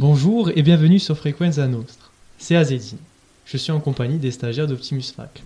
Bonjour 0.00 0.52
et 0.54 0.62
bienvenue 0.62 1.00
sur 1.00 1.18
Frequenza 1.18 1.66
Nostra. 1.66 2.08
C'est 2.38 2.54
Azedine. 2.54 3.00
Je 3.44 3.56
suis 3.56 3.72
en 3.72 3.80
compagnie 3.80 4.18
des 4.18 4.30
stagiaires 4.30 4.68
d'Optimus 4.68 5.02
Fac. 5.12 5.42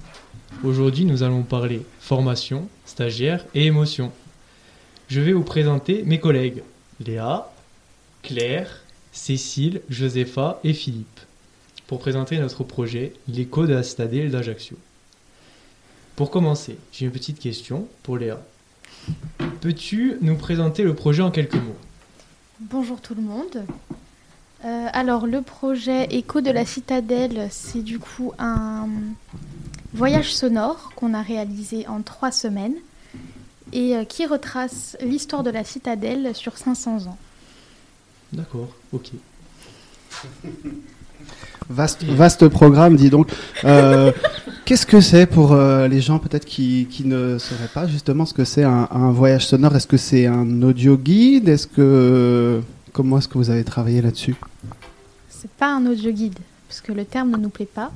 Aujourd'hui, 0.63 1.07
nous 1.07 1.23
allons 1.23 1.43
parler 1.43 1.81
formation, 2.01 2.69
stagiaire 2.85 3.47
et 3.55 3.65
émotion. 3.65 4.13
Je 5.09 5.23
vais 5.23 5.33
vous 5.33 5.43
présenter 5.43 6.03
mes 6.03 6.21
collègues 6.21 6.63
Léa, 7.01 7.51
Claire, 8.21 8.83
Cécile, 9.11 9.81
Josepha 9.89 10.61
et 10.65 10.75
Philippe 10.75 11.21
pour 11.87 12.01
présenter 12.01 12.37
notre 12.37 12.63
projet 12.63 13.15
L'écho 13.29 13.67
de 13.67 13.73
la 13.73 13.83
citadelle 13.83 14.31
d'Ajaccio. 14.31 14.77
Pour 16.15 16.31
commencer, 16.31 16.77
j'ai 16.93 17.07
une 17.07 17.13
petite 17.13 17.39
question 17.39 17.89
pour 18.03 18.19
Léa. 18.19 18.43
Peux-tu 19.63 20.19
nous 20.21 20.37
présenter 20.37 20.83
le 20.83 20.95
projet 20.95 21.23
en 21.23 21.31
quelques 21.31 21.55
mots? 21.55 21.79
Bonjour 22.61 23.01
tout 23.01 23.15
le 23.15 23.23
monde. 23.23 23.65
Euh, 24.65 24.87
alors 24.93 25.27
le 25.27 25.43
projet 25.43 26.05
Écho 26.11 26.41
de 26.41 26.51
la 26.51 26.65
Citadelle, 26.65 27.49
c'est 27.51 27.83
du 27.83 27.99
coup 27.99 28.33
un 28.39 28.87
voyage 29.93 30.33
sonore 30.35 30.93
qu'on 30.95 31.15
a 31.15 31.23
réalisé 31.23 31.87
en 31.89 32.03
trois 32.03 32.31
semaines 32.31 32.75
et 33.73 33.97
euh, 33.97 34.05
qui 34.05 34.27
retrace 34.27 34.97
l'histoire 35.03 35.43
de 35.43 35.51
la 35.51 35.65
citadelle 35.65 36.35
sur 36.35 36.57
500 36.57 37.07
ans. 37.07 37.19
D'accord, 38.33 38.69
ok. 38.93 39.11
Vaste, 41.71 42.03
vaste 42.05 42.49
programme, 42.49 42.97
dis 42.97 43.09
donc. 43.09 43.31
Euh, 43.65 44.11
Qu'est-ce 44.65 44.85
que 44.85 45.01
c'est 45.01 45.27
pour 45.27 45.53
euh, 45.53 45.87
les 45.87 46.01
gens 46.01 46.19
peut-être 46.19 46.45
qui, 46.45 46.89
qui 46.91 47.05
ne 47.05 47.39
sauraient 47.39 47.71
pas 47.73 47.87
justement 47.87 48.27
ce 48.27 48.35
que 48.35 48.45
c'est 48.45 48.65
un, 48.65 48.89
un 48.91 49.13
voyage 49.13 49.47
sonore? 49.47 49.77
Est-ce 49.77 49.87
que 49.87 49.97
c'est 49.97 50.27
un 50.27 50.63
audio 50.63 50.97
guide? 50.97 51.49
Est-ce 51.49 51.69
que 51.69 52.61
comment 52.93 53.19
est-ce 53.19 53.29
que 53.29 53.39
vous 53.39 53.51
avez 53.51 53.65
travaillé 53.65 54.03
là-dessus 54.03 54.37
C'est 55.29 55.51
pas 55.51 55.75
un 55.75 55.87
audio 55.87 56.11
guide 56.13 56.39
parce 56.69 56.81
que 56.81 56.93
le 56.93 57.05
terme 57.05 57.31
ne 57.33 57.37
nous 57.37 57.49
plaît 57.49 57.67
pas. 57.67 57.93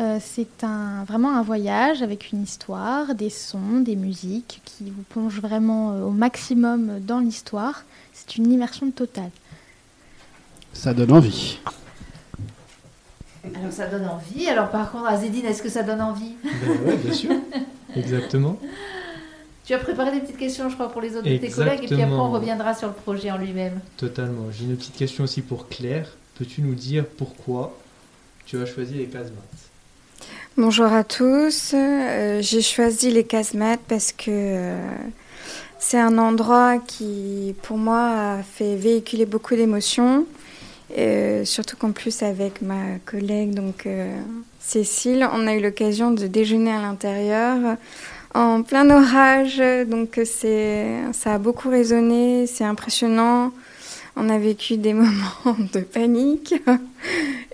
Euh, 0.00 0.18
c'est 0.20 0.64
un, 0.64 1.04
vraiment 1.04 1.36
un 1.36 1.42
voyage 1.42 2.02
avec 2.02 2.32
une 2.32 2.42
histoire, 2.42 3.14
des 3.14 3.28
sons, 3.28 3.80
des 3.80 3.96
musiques 3.96 4.62
qui 4.64 4.90
vous 4.90 5.02
plongent 5.02 5.40
vraiment 5.40 5.92
euh, 5.92 6.04
au 6.04 6.10
maximum 6.10 7.00
dans 7.00 7.18
l'histoire. 7.18 7.84
C'est 8.14 8.36
une 8.36 8.50
immersion 8.50 8.90
totale. 8.90 9.30
Ça 10.72 10.94
donne 10.94 11.12
envie. 11.12 11.58
Alors 13.54 13.72
ça 13.72 13.86
donne 13.86 14.06
envie. 14.06 14.48
Alors 14.48 14.70
par 14.70 14.90
contre, 14.90 15.06
Azedine, 15.06 15.44
est-ce 15.44 15.62
que 15.62 15.68
ça 15.68 15.82
donne 15.82 16.00
envie? 16.00 16.36
Ben 16.42 16.86
ouais, 16.86 16.96
bien 16.96 17.12
sûr. 17.12 17.32
Exactement. 17.96 18.58
Tu 19.64 19.74
as 19.74 19.78
préparé 19.78 20.10
des 20.10 20.20
petites 20.20 20.38
questions, 20.38 20.68
je 20.68 20.74
crois, 20.74 20.90
pour 20.90 21.00
les 21.00 21.16
autres 21.16 21.28
de 21.28 21.36
tes 21.36 21.50
collègues, 21.50 21.84
et 21.84 21.86
puis 21.86 22.02
après 22.02 22.14
on 22.14 22.32
reviendra 22.32 22.74
sur 22.74 22.88
le 22.88 22.94
projet 22.94 23.30
en 23.30 23.38
lui-même. 23.38 23.80
Totalement. 23.96 24.46
J'ai 24.50 24.64
une 24.64 24.76
petite 24.76 24.96
question 24.96 25.24
aussi 25.24 25.40
pour 25.40 25.68
Claire. 25.68 26.08
Peux-tu 26.36 26.62
nous 26.62 26.74
dire 26.74 27.04
pourquoi 27.06 27.78
tu 28.44 28.60
as 28.60 28.66
choisi 28.66 28.94
les 28.94 29.06
casemates 29.06 29.38
Bonjour 30.56 30.86
à 30.86 31.04
tous. 31.04 31.72
Euh, 31.74 32.42
J'ai 32.42 32.60
choisi 32.60 33.10
les 33.10 33.24
casemates 33.24 33.80
parce 33.88 34.12
que 34.12 34.24
euh, 34.28 34.96
c'est 35.78 35.98
un 35.98 36.18
endroit 36.18 36.78
qui, 36.78 37.54
pour 37.62 37.78
moi, 37.78 38.36
a 38.38 38.42
fait 38.42 38.76
véhiculer 38.76 39.26
beaucoup 39.26 39.54
d'émotions. 39.54 40.26
Euh, 40.98 41.44
surtout 41.44 41.76
qu'en 41.76 41.92
plus, 41.92 42.22
avec 42.22 42.60
ma 42.62 42.98
collègue, 43.06 43.54
donc 43.54 43.86
euh, 43.86 44.14
Cécile, 44.60 45.26
on 45.32 45.46
a 45.46 45.54
eu 45.54 45.60
l'occasion 45.60 46.10
de 46.10 46.26
déjeuner 46.26 46.72
à 46.72 46.82
l'intérieur 46.82 47.76
en 48.34 48.62
plein 48.62 48.88
orage. 48.90 49.62
Donc, 49.86 50.20
c'est, 50.24 50.86
ça 51.12 51.34
a 51.34 51.38
beaucoup 51.38 51.70
résonné. 51.70 52.46
C'est 52.46 52.64
impressionnant. 52.64 53.52
On 54.16 54.28
a 54.28 54.38
vécu 54.38 54.76
des 54.76 54.92
moments 54.94 55.56
de 55.72 55.80
panique. 55.80 56.54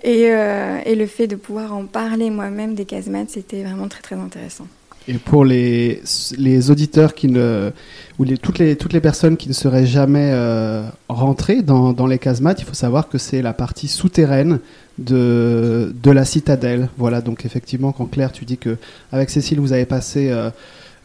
Et, 0.03 0.31
euh, 0.31 0.79
et 0.85 0.95
le 0.95 1.07
fait 1.07 1.27
de 1.27 1.35
pouvoir 1.35 1.73
en 1.73 1.85
parler 1.85 2.29
moi-même 2.29 2.73
des 2.75 2.85
casemates, 2.85 3.31
c'était 3.31 3.63
vraiment 3.63 3.87
très 3.87 4.01
très 4.01 4.15
intéressant. 4.15 4.67
Et 5.07 5.13
pour 5.17 5.43
les, 5.43 6.03
les 6.37 6.69
auditeurs 6.69 7.15
qui 7.15 7.27
ne, 7.27 7.71
ou 8.19 8.23
les, 8.23 8.37
toutes, 8.37 8.59
les, 8.59 8.75
toutes 8.75 8.93
les 8.93 9.01
personnes 9.01 9.37
qui 9.37 9.47
ne 9.47 9.53
seraient 9.53 9.87
jamais 9.87 10.29
euh, 10.31 10.87
rentrées 11.07 11.63
dans, 11.63 11.93
dans 11.93 12.05
les 12.05 12.19
casemates, 12.19 12.61
il 12.61 12.65
faut 12.65 12.75
savoir 12.75 13.09
que 13.09 13.17
c'est 13.17 13.41
la 13.41 13.53
partie 13.53 13.87
souterraine 13.87 14.59
de, 14.99 15.95
de 16.03 16.11
la 16.11 16.25
citadelle. 16.25 16.89
Voilà, 16.97 17.21
donc 17.21 17.45
effectivement, 17.45 17.91
quand 17.91 18.05
Claire, 18.05 18.31
tu 18.31 18.45
dis 18.45 18.57
que 18.57 18.77
avec 19.11 19.31
Cécile, 19.31 19.59
vous 19.59 19.73
avez 19.73 19.85
passé 19.85 20.29
euh, 20.29 20.51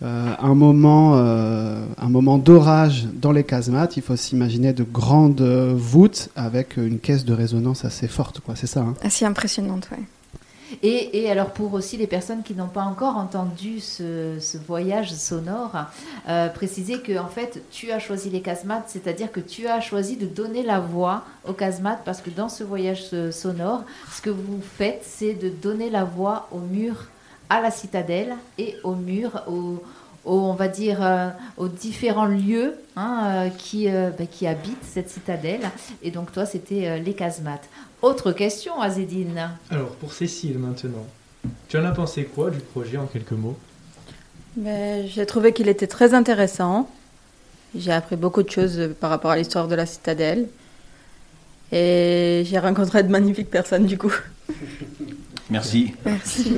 euh, 0.02 0.34
un 0.38 0.54
moment, 0.54 1.14
un 1.16 2.08
moment 2.08 2.36
d'orage 2.36 3.06
dans 3.14 3.32
les 3.32 3.44
casemates, 3.44 3.96
il 3.96 4.02
faut 4.02 4.16
s'imaginer 4.16 4.74
de 4.74 4.82
grandes 4.82 5.40
voûtes 5.40 6.28
avec 6.36 6.76
une 6.76 6.98
caisse 6.98 7.24
de 7.24 7.32
résonance 7.32 7.86
assez 7.86 8.08
forte, 8.08 8.40
quoi. 8.40 8.54
C'est 8.54 8.66
ça. 8.66 8.80
Hein? 8.80 8.94
Assez 9.02 9.24
impressionnante, 9.24 9.88
ouais. 9.92 10.02
Et, 10.82 11.30
alors 11.30 11.50
pour 11.52 11.74
aussi 11.74 11.96
les 11.96 12.06
personnes 12.06 12.42
qui 12.42 12.54
n'ont 12.54 12.68
pas 12.68 12.82
encore 12.82 13.16
entendu 13.16 13.80
ce, 13.80 14.38
ce 14.40 14.58
voyage 14.58 15.12
sonore, 15.12 15.72
euh, 16.28 16.48
préciser 16.48 17.00
que 17.00 17.18
en 17.18 17.28
fait 17.28 17.62
tu 17.70 17.90
as 17.90 17.98
choisi 17.98 18.30
les 18.30 18.40
casemates, 18.40 18.84
c'est-à-dire 18.88 19.32
que 19.32 19.40
tu 19.40 19.66
as 19.66 19.80
choisi 19.80 20.16
de 20.16 20.26
donner 20.26 20.62
la 20.62 20.80
voix 20.80 21.24
aux 21.46 21.52
casemates 21.52 22.02
parce 22.04 22.20
que 22.20 22.30
dans 22.30 22.48
ce 22.48 22.64
voyage 22.64 23.04
euh, 23.12 23.30
sonore, 23.30 23.84
ce 24.12 24.20
que 24.20 24.30
vous 24.30 24.60
faites, 24.60 25.02
c'est 25.04 25.34
de 25.34 25.48
donner 25.48 25.90
la 25.90 26.04
voix 26.04 26.48
au 26.52 26.58
mur, 26.58 27.06
à 27.48 27.60
la 27.60 27.70
citadelle 27.70 28.34
et 28.58 28.76
au 28.84 28.94
mur, 28.94 29.42
au, 29.48 29.82
au- 30.24 30.38
on 30.40 30.54
va 30.54 30.68
dire 30.68 30.98
euh, 31.02 31.28
aux 31.56 31.68
différents 31.68 32.26
lieux 32.26 32.74
hein, 32.96 33.22
euh, 33.24 33.48
qui, 33.50 33.88
euh, 33.88 34.10
bah, 34.18 34.26
qui 34.26 34.46
habitent 34.46 34.84
cette 34.84 35.10
citadelle. 35.10 35.60
Et 36.02 36.10
donc 36.10 36.32
toi, 36.32 36.46
c'était 36.46 36.88
euh, 36.88 36.98
les 36.98 37.14
casemates. 37.14 37.68
Autre 38.02 38.32
question, 38.32 38.80
Azedine. 38.80 39.50
Alors, 39.70 39.90
pour 39.96 40.12
Cécile 40.12 40.58
maintenant. 40.58 41.06
Tu 41.68 41.76
en 41.78 41.84
as 41.84 41.92
pensé 41.92 42.24
quoi 42.24 42.50
du 42.50 42.58
projet 42.60 42.96
en 42.96 43.06
quelques 43.06 43.32
mots? 43.32 43.56
Ben, 44.56 45.06
J'ai 45.08 45.26
trouvé 45.26 45.52
qu'il 45.52 45.68
était 45.68 45.86
très 45.86 46.14
intéressant. 46.14 46.88
J'ai 47.76 47.92
appris 47.92 48.16
beaucoup 48.16 48.42
de 48.42 48.50
choses 48.50 48.90
par 49.00 49.10
rapport 49.10 49.30
à 49.32 49.36
l'histoire 49.36 49.66
de 49.68 49.74
la 49.74 49.84
citadelle. 49.86 50.48
Et 51.72 52.44
j'ai 52.46 52.58
rencontré 52.58 53.02
de 53.02 53.08
magnifiques 53.08 53.50
personnes 53.50 53.86
du 53.86 53.98
coup. 53.98 54.12
Merci. 55.50 55.92
Merci. 56.04 56.52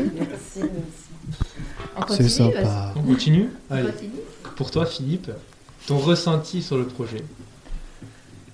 On 0.60 1.75
C'est 1.96 2.02
continue, 2.02 2.28
sympa. 2.28 2.92
On 2.96 3.02
continue 3.02 3.48
vas-y. 3.68 3.78
Allez. 3.80 3.88
On 3.88 3.92
continue 3.92 4.12
Pour 4.56 4.70
toi, 4.70 4.86
Philippe, 4.86 5.30
ton 5.86 5.98
ressenti 5.98 6.62
sur 6.62 6.76
le 6.78 6.86
projet 6.86 7.24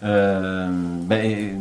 Euh, 0.02 0.68
ben, 1.02 1.58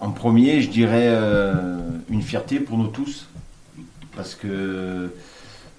en 0.00 0.10
premier, 0.10 0.60
je 0.60 0.70
dirais 0.70 1.08
euh, 1.08 1.78
une 2.10 2.22
fierté 2.22 2.60
pour 2.60 2.76
nous 2.78 2.88
tous. 2.88 3.26
Parce 4.14 4.34
que 4.34 5.10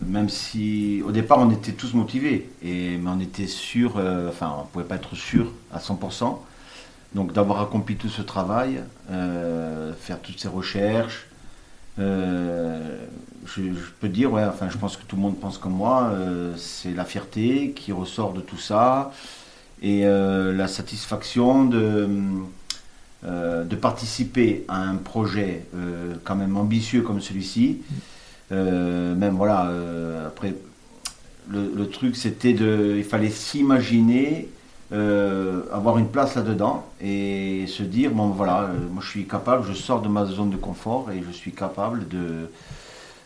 même 0.01 0.29
si 0.29 1.01
au 1.05 1.11
départ 1.11 1.39
on 1.39 1.49
était 1.51 1.71
tous 1.71 1.93
motivés, 1.93 2.49
et, 2.61 2.97
mais 2.97 3.09
on 3.09 3.19
était 3.19 3.47
sûr, 3.47 3.95
euh, 3.97 4.29
enfin 4.29 4.53
on 4.57 4.61
ne 4.61 4.67
pouvait 4.67 4.85
pas 4.85 4.95
être 4.95 5.15
sûr 5.15 5.51
à 5.71 5.79
100%. 5.79 6.37
Donc 7.13 7.31
d'avoir 7.31 7.61
accompli 7.61 7.95
tout 7.95 8.09
ce 8.09 8.21
travail, 8.21 8.81
euh, 9.09 9.93
faire 9.93 10.19
toutes 10.19 10.39
ces 10.39 10.49
recherches, 10.49 11.27
euh, 11.99 13.05
je, 13.45 13.61
peux 13.99 14.09
dire, 14.09 14.33
enfin 14.33 14.69
je 14.69 14.77
pense 14.77 14.97
que 14.97 15.03
tout 15.03 15.15
le 15.15 15.21
monde 15.21 15.39
pense 15.39 15.57
comme 15.57 15.73
moi, 15.73 16.11
euh, 16.13 16.53
c'est 16.57 16.93
la 16.93 17.05
fierté 17.05 17.71
qui 17.75 17.91
ressort 17.91 18.33
de 18.33 18.41
tout 18.41 18.57
ça 18.57 19.11
et 19.81 20.05
euh, 20.05 20.53
la 20.53 20.67
satisfaction 20.67 21.65
de, 21.65 22.07
de 23.23 23.75
participer 23.75 24.65
à 24.67 24.81
un 24.81 24.95
projet 24.95 25.65
quand 26.23 26.35
même 26.35 26.57
ambitieux 26.57 27.01
comme 27.01 27.21
celui-ci. 27.21 27.81
Même 28.51 29.35
voilà, 29.35 29.71
après, 30.27 30.53
le, 31.49 31.71
le 31.75 31.89
truc 31.89 32.15
c'était 32.15 32.53
de. 32.53 32.95
Il 32.97 33.03
fallait 33.03 33.29
s'imaginer 33.29 34.49
euh, 34.91 35.63
avoir 35.73 35.97
une 35.97 36.07
place 36.07 36.35
là-dedans 36.35 36.85
et 37.01 37.65
se 37.67 37.83
dire 37.83 38.11
bon 38.11 38.27
voilà, 38.29 38.61
euh, 38.63 38.67
moi 38.91 39.01
je 39.03 39.09
suis 39.09 39.25
capable, 39.27 39.65
je 39.67 39.73
sors 39.73 40.01
de 40.01 40.07
ma 40.07 40.25
zone 40.25 40.51
de 40.51 40.57
confort 40.57 41.09
et 41.11 41.23
je 41.25 41.31
suis 41.31 41.51
capable 41.51 42.07
de. 42.07 42.49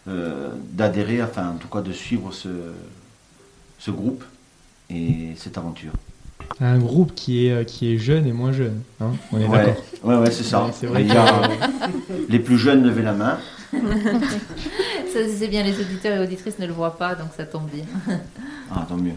euh, 0.08 0.50
d'adhérer, 0.72 1.22
enfin 1.22 1.50
en 1.50 1.58
tout 1.58 1.68
cas 1.68 1.82
de 1.82 1.92
suivre 1.92 2.32
ce, 2.32 2.48
ce 3.78 3.92
groupe 3.92 4.24
et 4.90 5.34
cette 5.36 5.58
aventure. 5.58 5.92
Un 6.62 6.80
groupe 6.80 7.14
qui 7.14 7.48
est, 7.48 7.66
qui 7.66 7.94
est 7.94 7.98
jeune 7.98 8.26
et 8.26 8.32
moins 8.34 8.52
jeune. 8.54 8.82
hein 9.02 9.12
On 9.32 9.40
est 9.40 9.46
Ouais, 9.46 9.66
d'accord 9.66 9.84
ouais, 10.04 10.16
ouais, 10.18 10.32
c'est 10.32 10.44
ça. 10.44 10.66
Ouais, 10.66 10.72
c'est 10.74 10.88
vrai 10.88 11.04
Il 11.04 11.10
que- 11.10 11.14
y 11.14 11.18
a- 11.18 11.50
les 12.30 12.40
plus 12.40 12.58
jeunes 12.58 12.84
levaient 12.84 13.04
la 13.04 13.14
main. 13.14 13.38
Ça, 15.14 15.20
c'est 15.38 15.48
bien, 15.48 15.64
les 15.64 15.80
auditeurs 15.80 16.18
et 16.20 16.24
auditrices 16.24 16.58
ne 16.60 16.66
le 16.68 16.74
voient 16.74 16.98
pas, 16.98 17.16
donc 17.16 17.30
ça 17.36 17.46
tombe 17.46 17.68
bien. 17.72 17.84
Ah, 18.72 18.86
tant 18.88 18.96
mieux. 18.98 19.14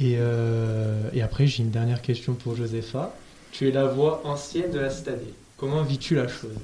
Et, 0.00 0.16
euh, 0.18 1.10
et 1.12 1.20
après, 1.20 1.46
j'ai 1.46 1.62
une 1.62 1.70
dernière 1.70 2.00
question 2.00 2.32
pour 2.32 2.56
Josepha. 2.56 3.14
Tu 3.52 3.68
es 3.68 3.70
la 3.70 3.84
voix 3.86 4.22
ancienne 4.24 4.70
de 4.70 4.78
la 4.78 4.88
citadelle. 4.88 5.34
Comment 5.58 5.82
vis-tu 5.82 6.14
la 6.14 6.26
chose? 6.26 6.56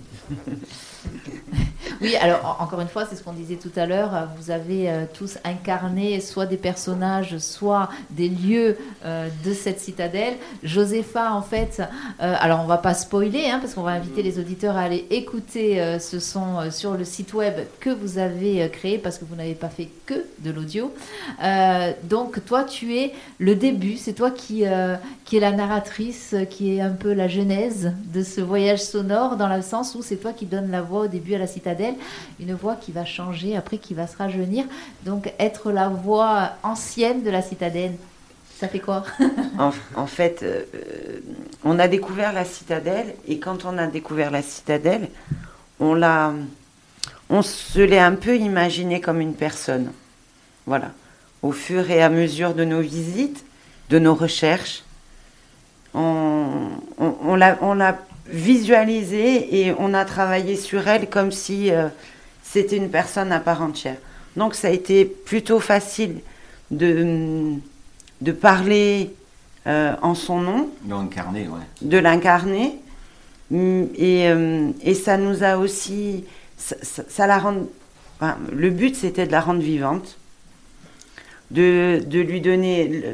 Oui, 2.03 2.15
alors 2.17 2.59
encore 2.61 2.81
une 2.81 2.89
fois, 2.89 3.07
c'est 3.09 3.17
ce 3.17 3.23
qu'on 3.23 3.33
disait 3.33 3.57
tout 3.57 3.71
à 3.77 3.87
l'heure. 3.87 4.29
Vous 4.37 4.51
avez 4.51 4.91
euh, 4.91 5.05
tous 5.13 5.39
incarné 5.45 6.21
soit 6.21 6.47
des 6.47 6.57
personnages, 6.57 7.39
soit 7.39 7.89
des 8.11 8.29
lieux 8.29 8.77
euh, 9.05 9.29
de 9.45 9.55
cette 9.55 9.81
citadelle. 9.81 10.35
Josépha, 10.63 11.33
en 11.33 11.43
fait, 11.43 11.81
euh, 12.21 12.35
alors 12.39 12.61
on 12.61 12.67
va 12.67 12.77
pas 12.79 12.93
spoiler, 12.93 13.47
hein, 13.47 13.59
parce 13.61 13.75
qu'on 13.75 13.83
va 13.83 13.93
inviter 13.93 14.23
les 14.23 14.39
auditeurs 14.39 14.77
à 14.77 14.83
aller 14.83 15.07
écouter 15.11 15.99
ce 16.01 16.19
son 16.19 16.71
sur 16.71 16.95
le 16.95 17.05
site 17.05 17.33
web 17.35 17.55
que 17.81 17.91
vous 17.91 18.19
avez 18.19 18.69
créé, 18.71 18.99
parce 18.99 19.19
que 19.19 19.25
vous 19.25 19.37
n'avez 19.37 19.55
pas 19.55 19.69
fait 19.69 19.89
que 20.05 20.25
de 20.41 20.51
l'audio. 20.51 20.93
donc 22.05 22.45
toi, 22.45 22.65
tu 22.65 22.97
es 22.97 23.13
le 23.39 23.55
début, 23.55 23.97
c'est 23.97 24.13
toi 24.13 24.31
qui, 24.31 24.65
qui 25.25 25.37
est 25.37 25.41
la 25.41 25.53
narratrice, 25.53 26.35
qui 26.51 26.77
est 26.77 26.81
un 26.81 26.91
peu 26.91 27.13
la 27.13 27.29
genèse 27.29 27.93
de 28.13 28.23
ce 28.23 28.41
voyage 28.41 28.83
sonore, 28.83 29.37
dans 29.37 29.49
le 29.55 29.63
sens 29.63 29.95
où 29.95 30.03
c'est 30.03 30.17
toi 30.17 30.33
qui 30.33 30.47
donne 30.47 30.71
la 30.71 30.83
voix 30.87 31.03
au 31.03 31.07
début 31.07 31.35
à 31.35 31.39
la 31.39 31.47
citadelle, 31.47 31.95
une 32.41 32.55
voix 32.55 32.77
qui 32.77 32.93
va 32.93 33.05
changer 33.05 33.55
après, 33.57 33.77
qui 33.77 33.93
va 33.93 34.07
se 34.07 34.17
rajeunir. 34.17 34.65
Donc 35.05 35.33
être 35.39 35.71
la 35.71 35.89
voix 35.89 36.53
ancienne 36.63 37.23
de 37.23 37.31
la 37.31 37.43
citadelle, 37.43 37.93
ça 38.59 38.69
fait 38.69 38.81
quoi? 38.81 39.05
En, 39.59 40.07
fait, 40.07 40.43
euh, 40.43 40.63
on 41.65 41.79
a 41.79 41.89
découvert 41.89 42.33
la 42.33 42.45
citadelle 42.45 43.15
et 43.29 43.39
quand 43.39 43.65
on 43.65 43.77
a 43.77 43.87
découvert 43.87 44.31
la 44.31 44.43
citadelle, 44.43 45.09
on 45.79 45.95
l'a, 45.95 46.33
on 47.29 47.43
se 47.43 47.81
l'est 47.81 47.99
un 47.99 48.15
peu 48.15 48.37
imaginé 48.37 49.01
comme 49.01 49.21
une 49.21 49.35
personne. 49.35 49.93
Voilà. 50.67 50.93
Au 51.43 51.53
fur 51.53 51.91
et 51.91 52.03
à 52.03 52.09
mesure 52.09 52.55
de 52.55 52.65
nos 52.65 52.81
visites, 52.81 53.45
de 53.91 53.99
nos 53.99 54.15
recherches, 54.15 54.83
on, 55.95 56.71
on 56.99 57.35
l'a 57.35 57.99
visualisée 58.29 59.61
et 59.61 59.75
on 59.79 59.95
a 59.95 60.05
travaillé 60.05 60.57
sur 60.57 60.87
elle 60.89 61.09
comme 61.09 61.33
si 61.33 61.71
euh, 61.71 61.89
c'était 62.43 62.77
une 62.77 62.91
personne 62.91 63.33
à 63.33 63.41
part 63.41 63.63
entière. 63.63 63.97
Donc 64.37 64.55
ça 64.55 64.69
a 64.69 64.71
été 64.71 65.05
plutôt 65.05 65.61
facile 65.61 66.21
de, 66.71 67.55
de 68.21 68.33
parler 68.33 69.15
euh, 69.67 69.95
en 70.03 70.15
son 70.15 70.41
nom. 70.41 70.71
De 70.85 70.91
l'incarner, 70.91 71.49
ouais. 71.49 71.61
De 71.83 71.99
l'incarner. 71.99 72.79
Mm, 73.51 73.85
et, 73.97 74.29
euh, 74.29 74.71
et, 74.83 74.95
ça 74.95 75.17
nous 75.17 75.43
a 75.43 75.57
aussi... 75.57 76.25
Ça, 76.57 77.27
la 77.27 77.39
rend, 77.39 77.67
le 78.51 78.71
but, 78.71 78.97
c'était 78.97 79.27
de 79.27 79.33
la 79.33 79.41
rendre 79.41 79.61
vivante, 79.61 80.17
de, 81.51 82.03
de 82.07 82.21
lui 82.21 82.41
donner 82.41 83.05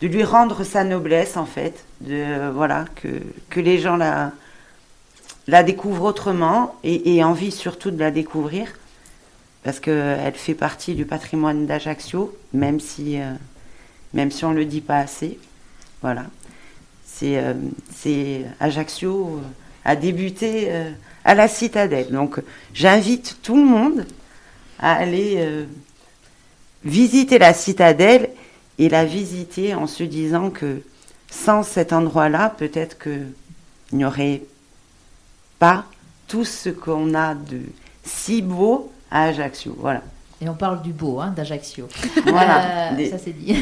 de 0.00 0.06
lui 0.06 0.24
rendre 0.24 0.64
sa 0.64 0.84
noblesse 0.84 1.36
en 1.36 1.46
fait, 1.46 1.84
voilà 2.00 2.86
que, 2.96 3.60
les 3.60 3.78
gens 3.78 3.96
la 5.46 5.62
découvrent 5.62 6.04
autrement 6.04 6.76
et, 6.84 7.22
envie 7.22 7.50
surtout 7.50 7.90
de 7.90 7.98
la 7.98 8.10
découvrir 8.10 8.68
parce 9.62 9.80
qu'elle 9.80 10.34
fait 10.34 10.54
partie 10.54 10.94
du 10.94 11.04
patrimoine 11.04 11.66
d'Ajaccio, 11.66 12.34
même 12.52 12.80
si 12.80 13.20
euh, 13.20 13.32
même 14.14 14.30
si 14.30 14.44
on 14.44 14.52
le 14.52 14.64
dit 14.64 14.80
pas 14.80 14.98
assez. 14.98 15.38
Voilà, 16.00 16.24
c'est 17.04 17.38
euh, 17.38 18.42
Ajaccio 18.58 19.26
euh, 19.26 19.40
a 19.84 19.96
débuté 19.96 20.70
à 21.24 21.34
la 21.34 21.48
Citadelle, 21.48 22.10
donc 22.10 22.40
j'invite 22.74 23.38
tout 23.42 23.56
le 23.56 23.64
monde 23.64 24.06
à 24.78 24.94
aller 24.94 25.66
visiter 26.84 27.38
la 27.38 27.54
Citadelle 27.54 28.30
et 28.80 28.88
la 28.88 29.04
visiter 29.04 29.74
en 29.74 29.86
se 29.86 30.02
disant 30.02 30.50
que 30.50 30.80
sans 31.30 31.62
cet 31.62 31.92
endroit-là, 31.92 32.48
peut-être 32.48 32.98
qu'il 32.98 33.28
n'y 33.92 34.06
aurait 34.06 34.42
pas 35.58 35.84
tout 36.26 36.46
ce 36.46 36.70
qu'on 36.70 37.14
a 37.14 37.34
de 37.34 37.60
si 38.02 38.40
beau 38.40 38.90
à 39.10 39.24
Ajaccio. 39.24 39.76
Voilà. 39.78 40.02
Et 40.42 40.48
on 40.48 40.54
parle 40.54 40.80
du 40.80 40.94
beau, 40.94 41.20
hein, 41.20 41.34
d'Ajaccio. 41.36 41.86
Voilà. 42.24 42.92
Euh, 42.92 43.10
ça 43.10 43.18
c'est 43.18 43.32
dit. 43.32 43.54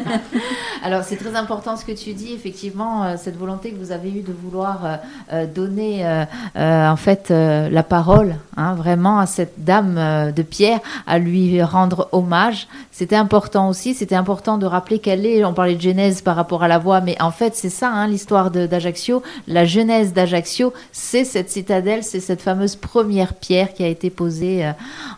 Alors 0.84 1.02
c'est 1.02 1.16
très 1.16 1.34
important 1.34 1.76
ce 1.76 1.84
que 1.84 1.90
tu 1.90 2.12
dis, 2.12 2.32
effectivement, 2.32 3.02
euh, 3.02 3.14
cette 3.18 3.36
volonté 3.36 3.72
que 3.72 3.76
vous 3.76 3.90
avez 3.90 4.10
eue 4.10 4.22
de 4.22 4.32
vouloir 4.32 5.00
euh, 5.32 5.46
donner 5.46 6.06
en 6.54 6.96
fait 6.96 7.30
la 7.30 7.82
parole 7.82 8.36
hein, 8.56 8.74
vraiment 8.74 9.18
à 9.18 9.26
cette 9.26 9.64
dame 9.64 10.32
de 10.32 10.42
pierre, 10.42 10.78
à 11.08 11.18
lui 11.18 11.60
rendre 11.62 12.08
hommage. 12.12 12.68
C'était 12.92 13.16
important 13.16 13.68
aussi, 13.68 13.94
c'était 13.94 14.14
important 14.14 14.58
de 14.58 14.66
rappeler 14.66 15.00
qu'elle 15.00 15.26
est, 15.26 15.44
on 15.44 15.54
parlait 15.54 15.74
de 15.74 15.80
genèse 15.80 16.22
par 16.22 16.36
rapport 16.36 16.62
à 16.62 16.68
la 16.68 16.78
voix, 16.78 17.00
mais 17.00 17.20
en 17.20 17.32
fait 17.32 17.56
c'est 17.56 17.68
ça 17.68 17.90
hein, 17.90 18.06
l'histoire 18.06 18.52
d'Ajaccio. 18.52 19.22
La 19.48 19.64
genèse 19.64 20.12
d'Ajaccio, 20.12 20.72
c'est 20.92 21.24
cette 21.24 21.50
citadelle, 21.50 22.04
c'est 22.04 22.20
cette 22.20 22.42
fameuse 22.42 22.76
première 22.76 23.34
pierre 23.34 23.74
qui 23.74 23.82
a 23.82 23.88
été 23.88 24.08
posée, 24.08 24.70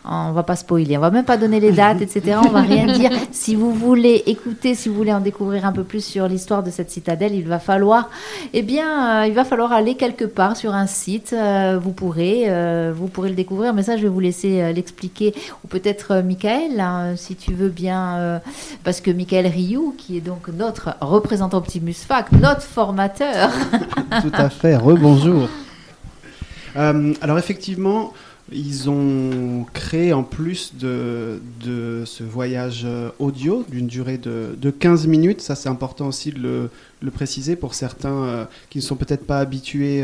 on 0.03 0.31
va 0.31 0.43
pas 0.43 0.55
se 0.55 0.65
il 0.79 0.97
On 0.97 1.01
va 1.01 1.11
même 1.11 1.25
pas 1.25 1.37
donner 1.37 1.59
les 1.59 1.71
dates, 1.71 2.01
etc. 2.01 2.37
On 2.43 2.49
va 2.49 2.61
rien 2.61 2.87
dire. 2.97 3.11
Si 3.31 3.55
vous 3.55 3.73
voulez 3.73 4.23
écouter, 4.25 4.75
si 4.75 4.89
vous 4.89 4.95
voulez 4.95 5.13
en 5.13 5.19
découvrir 5.19 5.65
un 5.65 5.71
peu 5.71 5.83
plus 5.83 6.03
sur 6.03 6.27
l'histoire 6.27 6.63
de 6.63 6.71
cette 6.71 6.89
citadelle, 6.89 7.33
il 7.33 7.47
va 7.47 7.59
falloir, 7.59 8.09
eh 8.53 8.61
bien, 8.61 9.21
euh, 9.23 9.27
il 9.27 9.33
va 9.33 9.43
falloir 9.43 9.71
aller 9.71 9.95
quelque 9.95 10.25
part 10.25 10.57
sur 10.57 10.73
un 10.73 10.87
site. 10.87 11.33
Euh, 11.33 11.79
vous 11.81 11.91
pourrez, 11.91 12.45
euh, 12.47 12.93
vous 12.95 13.07
pourrez 13.07 13.29
le 13.29 13.35
découvrir. 13.35 13.73
Mais 13.73 13.83
ça, 13.83 13.97
je 13.97 14.03
vais 14.03 14.09
vous 14.09 14.19
laisser 14.19 14.73
l'expliquer, 14.73 15.33
ou 15.63 15.67
peut-être 15.67 16.21
Michael, 16.21 16.79
hein, 16.79 17.13
si 17.15 17.35
tu 17.35 17.53
veux 17.53 17.69
bien, 17.69 18.41
parce 18.83 19.01
que 19.01 19.11
Michael 19.11 19.47
Rioux, 19.47 19.95
qui 19.97 20.17
est 20.17 20.21
donc 20.21 20.47
notre 20.49 20.95
représentant 21.01 21.57
Optimus 21.57 21.93
Fac, 21.93 22.31
notre 22.31 22.61
formateur. 22.61 23.51
Tout 24.21 24.31
à 24.33 24.49
fait. 24.49 24.75
Rebonjour. 24.75 25.49
alors 26.75 27.37
effectivement, 27.37 28.13
ils 28.51 28.89
ont 28.89 29.65
créé 29.73 30.13
en 30.13 30.23
plus 30.23 30.73
de, 30.75 31.39
ce 32.05 32.23
voyage 32.23 32.83
euh, 32.85 33.09
audio 33.19 33.65
d'une 33.69 33.87
durée 33.87 34.17
de, 34.17 34.55
de, 34.57 34.71
15 34.71 35.07
minutes, 35.07 35.41
ça 35.41 35.55
c'est 35.55 35.69
important 35.69 36.07
aussi 36.07 36.31
de 36.31 36.69
le, 37.01 37.11
préciser 37.11 37.55
pour 37.55 37.73
certains 37.73 38.23
euh, 38.23 38.45
qui 38.69 38.79
ne 38.79 38.83
sont 38.83 38.95
peut-être 38.95 39.25
pas 39.25 39.39
habitués 39.39 40.03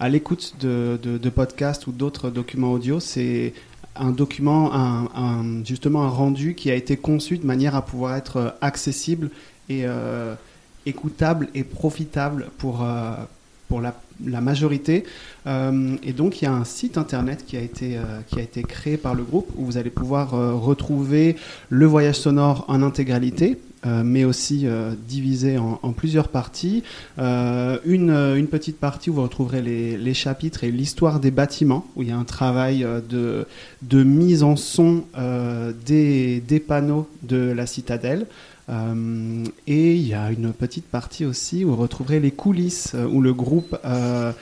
à 0.00 0.08
l'écoute 0.08 0.54
de, 0.60 1.28
podcasts 1.28 1.86
ou 1.86 1.92
d'autres 1.92 2.30
documents 2.30 2.72
audio, 2.72 3.00
c'est 3.00 3.54
un 3.96 4.10
document, 4.10 4.72
justement 5.64 6.02
un 6.02 6.08
rendu 6.08 6.54
qui 6.54 6.70
a 6.70 6.74
été 6.74 6.96
conçu 6.96 7.38
de 7.38 7.46
manière 7.46 7.76
à 7.76 7.82
pouvoir 7.84 8.16
être 8.16 8.56
accessible 8.60 9.30
et 9.68 9.82
euh, 9.84 10.34
écoutable 10.84 11.48
et 11.54 11.64
profitable 11.64 12.48
pour, 12.58 12.84
pour 13.68 13.80
la, 13.80 13.94
la 14.24 14.40
majorité. 14.40 15.04
Euh, 15.46 15.96
et 16.02 16.12
donc, 16.12 16.40
il 16.40 16.44
y 16.44 16.48
a 16.48 16.52
un 16.52 16.64
site 16.64 16.98
internet 16.98 17.44
qui 17.46 17.56
a 17.56 17.60
été, 17.60 17.96
euh, 17.96 18.02
qui 18.28 18.38
a 18.38 18.42
été 18.42 18.62
créé 18.62 18.96
par 18.96 19.14
le 19.14 19.22
groupe 19.22 19.48
où 19.56 19.64
vous 19.64 19.76
allez 19.76 19.90
pouvoir 19.90 20.34
euh, 20.34 20.54
retrouver 20.54 21.36
le 21.68 21.86
voyage 21.86 22.16
sonore 22.16 22.64
en 22.68 22.82
intégralité. 22.82 23.58
mais 23.86 24.24
aussi 24.24 24.66
divisé 25.06 25.58
en, 25.58 25.92
plusieurs 25.92 26.28
parties. 26.28 26.82
Une, 27.18 28.10
une, 28.10 28.46
petite 28.46 28.80
partie 28.80 29.10
où 29.10 29.12
vous 29.12 29.22
retrouverez 29.22 29.60
les, 29.60 29.98
les 29.98 30.14
chapitres 30.14 30.64
et 30.64 30.70
l'histoire 30.70 31.20
des 31.20 31.30
bâtiments, 31.30 31.84
où 31.94 32.00
il 32.00 32.08
y 32.08 32.10
a 32.10 32.16
un 32.16 32.24
travail 32.24 32.86
de, 33.10 33.46
de 33.82 34.02
mise 34.02 34.42
en 34.42 34.56
son 34.56 35.04
des, 35.84 36.40
des, 36.40 36.60
panneaux 36.60 37.06
de 37.24 37.52
la 37.52 37.66
citadelle. 37.66 38.24
Euh, 38.70 39.44
et 39.66 39.94
il 39.94 40.06
y 40.06 40.14
a 40.14 40.30
une 40.30 40.52
petite 40.52 40.86
partie 40.86 41.24
aussi 41.24 41.64
où 41.64 41.70
vous 41.70 41.76
retrouverez 41.76 42.20
les 42.20 42.30
coulisses, 42.30 42.92
euh, 42.94 43.06
où 43.06 43.20
le 43.20 43.34
groupe 43.34 43.76
euh, 43.84 44.32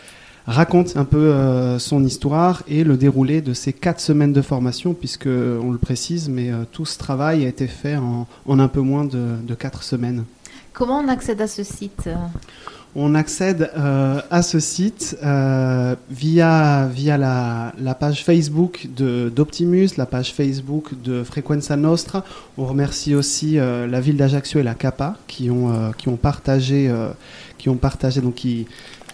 raconte 0.46 0.96
un 0.96 1.04
peu 1.04 1.78
son 1.78 2.04
histoire 2.04 2.62
et 2.66 2.82
le 2.82 2.96
déroulé 2.96 3.40
de 3.42 3.54
ces 3.54 3.72
quatre 3.72 4.00
semaines 4.00 4.32
de 4.32 4.42
formation, 4.42 4.92
puisque 4.92 5.26
on 5.28 5.70
le 5.70 5.78
précise, 5.78 6.28
mais 6.28 6.50
tout 6.72 6.84
ce 6.84 6.98
travail 6.98 7.44
a 7.44 7.48
été 7.48 7.68
fait 7.68 7.96
en, 7.96 8.26
un 8.48 8.68
peu 8.68 8.80
moins 8.80 9.04
de 9.04 9.54
quatre 9.54 9.84
semaines. 9.84 10.24
Comment 10.72 10.98
on 10.98 11.06
accède 11.06 11.40
à 11.40 11.46
ce 11.46 11.62
site? 11.62 12.08
On 12.94 13.14
accède 13.14 13.70
euh, 13.76 14.20
à 14.30 14.42
ce 14.42 14.60
site 14.60 15.16
euh, 15.22 15.96
via, 16.10 16.86
via 16.92 17.16
la, 17.16 17.94
page 17.94 18.22
Facebook 18.24 18.86
d'Optimus, 18.94 19.88
la 19.96 20.04
page 20.04 20.34
Facebook 20.34 20.90
de 21.02 21.22
Frequenza 21.24 21.76
Nostra. 21.76 22.24
On 22.58 22.66
remercie 22.66 23.14
aussi 23.14 23.58
euh, 23.58 23.86
la 23.86 24.00
ville 24.00 24.16
d'Ajaccio 24.16 24.60
et 24.60 24.62
la 24.62 24.74
CAPA 24.74 25.16
qui 25.26 25.50
ont, 25.50 25.92
qui 25.96 26.08
ont 26.08 26.16
partagé, 26.16 26.92
qui 27.56 27.68
ont 27.68 27.76
partagé, 27.76 28.20
donc 28.20 28.34
qui 28.34 28.66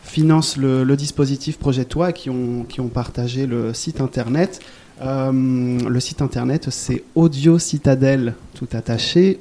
financent 0.03 0.57
le, 0.57 0.97
dispositif 0.97 1.59
Projet 1.59 1.85
Toi 1.85 2.11
et 2.11 2.13
qui 2.13 2.31
ont, 2.31 2.65
qui 2.69 2.81
ont 2.81 2.89
partagé 2.89 3.47
le 3.47 3.75
site 3.75 4.01
internet. 4.01 4.61
le 5.01 6.01
site 6.01 6.23
internet 6.23 6.67
c'est 6.71 7.05
audiocitadelle 7.15 8.35
tout 8.55 8.69
attaché, 8.73 9.39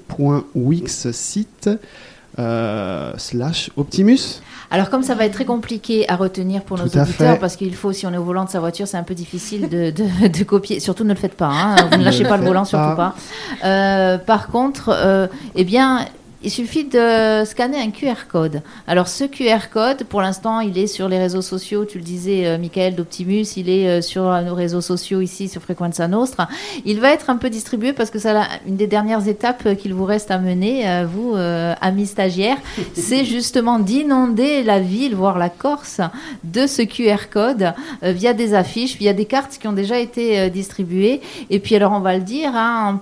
.wix 0.54 1.12
site 1.12 1.70
euh, 2.40 3.14
slash 3.18 3.70
Optimus. 3.78 4.42
Alors 4.70 4.90
comme 4.90 5.04
ça 5.04 5.16
va 5.16 5.26
être 5.26 5.34
très 5.34 5.46
compliqué 5.46 6.10
à 6.10 6.16
retenir 6.16 6.62
pour 6.64 6.78
nos 6.78 6.86
auditeurs, 6.86 7.40
parce 7.40 7.56
qu'il 7.56 7.74
faut, 7.74 7.94
si 7.94 8.06
on 8.06 8.14
est 8.14 8.18
au 8.18 8.24
volant 8.24 8.44
de 8.44 8.50
sa 8.50 8.60
voiture, 8.60 8.88
c'est 8.88 8.98
un 8.98 9.04
peu 9.04 9.16
difficile 9.16 9.70
de, 9.70 9.92
de, 9.92 10.44
copier. 10.46 10.80
Surtout 10.80 11.04
ne 11.04 11.10
le 11.10 11.16
faites 11.16 11.36
pas, 11.36 11.50
hein. 11.52 11.76
vous 11.92 11.98
ne 11.98 12.04
lâchez 12.04 12.24
pas 12.24 12.38
le 12.38 12.46
volant, 12.46 12.66
surtout 12.66 12.96
pas. 12.96 13.16
Euh, 13.64 14.18
par 14.18 14.48
contre, 14.48 14.90
euh, 14.94 15.28
eh 15.56 15.64
bien, 15.64 16.06
il 16.44 16.52
suffit 16.52 16.84
de 16.84 17.44
scanner 17.46 17.80
un 17.80 17.90
QR 17.90 18.28
code. 18.30 18.62
Alors 18.86 19.08
ce 19.08 19.24
QR 19.24 19.70
code, 19.72 20.04
pour 20.04 20.22
l'instant, 20.22 20.60
il 20.60 20.78
est 20.78 20.88
sur 20.88 21.10
les 21.10 21.18
réseaux 21.18 21.42
sociaux. 21.42 21.86
Tu 21.86 21.98
le 21.98 22.04
disais, 22.04 22.46
euh, 22.46 22.58
Michael 22.60 22.96
d'Optimus, 22.96 23.58
il 23.58 23.70
est 23.70 23.88
euh, 23.88 24.02
sur 24.02 24.24
nos 24.44 24.54
réseaux 24.54 24.82
sociaux 24.82 25.22
ici 25.22 25.50
sur 25.50 25.62
Frequenza 25.62 26.08
Nostra. 26.08 26.48
Il 26.86 27.00
va 27.00 27.12
être 27.12 27.32
un 27.32 27.38
peu 27.38 27.50
distribué 27.50 27.92
parce 27.92 28.12
que 28.12 28.20
c'est 28.20 28.36
une 28.68 28.76
des 28.76 28.86
dernières 28.86 29.28
étapes 29.28 29.64
euh, 29.66 29.76
qu'il 29.76 29.96
vous 29.96 30.06
reste 30.06 30.30
à 30.30 30.38
mener, 30.38 31.06
vous, 31.06 31.36
amis 31.36 32.06
stagiaires, 32.06 32.58
c'est 32.94 33.26
justement 33.26 33.80
d'inonder 33.80 34.64
la 34.64 34.80
ville, 34.80 35.16
voire 35.16 35.38
la 35.38 35.50
Corse, 35.50 36.02
de 36.44 36.68
ce 36.68 36.82
QR 36.82 37.30
code 37.32 37.74
via 38.02 38.34
des 38.34 38.54
affiches, 38.54 38.98
via 38.98 39.14
des 39.14 39.26
cartes 39.26 39.58
qui 39.60 39.68
ont 39.68 39.74
déjà 39.74 40.00
été 40.00 40.50
distribuées. 40.50 41.22
Et 41.50 41.60
puis 41.60 41.76
alors 41.76 41.94
on 41.94 42.00
va 42.00 42.16
le 42.16 42.24
dire, 42.24 42.52
hein, 42.54 43.02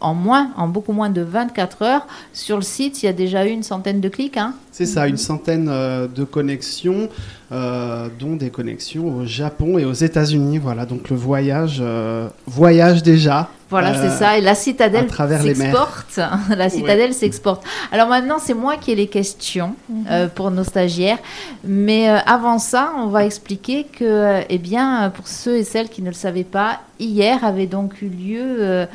en 0.00 0.14
moins, 0.14 0.50
en 0.56 0.68
beaucoup 0.68 0.92
moins 0.92 1.10
de 1.10 1.22
24 1.22 1.82
heures. 1.82 2.06
Sur 2.32 2.56
le 2.56 2.62
site, 2.62 3.02
il 3.02 3.06
y 3.06 3.08
a 3.08 3.12
déjà 3.12 3.46
eu 3.46 3.50
une 3.50 3.62
centaine 3.62 4.00
de 4.00 4.08
clics. 4.08 4.36
Hein. 4.36 4.54
C'est 4.72 4.86
ça, 4.86 5.06
une 5.06 5.16
centaine 5.16 5.68
euh, 5.68 6.06
de 6.06 6.24
connexions, 6.24 7.08
euh, 7.52 8.08
dont 8.18 8.36
des 8.36 8.50
connexions 8.50 9.16
au 9.16 9.26
Japon 9.26 9.78
et 9.78 9.84
aux 9.84 9.92
États-Unis. 9.92 10.58
Voilà, 10.58 10.86
donc 10.86 11.10
le 11.10 11.16
voyage, 11.16 11.78
euh, 11.80 12.28
voyage 12.46 13.02
déjà. 13.02 13.48
Voilà, 13.68 13.94
c'est 13.94 14.16
ça. 14.16 14.38
Et 14.38 14.40
la 14.40 14.54
citadelle 14.54 15.10
s'exporte. 15.10 16.20
la 16.56 16.68
citadelle 16.68 17.12
s'exporte. 17.12 17.64
Alors 17.90 18.08
maintenant, 18.08 18.38
c'est 18.38 18.54
moi 18.54 18.76
qui 18.76 18.92
ai 18.92 18.94
les 18.94 19.08
questions 19.08 19.74
mhm. 19.88 20.28
pour 20.34 20.50
nos 20.50 20.64
stagiaires. 20.64 21.18
Mais 21.64 22.08
avant 22.08 22.58
ça, 22.58 22.92
on 22.96 23.08
va 23.08 23.24
expliquer 23.24 23.84
que, 23.84 24.42
eh 24.48 24.58
bien, 24.58 25.10
pour 25.14 25.26
ceux 25.26 25.56
et 25.56 25.64
celles 25.64 25.88
qui 25.88 26.02
ne 26.02 26.08
le 26.08 26.14
savaient 26.14 26.44
pas, 26.44 26.80
hier 27.00 27.44
avait 27.44 27.66
donc 27.66 28.02
eu 28.02 28.08
lieu 28.08 28.86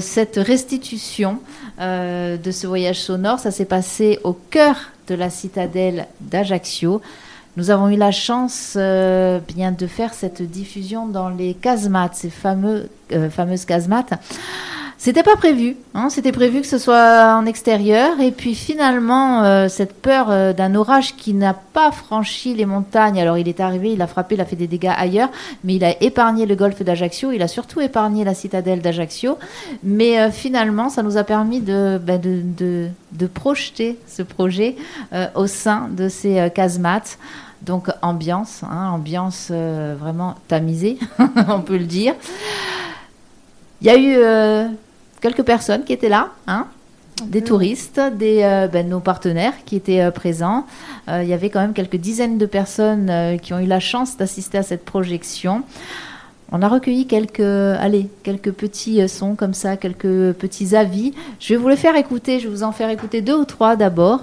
cette 0.00 0.36
restitution 0.36 1.40
de 1.80 2.50
ce 2.50 2.66
voyage 2.66 3.00
sonore. 3.00 3.40
Ça 3.40 3.50
s'est 3.50 3.64
passé 3.64 4.20
au 4.22 4.32
cœur 4.32 4.76
de 5.08 5.14
la 5.14 5.30
citadelle 5.30 6.06
d'Ajaccio. 6.20 7.00
Nous 7.56 7.70
avons 7.70 7.88
eu 7.88 7.96
la 7.96 8.10
chance 8.10 8.74
euh, 8.76 9.40
bien 9.54 9.72
de 9.72 9.86
faire 9.86 10.12
cette 10.12 10.42
diffusion 10.42 11.06
dans 11.06 11.30
les 11.30 11.54
casemates, 11.54 12.14
ces 12.14 12.30
euh, 12.44 13.30
fameuses 13.30 13.64
casemates. 13.64 14.12
C'était 14.98 15.22
pas 15.22 15.36
prévu, 15.36 15.76
hein, 15.94 16.08
c'était 16.08 16.32
prévu 16.32 16.62
que 16.62 16.66
ce 16.66 16.78
soit 16.78 17.34
en 17.34 17.46
extérieur. 17.46 18.20
Et 18.20 18.30
puis 18.30 18.54
finalement, 18.54 19.42
euh, 19.44 19.68
cette 19.68 19.94
peur 19.94 20.54
d'un 20.54 20.74
orage 20.74 21.16
qui 21.16 21.32
n'a 21.32 21.54
pas 21.54 21.92
franchi 21.92 22.54
les 22.54 22.66
montagnes, 22.66 23.20
alors 23.20 23.38
il 23.38 23.48
est 23.48 23.60
arrivé, 23.60 23.92
il 23.92 24.02
a 24.02 24.06
frappé, 24.06 24.34
il 24.34 24.40
a 24.40 24.46
fait 24.46 24.56
des 24.56 24.66
dégâts 24.66 24.92
ailleurs, 24.96 25.28
mais 25.64 25.76
il 25.76 25.84
a 25.84 26.02
épargné 26.02 26.44
le 26.44 26.56
golfe 26.56 26.82
d'Ajaccio, 26.82 27.32
il 27.32 27.42
a 27.42 27.48
surtout 27.48 27.80
épargné 27.80 28.24
la 28.24 28.34
citadelle 28.34 28.80
d'Ajaccio. 28.80 29.38
Mais 29.82 30.30
finalement, 30.30 30.88
ça 30.88 31.02
nous 31.02 31.16
a 31.16 31.24
permis 31.24 31.60
de, 31.60 31.98
ben, 32.02 32.20
de, 32.20 32.88
de, 33.12 33.26
projeter 33.26 33.98
ce 34.06 34.22
projet 34.22 34.76
au 35.34 35.46
sein 35.46 35.88
de 35.90 36.08
ces 36.08 36.50
casemates. 36.54 37.18
Donc 37.62 37.88
ambiance, 38.02 38.62
hein, 38.62 38.90
ambiance 38.90 39.50
vraiment 39.50 40.34
tamisée, 40.48 40.98
on 41.48 41.60
peut 41.60 41.78
le 41.78 41.84
dire. 41.84 42.14
Il 43.80 43.86
y 43.86 43.90
a 43.90 43.96
eu 43.96 44.70
quelques 45.20 45.42
personnes 45.42 45.84
qui 45.84 45.92
étaient 45.92 46.08
là, 46.08 46.30
hein 46.46 46.66
des 47.24 47.42
touristes, 47.42 48.00
des, 48.14 48.42
euh, 48.42 48.68
ben, 48.68 48.88
nos 48.88 49.00
partenaires 49.00 49.54
qui 49.64 49.76
étaient 49.76 50.02
euh, 50.02 50.10
présents. 50.10 50.66
Euh, 51.08 51.22
il 51.22 51.28
y 51.28 51.32
avait 51.32 51.50
quand 51.50 51.60
même 51.60 51.72
quelques 51.72 51.96
dizaines 51.96 52.38
de 52.38 52.46
personnes 52.46 53.38
qui 53.40 53.54
ont 53.54 53.58
eu 53.58 53.66
la 53.66 53.80
chance 53.80 54.16
d'assister 54.16 54.58
à 54.58 54.62
cette 54.62 54.84
projection. 54.84 55.62
On 56.52 56.62
a 56.62 56.68
recueilli 56.68 57.06
quelques, 57.06 57.40
allez, 57.40 58.08
quelques 58.22 58.52
petits 58.52 59.08
sons 59.08 59.34
comme 59.34 59.54
ça, 59.54 59.76
quelques 59.76 60.32
petits 60.34 60.76
avis. 60.76 61.12
Je 61.40 61.54
vais 61.54 61.60
vous 61.60 61.68
les 61.68 61.76
faire 61.76 61.96
écouter. 61.96 62.38
Je 62.38 62.48
vais 62.48 62.54
vous 62.54 62.62
en 62.62 62.72
faire 62.72 62.90
écouter 62.90 63.20
deux 63.20 63.36
ou 63.36 63.44
trois 63.44 63.76
d'abord, 63.76 64.20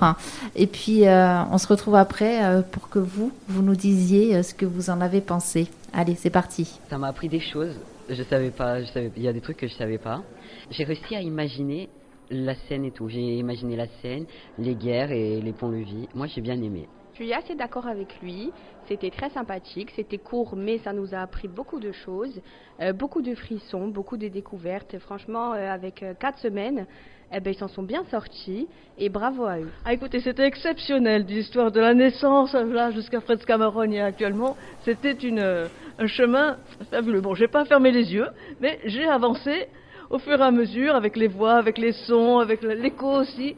et 0.55 0.67
puis 0.67 1.03
on 1.05 1.57
se 1.57 1.67
retrouve 1.67 1.95
après 1.95 2.63
pour 2.71 2.89
que 2.89 2.99
vous, 2.99 3.31
vous 3.49 3.61
nous 3.61 3.75
disiez 3.75 4.41
ce 4.41 4.53
que 4.53 4.65
vous 4.65 4.89
en 4.89 5.01
avez 5.01 5.21
pensé. 5.21 5.67
Allez, 5.93 6.15
c'est 6.15 6.29
parti. 6.29 6.79
Ça 6.89 6.97
m'a 6.97 7.07
appris 7.07 7.29
des 7.29 7.41
choses. 7.41 7.75
Je 8.09 8.23
savais 8.23 8.51
pas. 8.51 8.79
Il 8.79 9.21
y 9.21 9.27
a 9.27 9.33
des 9.33 9.41
trucs 9.41 9.57
que 9.57 9.67
je 9.67 9.73
savais 9.75 9.97
pas 9.97 10.21
j'ai 10.71 10.83
réussi 10.83 11.15
à 11.15 11.21
imaginer 11.21 11.89
la 12.29 12.55
scène 12.67 12.85
et 12.85 12.91
tout. 12.91 13.09
J'ai 13.09 13.37
imaginé 13.37 13.75
la 13.75 13.87
scène, 14.01 14.25
les 14.57 14.75
guerres 14.75 15.11
et 15.11 15.41
les 15.41 15.53
ponts-levis. 15.53 16.07
Moi, 16.15 16.27
j'ai 16.27 16.41
bien 16.41 16.61
aimé. 16.61 16.87
Je 17.13 17.23
suis 17.23 17.33
assez 17.33 17.53
d'accord 17.53 17.85
avec 17.85 18.19
lui. 18.23 18.51
C'était 18.87 19.11
très 19.11 19.29
sympathique. 19.29 19.91
C'était 19.95 20.17
court, 20.17 20.55
mais 20.55 20.79
ça 20.79 20.93
nous 20.93 21.13
a 21.13 21.19
appris 21.19 21.47
beaucoup 21.47 21.79
de 21.79 21.91
choses, 21.91 22.41
euh, 22.81 22.91
beaucoup 22.91 23.21
de 23.21 23.35
frissons, 23.35 23.87
beaucoup 23.87 24.17
de 24.17 24.27
découvertes. 24.27 24.97
franchement, 24.97 25.53
euh, 25.53 25.69
avec 25.69 26.01
euh, 26.01 26.15
quatre 26.15 26.39
semaines, 26.39 26.87
eh 27.31 27.39
ben, 27.39 27.51
ils 27.51 27.57
s'en 27.57 27.67
sont 27.67 27.83
bien 27.83 28.03
sortis 28.09 28.67
et 28.97 29.09
bravo 29.09 29.45
à 29.45 29.59
eux. 29.59 29.69
Ah, 29.85 29.93
écoutez, 29.93 30.21
c'était 30.21 30.47
exceptionnel, 30.47 31.25
l'histoire 31.27 31.71
de 31.71 31.79
la 31.79 31.93
naissance 31.93 32.53
là 32.53 32.89
jusqu'à 32.89 33.21
Fred 33.21 33.45
Cameron 33.45 33.91
actuellement. 34.01 34.57
C'était 34.83 35.15
un 35.99 36.07
chemin 36.07 36.57
fabuleux. 36.89 37.21
Bon, 37.21 37.35
j'ai 37.35 37.47
pas 37.47 37.65
fermé 37.65 37.91
les 37.91 38.11
yeux, 38.11 38.27
mais 38.59 38.79
j'ai 38.85 39.07
avancé 39.07 39.67
au 40.09 40.19
fur 40.19 40.39
et 40.39 40.43
à 40.43 40.51
mesure, 40.51 40.95
avec 40.95 41.15
les 41.15 41.27
voix, 41.27 41.53
avec 41.53 41.77
les 41.77 41.91
sons, 41.91 42.39
avec 42.39 42.61
l'écho 42.61 43.07
aussi. 43.21 43.55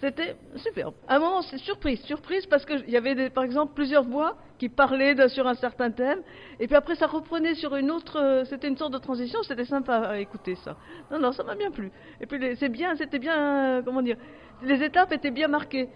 C'était 0.00 0.36
superbe. 0.56 0.94
À 1.08 1.16
un 1.16 1.18
moment, 1.18 1.42
c'est 1.42 1.58
surprise, 1.58 2.00
surprise 2.02 2.46
parce 2.46 2.64
qu'il 2.64 2.88
y 2.88 2.96
avait 2.96 3.30
par 3.30 3.44
exemple 3.44 3.72
plusieurs 3.74 4.04
voix 4.04 4.36
qui 4.58 4.68
parlaient 4.68 5.28
sur 5.28 5.46
un 5.46 5.54
certain 5.54 5.90
thème, 5.90 6.20
et 6.60 6.66
puis 6.66 6.76
après 6.76 6.94
ça 6.94 7.06
reprenait 7.06 7.54
sur 7.54 7.74
une 7.74 7.90
autre. 7.90 8.18
Euh, 8.18 8.44
c'était 8.44 8.68
une 8.68 8.76
sorte 8.76 8.92
de 8.92 8.98
transition. 8.98 9.42
C'était 9.42 9.64
sympa 9.64 9.96
à 9.96 10.18
écouter 10.18 10.54
ça. 10.56 10.76
Non, 11.10 11.18
non, 11.18 11.32
ça 11.32 11.42
m'a 11.42 11.54
bien 11.54 11.70
plu. 11.70 11.90
Et 12.20 12.26
puis 12.26 12.38
c'est 12.58 12.68
bien, 12.68 12.94
c'était 12.96 13.18
bien, 13.18 13.78
euh, 13.78 13.82
comment 13.82 14.02
dire, 14.02 14.16
les 14.62 14.82
étapes 14.82 15.12
étaient 15.12 15.30
bien 15.30 15.48
marquées 15.48 15.88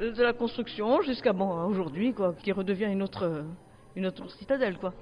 de 0.00 0.22
la 0.22 0.32
construction 0.32 1.00
jusqu'à 1.02 1.32
bon 1.32 1.64
aujourd'hui 1.64 2.12
quoi, 2.12 2.34
qui 2.42 2.52
redevient 2.52 2.86
une 2.86 3.02
autre, 3.02 3.44
une 3.96 4.06
autre 4.06 4.30
citadelle 4.32 4.78
quoi. 4.78 4.92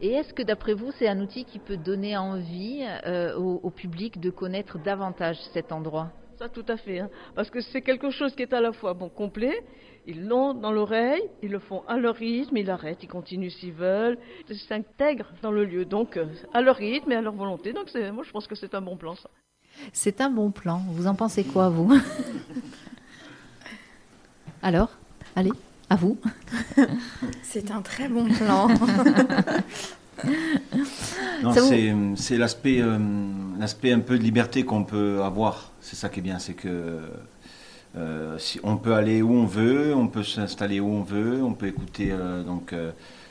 Et 0.00 0.12
est-ce 0.12 0.32
que 0.32 0.42
d'après 0.42 0.74
vous, 0.74 0.92
c'est 0.92 1.08
un 1.08 1.20
outil 1.20 1.44
qui 1.44 1.58
peut 1.58 1.76
donner 1.76 2.16
envie 2.16 2.86
euh, 3.04 3.34
au, 3.36 3.70
public 3.70 4.20
de 4.20 4.30
connaître 4.30 4.78
davantage 4.78 5.38
cet 5.52 5.72
endroit? 5.72 6.12
Ça, 6.38 6.48
tout 6.48 6.64
à 6.68 6.76
fait. 6.76 7.00
Hein. 7.00 7.10
parce 7.34 7.50
que 7.50 7.60
c'est 7.60 7.82
quelque 7.82 8.10
chose 8.10 8.36
qui 8.36 8.42
est 8.42 8.52
à 8.52 8.60
la 8.60 8.72
fois 8.72 8.94
bon 8.94 9.08
complet. 9.08 9.64
Ils 10.06 10.26
l'ont 10.26 10.54
dans 10.54 10.70
l'oreille, 10.70 11.22
ils 11.42 11.50
le 11.50 11.58
font 11.58 11.82
à 11.88 11.96
leur 11.96 12.14
rythme, 12.14 12.56
ils 12.56 12.70
arrêtent, 12.70 13.02
ils 13.02 13.08
continuent 13.08 13.50
s'ils 13.50 13.72
veulent. 13.72 14.18
Ils 14.48 14.56
s'intègrent 14.56 15.32
dans 15.42 15.50
le 15.50 15.64
lieu, 15.64 15.84
donc 15.84 16.16
euh, 16.16 16.26
à 16.54 16.60
leur 16.60 16.76
rythme 16.76 17.10
et 17.10 17.16
à 17.16 17.20
leur 17.20 17.34
volonté. 17.34 17.72
Donc 17.72 17.92
moi, 18.12 18.22
je 18.24 18.30
pense 18.30 18.46
que 18.46 18.54
c'est 18.54 18.74
un 18.74 18.80
bon 18.80 18.96
plan, 18.96 19.16
ça. 19.16 19.28
C'est 19.92 20.20
un 20.20 20.30
bon 20.30 20.52
plan. 20.52 20.80
Vous 20.90 21.08
en 21.08 21.14
pensez 21.14 21.44
quoi, 21.44 21.68
vous? 21.68 21.92
Alors, 24.62 24.90
allez. 25.34 25.52
À 25.90 25.96
vous. 25.96 26.18
C'est 27.42 27.70
un 27.70 27.80
très 27.80 28.10
bon 28.10 28.28
plan. 28.28 28.68
c'est 32.16 32.36
l'aspect 32.36 32.82
euh, 32.82 32.98
l'aspect 33.58 33.92
un 33.92 34.00
peu 34.00 34.18
de 34.18 34.22
liberté 34.22 34.64
qu'on 34.64 34.84
peut 34.84 35.22
avoir. 35.22 35.72
C'est 35.88 35.96
ça 35.96 36.10
qui 36.10 36.20
est 36.20 36.22
bien, 36.22 36.38
c'est 36.38 36.52
que 36.52 37.00
euh, 37.96 38.38
si 38.38 38.60
on 38.62 38.76
peut 38.76 38.92
aller 38.92 39.22
où 39.22 39.32
on 39.32 39.46
veut, 39.46 39.94
on 39.94 40.06
peut 40.06 40.22
s'installer 40.22 40.80
où 40.80 40.88
on 40.88 41.02
veut, 41.02 41.42
on 41.42 41.54
peut 41.54 41.66
écouter 41.66 42.10
euh, 42.12 42.42
donc 42.42 42.74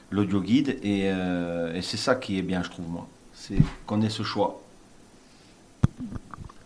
l'audio 0.10 0.42
guide 0.42 0.80
et, 0.82 1.02
et 1.02 1.82
c'est 1.84 1.98
ça 1.98 2.16
qui 2.16 2.40
est 2.40 2.42
bien, 2.42 2.64
je 2.64 2.72
trouve 2.72 2.90
moi. 2.90 3.08
C'est 3.32 3.60
qu'on 3.86 4.02
ait 4.02 4.10
ce 4.10 4.24
choix. 4.24 4.60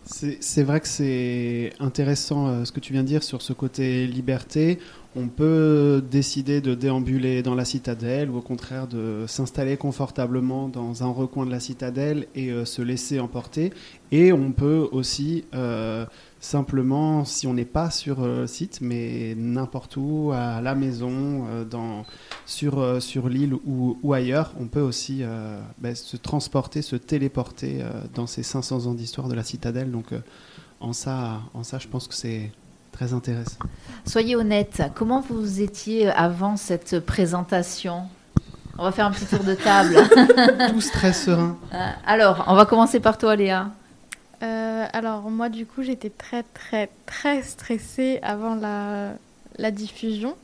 C'est 0.06 0.62
vrai 0.62 0.80
que 0.80 0.88
c'est 0.88 1.74
intéressant 1.78 2.64
ce 2.64 2.72
que 2.72 2.80
tu 2.80 2.94
viens 2.94 3.02
de 3.02 3.08
dire 3.08 3.22
sur 3.22 3.42
ce 3.42 3.52
côté 3.52 4.06
liberté 4.06 4.78
on 5.14 5.28
peut 5.28 6.02
décider 6.10 6.62
de 6.62 6.74
déambuler 6.74 7.42
dans 7.42 7.54
la 7.54 7.66
citadelle 7.66 8.30
ou 8.30 8.38
au 8.38 8.40
contraire 8.40 8.86
de 8.86 9.24
s'installer 9.26 9.76
confortablement 9.76 10.68
dans 10.68 11.02
un 11.02 11.10
recoin 11.10 11.44
de 11.44 11.50
la 11.50 11.60
citadelle 11.60 12.26
et 12.34 12.50
euh, 12.50 12.64
se 12.64 12.80
laisser 12.80 13.20
emporter. 13.20 13.72
Et 14.10 14.32
on 14.32 14.52
peut 14.52 14.88
aussi 14.90 15.44
euh, 15.54 16.06
simplement, 16.40 17.26
si 17.26 17.46
on 17.46 17.52
n'est 17.52 17.66
pas 17.66 17.90
sur 17.90 18.22
le 18.22 18.46
site, 18.46 18.80
mais 18.80 19.34
n'importe 19.36 19.96
où, 19.96 20.32
à 20.34 20.62
la 20.62 20.74
maison, 20.74 21.44
euh, 21.46 22.02
sur, 22.46 23.28
l'île 23.28 23.54
ou, 23.54 24.12
ailleurs, 24.14 24.54
on 24.58 24.66
peut 24.66 24.80
aussi 24.80 25.22
ben, 25.78 25.94
se 25.94 26.16
transporter, 26.16 26.82
se 26.82 26.96
téléporter 26.96 27.82
dans 28.14 28.26
ces 28.26 28.42
500 28.42 28.86
ans 28.86 28.94
d'histoire 28.94 29.28
de 29.28 29.34
la 29.34 29.44
citadelle. 29.44 29.90
Donc 29.90 30.12
en 30.80 30.92
ça, 30.92 31.40
en 31.54 31.62
ça, 31.62 31.78
je 31.78 31.88
pense 31.88 32.08
que 32.08 32.14
c'est 32.14 32.50
Très 32.92 33.12
intéressant. 33.12 33.58
Soyez 34.06 34.36
honnête, 34.36 34.82
comment 34.94 35.20
vous 35.20 35.60
étiez 35.60 36.08
avant 36.08 36.56
cette 36.56 37.00
présentation? 37.00 38.02
On 38.78 38.84
va 38.84 38.92
faire 38.92 39.06
un 39.06 39.10
petit 39.10 39.26
tour 39.26 39.44
de 39.44 39.54
table. 39.54 39.96
Tous 40.72 40.90
très 40.90 41.12
sereins. 41.12 41.58
Euh, 41.74 41.90
alors, 42.06 42.44
on 42.46 42.54
va 42.54 42.64
commencer 42.64 43.00
par 43.00 43.18
toi, 43.18 43.36
Léa. 43.36 43.70
Euh, 44.42 44.86
alors, 44.92 45.30
moi, 45.30 45.48
du 45.48 45.66
coup, 45.66 45.82
j'étais 45.82 46.10
très, 46.10 46.42
très, 46.42 46.90
très 47.06 47.42
stressée 47.42 48.18
avant 48.22 48.54
la, 48.54 49.12
la 49.58 49.70
diffusion. 49.70 50.36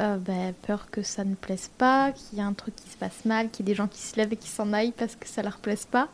Euh, 0.00 0.16
ben, 0.16 0.54
peur 0.66 0.86
que 0.90 1.02
ça 1.02 1.24
ne 1.24 1.34
plaise 1.34 1.70
pas, 1.76 2.12
qu'il 2.12 2.38
y 2.38 2.40
ait 2.40 2.44
un 2.44 2.52
truc 2.52 2.74
qui 2.76 2.88
se 2.88 2.96
passe 2.96 3.24
mal, 3.24 3.50
qu'il 3.50 3.66
y 3.66 3.68
ait 3.68 3.72
des 3.72 3.76
gens 3.76 3.88
qui 3.88 4.00
se 4.00 4.16
lèvent 4.16 4.32
et 4.32 4.36
qui 4.36 4.48
s'en 4.48 4.72
aillent 4.72 4.94
parce 4.96 5.16
que 5.16 5.28
ça 5.28 5.42
leur 5.42 5.58
plaise 5.58 5.84
pas. 5.84 6.08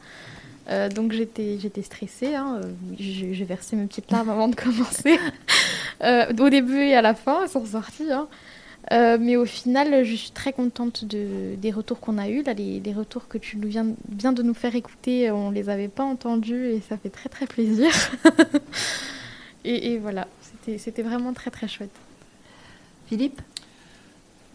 Euh, 0.69 0.89
donc 0.89 1.13
j'étais, 1.13 1.59
j'étais 1.61 1.83
stressée. 1.83 2.35
hein. 2.35 2.61
J'ai 2.99 3.45
versé 3.45 3.77
mes 3.77 3.87
petites 3.87 4.11
larmes 4.11 4.31
avant 4.31 4.49
de 4.49 4.57
commencer. 4.57 5.19
Euh, 6.03 6.31
au 6.39 6.51
début 6.51 6.77
et 6.79 6.95
à 6.95 7.01
la 7.01 7.15
fin, 7.15 7.45
elles 7.45 7.49
sont 7.49 7.65
sorties. 7.65 8.13
hein. 8.13 8.29
Euh, 8.93 9.17
mais 9.19 9.37
au 9.37 9.47
final, 9.47 10.05
je 10.05 10.15
suis 10.15 10.31
très 10.31 10.53
contente 10.53 11.07
de, 11.07 11.55
des 11.57 11.71
retours 11.71 12.01
qu'on 12.01 12.19
a 12.19 12.29
eus. 12.29 12.43
Là, 12.43 12.53
les, 12.53 12.93
retours 12.93 13.29
que 13.29 13.39
tu 13.39 13.57
nous 13.57 13.67
viens, 13.67 13.87
viens 14.11 14.35
de 14.35 14.43
nous 14.43 14.53
faire 14.53 14.75
écouter, 14.77 15.31
on 15.31 15.51
les 15.51 15.71
avait 15.71 15.89
pas 15.89 16.05
entendus 16.05 16.67
et 16.67 16.83
ça 16.87 16.99
fait 16.99 17.09
très 17.09 17.31
très 17.31 17.47
plaisir. 17.47 17.91
et, 19.65 19.93
et 19.93 19.99
voilà, 19.99 20.29
c'était 20.77 21.03
vraiment 21.03 21.33
très 21.33 21.51
très 21.51 21.67
chouette. 21.67 21.91
Philippe? 23.09 23.41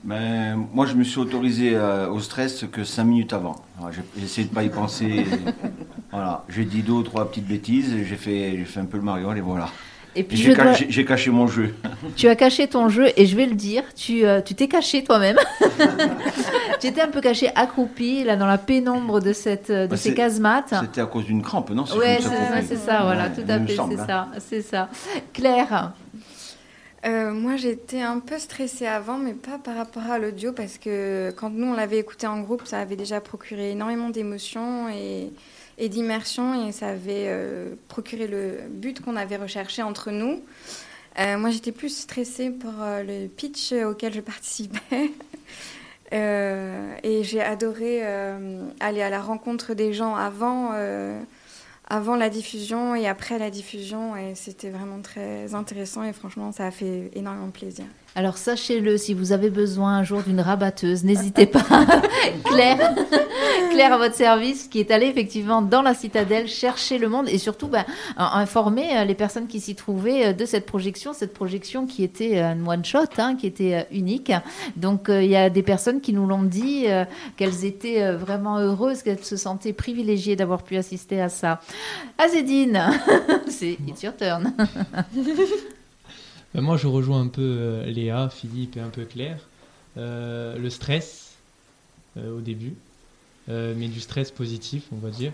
Ben, 0.03 0.55
moi, 0.73 0.85
je 0.87 0.95
me 0.95 1.03
suis 1.03 1.19
autorisé 1.19 1.71
euh, 1.75 2.09
au 2.09 2.19
stress 2.19 2.65
que 2.71 2.83
5 2.83 3.03
minutes 3.03 3.33
avant. 3.33 3.55
Alors, 3.77 3.91
J'ai 3.91 4.23
essayé 4.23 4.47
de 4.47 4.53
pas 4.53 4.63
y 4.63 4.69
penser. 4.69 5.25
voilà, 6.11 6.43
j'ai 6.49 6.65
dit 6.65 6.81
deux 6.81 6.93
ou 6.93 7.03
trois 7.03 7.29
petites 7.29 7.47
bêtises, 7.47 7.93
j'ai 8.07 8.15
fait, 8.15 8.53
j'ai 8.57 8.65
fait 8.65 8.79
un 8.79 8.85
peu 8.85 8.97
le 8.97 9.03
mariole 9.03 9.37
et 9.37 9.41
voilà. 9.41 9.69
Et 10.13 10.23
puis 10.23 10.35
J'ai 10.37 11.05
caché, 11.05 11.31
mon 11.31 11.47
jeu. 11.47 11.73
Tu 12.17 12.27
as 12.27 12.35
caché 12.35 12.67
ton 12.67 12.89
jeu 12.89 13.07
et 13.15 13.25
je 13.25 13.35
vais 13.37 13.45
le 13.45 13.55
dire, 13.55 13.83
tu 13.95 14.25
euh, 14.25 14.41
tu 14.41 14.55
t'es 14.55 14.67
caché 14.67 15.03
toi-même. 15.03 15.37
tu 16.81 16.87
étais 16.87 17.01
un 17.01 17.07
peu 17.07 17.21
caché 17.21 17.49
accroupi 17.55 18.23
là 18.25 18.35
dans 18.35 18.47
la 18.47 18.57
pénombre 18.57 19.21
de 19.21 19.31
cette 19.31 19.69
euh, 19.69 19.85
de 19.85 19.91
Bah, 19.91 19.97
ces 19.97 20.13
casemates. 20.13 20.73
C'était 20.81 20.99
à 21.01 21.05
cause 21.05 21.25
d'une 21.25 21.41
crampe, 21.41 21.69
non 21.69 21.83
me 21.83 21.87
c'est 21.87 21.93
ça, 22.21 22.29
compris. 22.29 22.65
c'est 22.67 22.75
ça, 22.75 23.03
voilà, 23.03 23.25
Ouais, 23.25 23.33
tout 23.35 23.41
à 23.47 23.59
fait, 23.59 23.73
c'est 23.75 23.79
hein. 24.01 24.05
ça, 24.07 24.27
c'est 24.39 24.61
ça. 24.61 24.89
Claire, 25.31 25.93
Euh, 27.03 27.31
moi, 27.31 27.55
j'étais 27.57 28.01
un 28.01 28.19
peu 28.19 28.37
stressée 28.37 28.85
avant, 28.85 29.17
mais 29.17 29.33
pas 29.33 29.57
par 29.57 29.75
rapport 29.75 30.03
à 30.03 30.19
l'audio, 30.19 30.51
parce 30.51 30.77
que 30.77 31.33
quand 31.35 31.49
nous, 31.49 31.67
on 31.67 31.73
l'avait 31.73 31.97
écouté 31.97 32.27
en 32.27 32.41
groupe, 32.41 32.65
ça 32.65 32.79
avait 32.79 32.95
déjà 32.95 33.19
procuré 33.21 33.71
énormément 33.71 34.09
d'émotions 34.09 34.87
et, 34.89 35.31
et 35.79 35.89
d'immersion, 35.89 36.67
et 36.67 36.71
ça 36.71 36.89
avait 36.89 37.25
euh, 37.27 37.73
procuré 37.87 38.27
le 38.27 38.59
but 38.69 39.01
qu'on 39.01 39.15
avait 39.15 39.37
recherché 39.37 39.81
entre 39.81 40.11
nous. 40.11 40.41
Euh, 41.19 41.37
moi, 41.37 41.49
j'étais 41.49 41.71
plus 41.71 41.89
stressée 41.89 42.51
pour 42.51 42.73
le 42.79 43.27
pitch 43.27 43.73
auquel 43.73 44.13
je 44.13 44.21
participais. 44.21 45.11
Et 46.13 47.23
j'ai 47.23 47.41
adoré 47.41 48.03
aller 48.81 49.01
à 49.01 49.09
la 49.09 49.21
rencontre 49.21 49.73
des 49.73 49.93
gens 49.93 50.13
avant, 50.13 50.73
avant 51.91 52.15
la 52.15 52.29
diffusion 52.29 52.95
et 52.95 53.05
après 53.05 53.37
la 53.37 53.51
diffusion. 53.51 54.15
Et 54.15 54.33
c'était 54.35 54.69
vraiment 54.69 55.01
très 55.01 55.53
intéressant 55.53 56.03
et 56.03 56.13
franchement, 56.13 56.51
ça 56.51 56.65
a 56.65 56.71
fait 56.71 57.11
énormément 57.13 57.51
plaisir. 57.51 57.85
Alors 58.15 58.37
sachez-le, 58.37 58.97
si 58.97 59.13
vous 59.13 59.31
avez 59.31 59.49
besoin 59.49 59.95
un 59.97 60.03
jour 60.03 60.21
d'une 60.21 60.41
rabatteuse, 60.41 61.03
n'hésitez 61.05 61.45
pas. 61.45 61.63
Claire, 62.43 62.93
Claire 63.71 63.93
à 63.93 63.97
votre 63.97 64.15
service, 64.15 64.67
qui 64.67 64.79
est 64.81 64.91
allée 64.91 65.07
effectivement 65.07 65.61
dans 65.61 65.81
la 65.81 65.93
citadelle 65.93 66.49
chercher 66.49 66.97
le 66.97 67.07
monde 67.07 67.29
et 67.29 67.37
surtout 67.37 67.67
ben, 67.69 67.85
in- 68.17 68.31
informer 68.33 68.97
euh, 68.97 69.05
les 69.05 69.15
personnes 69.15 69.47
qui 69.47 69.61
s'y 69.61 69.75
trouvaient 69.75 70.27
euh, 70.27 70.33
de 70.33 70.45
cette 70.45 70.65
projection, 70.65 71.13
cette 71.13 71.33
projection 71.33 71.85
qui 71.85 72.03
était 72.03 72.37
euh, 72.39 72.47
un 72.51 72.67
one 72.67 72.83
shot, 72.83 72.99
hein, 73.17 73.35
qui 73.37 73.47
était 73.47 73.87
unique. 73.91 74.33
Donc 74.75 75.05
il 75.07 75.25
y 75.29 75.37
a 75.37 75.49
des 75.49 75.63
personnes 75.63 76.01
qui 76.01 76.11
nous 76.11 76.27
l'ont 76.27 76.43
dit 76.43 76.85
qu'elles 77.37 77.63
étaient 77.65 78.11
vraiment 78.13 78.57
heureuses, 78.59 79.03
qu'elles 79.03 79.23
se 79.23 79.37
sentaient 79.37 79.73
privilégiées 79.73 80.35
d'avoir 80.35 80.63
pu 80.63 80.75
assister 80.75 81.21
à 81.21 81.29
ça. 81.29 81.61
Azedine, 82.17 82.91
c'est 83.47 83.77
it's 83.87 84.03
your 84.03 84.15
turn. 84.15 84.53
Ben, 86.53 86.61
moi, 86.61 86.77
je 86.77 86.87
rejoins 86.87 87.21
un 87.21 87.27
peu 87.27 87.41
euh, 87.41 87.85
Léa, 87.85 88.29
Philippe 88.29 88.77
et 88.77 88.81
un 88.81 88.89
peu 88.89 89.05
Claire. 89.05 89.39
Euh, 89.97 90.57
le 90.57 90.69
stress 90.69 91.31
euh, 92.17 92.37
au 92.37 92.41
début, 92.41 92.75
euh, 93.49 93.73
mais 93.77 93.87
du 93.87 93.99
stress 93.99 94.31
positif, 94.31 94.83
on 94.91 94.97
va 94.97 95.09
dire. 95.09 95.33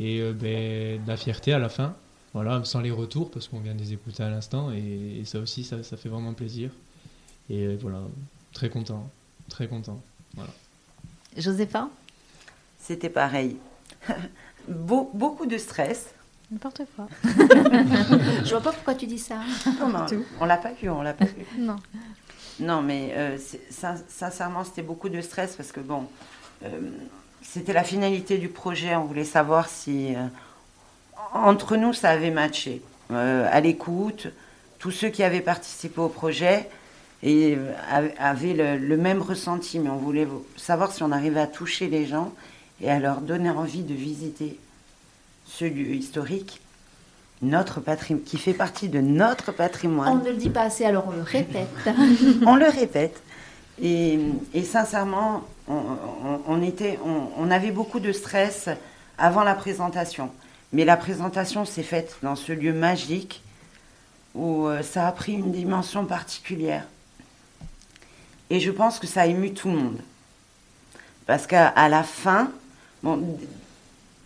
Et 0.00 0.20
euh, 0.20 0.32
ben, 0.32 1.02
de 1.02 1.08
la 1.08 1.16
fierté 1.16 1.52
à 1.52 1.58
la 1.58 1.68
fin. 1.68 1.94
Voilà, 2.34 2.62
sans 2.64 2.80
les 2.80 2.90
retours, 2.90 3.30
parce 3.30 3.48
qu'on 3.48 3.60
vient 3.60 3.74
de 3.74 3.80
les 3.80 3.94
écouter 3.94 4.22
à 4.22 4.28
l'instant. 4.30 4.70
Et, 4.70 5.20
et 5.20 5.24
ça 5.24 5.38
aussi, 5.38 5.64
ça, 5.64 5.82
ça 5.82 5.96
fait 5.96 6.08
vraiment 6.10 6.34
plaisir. 6.34 6.70
Et 7.50 7.76
voilà, 7.76 8.00
très 8.52 8.68
content. 8.68 9.10
Très 9.48 9.66
content. 9.66 10.00
Voilà. 10.34 10.50
Josépha? 11.38 11.88
C'était 12.78 13.08
pareil. 13.08 13.56
Beau- 14.68 15.10
beaucoup 15.14 15.46
de 15.46 15.56
stress. 15.56 16.12
N'importe 16.50 16.82
quoi. 16.96 17.06
Je 18.44 18.50
vois 18.50 18.60
pas 18.62 18.72
pourquoi 18.72 18.94
tu 18.94 19.06
dis 19.06 19.18
ça. 19.18 19.36
Non, 19.80 19.88
non, 19.88 20.06
on 20.40 20.44
l'a 20.46 20.56
pas 20.56 20.72
vu, 20.72 20.88
on 20.88 21.02
l'a 21.02 21.12
pas 21.12 21.26
vu. 21.26 21.44
Non. 21.58 21.76
Non, 22.60 22.82
mais 22.82 23.12
euh, 23.16 23.36
sin- 23.70 24.02
sincèrement, 24.08 24.64
c'était 24.64 24.82
beaucoup 24.82 25.08
de 25.08 25.20
stress 25.20 25.54
parce 25.56 25.70
que 25.72 25.78
bon, 25.80 26.06
euh, 26.64 26.68
c'était 27.42 27.72
la 27.72 27.84
finalité 27.84 28.38
du 28.38 28.48
projet. 28.48 28.96
On 28.96 29.04
voulait 29.04 29.24
savoir 29.24 29.68
si 29.68 30.14
euh, 30.16 30.20
entre 31.34 31.76
nous 31.76 31.92
ça 31.92 32.10
avait 32.10 32.30
matché. 32.32 32.82
Euh, 33.12 33.46
à 33.50 33.60
l'écoute, 33.60 34.28
tous 34.78 34.90
ceux 34.90 35.08
qui 35.08 35.22
avaient 35.22 35.40
participé 35.40 36.00
au 36.00 36.08
projet 36.08 36.68
et 37.22 37.54
euh, 37.56 37.72
av- 37.92 38.10
avaient 38.18 38.54
le, 38.54 38.76
le 38.78 38.96
même 38.96 39.22
ressenti, 39.22 39.78
mais 39.78 39.90
on 39.90 39.96
voulait 39.96 40.24
vo- 40.24 40.44
savoir 40.56 40.90
si 40.92 41.02
on 41.02 41.12
arrivait 41.12 41.40
à 41.40 41.46
toucher 41.46 41.88
les 41.88 42.06
gens 42.06 42.32
et 42.80 42.90
à 42.90 42.98
leur 42.98 43.20
donner 43.20 43.50
envie 43.50 43.82
de 43.82 43.94
visiter 43.94 44.58
ce 45.48 45.64
lieu 45.64 45.94
historique, 45.94 46.60
notre 47.42 47.80
patrimoine, 47.80 48.24
qui 48.24 48.36
fait 48.38 48.52
partie 48.52 48.88
de 48.88 49.00
notre 49.00 49.52
patrimoine 49.52 50.08
On 50.20 50.24
ne 50.24 50.30
le 50.30 50.36
dit 50.36 50.50
pas 50.50 50.62
assez, 50.62 50.84
alors 50.84 51.06
on 51.08 51.12
le 51.12 51.22
répète. 51.22 51.68
on 52.46 52.56
le 52.56 52.66
répète. 52.68 53.22
Et, 53.80 54.18
et 54.54 54.62
sincèrement, 54.64 55.42
on, 55.68 55.74
on- 55.74 56.40
on 56.48 56.62
était, 56.62 56.98
on, 57.04 57.28
on 57.38 57.50
avait 57.50 57.70
beaucoup 57.70 58.00
de 58.00 58.12
stress 58.12 58.68
avant 59.18 59.42
la 59.44 59.54
présentation. 59.54 60.30
Mais 60.72 60.84
la 60.84 60.96
présentation 60.96 61.64
s'est 61.64 61.82
faite 61.84 62.16
dans 62.22 62.36
ce 62.36 62.52
lieu 62.52 62.72
magique 62.72 63.42
où 64.34 64.66
euh, 64.66 64.82
ça 64.82 65.06
a 65.08 65.12
pris 65.12 65.32
une 65.34 65.52
dimension 65.52 66.04
particulière. 66.04 66.84
Et 68.50 68.60
je 68.60 68.70
pense 68.70 68.98
que 68.98 69.06
ça 69.06 69.22
a 69.22 69.26
ému 69.26 69.52
tout 69.54 69.68
le 69.68 69.76
monde. 69.76 69.98
Parce 71.26 71.46
qu'à 71.46 71.88
la 71.88 72.02
fin, 72.02 72.50
bon, 73.02 73.38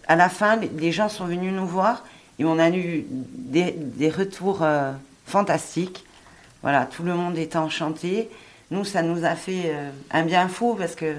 à 0.09 0.17
la 0.17 0.29
fin, 0.29 0.57
les, 0.57 0.93
gens 0.93 1.09
sont 1.09 1.27
venus 1.27 1.53
nous 1.53 1.67
voir 1.67 2.05
et 2.39 2.45
on 2.45 2.59
a 2.59 2.71
eu 2.71 3.05
des, 3.09 4.11
retours 4.11 4.63
euh, 4.63 4.93
fantastiques. 5.27 6.05
Voilà, 6.63 6.87
tout 6.87 7.03
le 7.03 7.15
monde 7.15 7.39
était 7.39 7.59
enchanté. 7.59 8.29
Nous, 8.71 8.85
ça 8.85 9.03
nous 9.03 9.25
a 9.25 9.35
fait 9.35 9.65
euh, 9.67 9.91
un 10.11 10.25
bien 10.25 10.49
fou 10.49 10.75
parce 10.75 10.95
que 10.95 11.15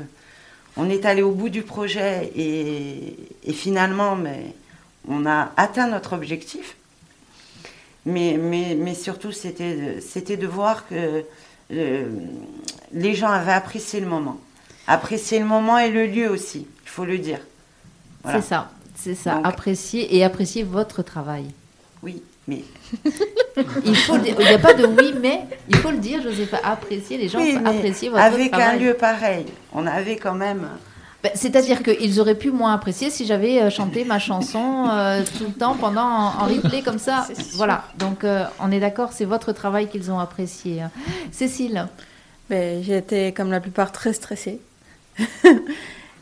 on 0.75 0.89
est 0.89 1.05
allé 1.05 1.21
au 1.21 1.31
bout 1.31 1.49
du 1.49 1.61
projet 1.61 2.31
et, 2.35 3.53
finalement, 3.53 4.15
mais, 4.15 4.55
on 5.07 5.25
a 5.25 5.51
atteint 5.55 5.87
notre 5.87 6.13
objectif. 6.13 6.75
Mais, 8.05 8.37
mais, 8.39 8.75
mais 8.75 8.95
surtout, 8.95 9.31
c'était 9.31 9.75
de, 9.75 10.35
de 10.35 10.47
voir 10.47 10.87
que 10.87 11.23
euh, 11.71 12.09
les 12.91 13.13
gens 13.13 13.29
avaient 13.29 13.53
apprécié 13.53 13.99
le 13.99 14.07
moment. 14.07 14.39
Apprécié 14.87 15.39
le 15.39 15.45
moment 15.45 15.77
et 15.77 15.91
le 15.91 16.07
lieu 16.07 16.29
aussi, 16.29 16.67
il 16.83 16.89
faut 16.89 17.05
le 17.05 17.17
dire. 17.17 17.39
Voilà. 18.23 18.41
C'est 18.41 18.47
ça, 18.47 18.69
c'est 18.95 19.15
ça. 19.15 19.35
Donc- 19.35 19.47
apprécier 19.47 20.15
et 20.15 20.23
apprécier 20.23 20.63
votre 20.63 21.01
travail. 21.03 21.45
Oui, 22.01 22.21
mais 22.47 22.63
Il 23.85 23.95
faut, 23.95 24.15
le 24.15 24.21
dire. 24.21 24.35
il 24.39 24.45
n'y 24.47 24.53
a 24.53 24.59
pas 24.59 24.73
de 24.73 24.85
oui, 24.85 25.13
mais 25.21 25.41
il 25.69 25.75
faut 25.77 25.91
le 25.91 25.97
dire, 25.97 26.21
Joseph. 26.21 26.53
Apprécier 26.63 27.17
les 27.17 27.29
gens, 27.29 27.39
Oui, 27.39 27.57
mais 27.61 27.69
apprécier 27.69 28.09
votre 28.09 28.21
avec 28.23 28.51
travail. 28.51 28.75
un 28.75 28.79
lieu 28.79 28.93
pareil, 28.95 29.45
on 29.73 29.85
avait 29.87 30.17
quand 30.17 30.33
même. 30.35 30.67
Ben, 31.23 31.31
C'est-à-dire 31.35 31.81
qu'ils 31.83 32.19
auraient 32.19 32.35
pu 32.37 32.51
moins 32.51 32.73
apprécier 32.73 33.09
si 33.09 33.25
j'avais 33.25 33.61
euh, 33.61 33.69
chanté 33.69 34.03
ma 34.03 34.19
chanson 34.19 34.87
euh, 34.91 35.23
tout 35.37 35.45
le 35.45 35.53
temps 35.53 35.75
pendant 35.75 36.01
en, 36.01 36.25
en 36.41 36.45
replay 36.47 36.81
comme 36.81 36.99
ça. 36.99 37.25
Voilà. 37.53 37.85
Donc 37.97 38.25
euh, 38.25 38.43
on 38.59 38.69
est 38.71 38.81
d'accord, 38.81 39.13
c'est 39.13 39.23
votre 39.23 39.53
travail 39.53 39.87
qu'ils 39.89 40.11
ont 40.11 40.19
apprécié. 40.19 40.81
hein. 40.81 40.91
Cécile, 41.31 41.87
Ben, 42.49 42.83
j'ai 42.83 42.97
été, 42.97 43.31
comme 43.31 43.51
la 43.51 43.61
plupart, 43.61 43.93
très 43.93 44.11
stressée. 44.11 44.59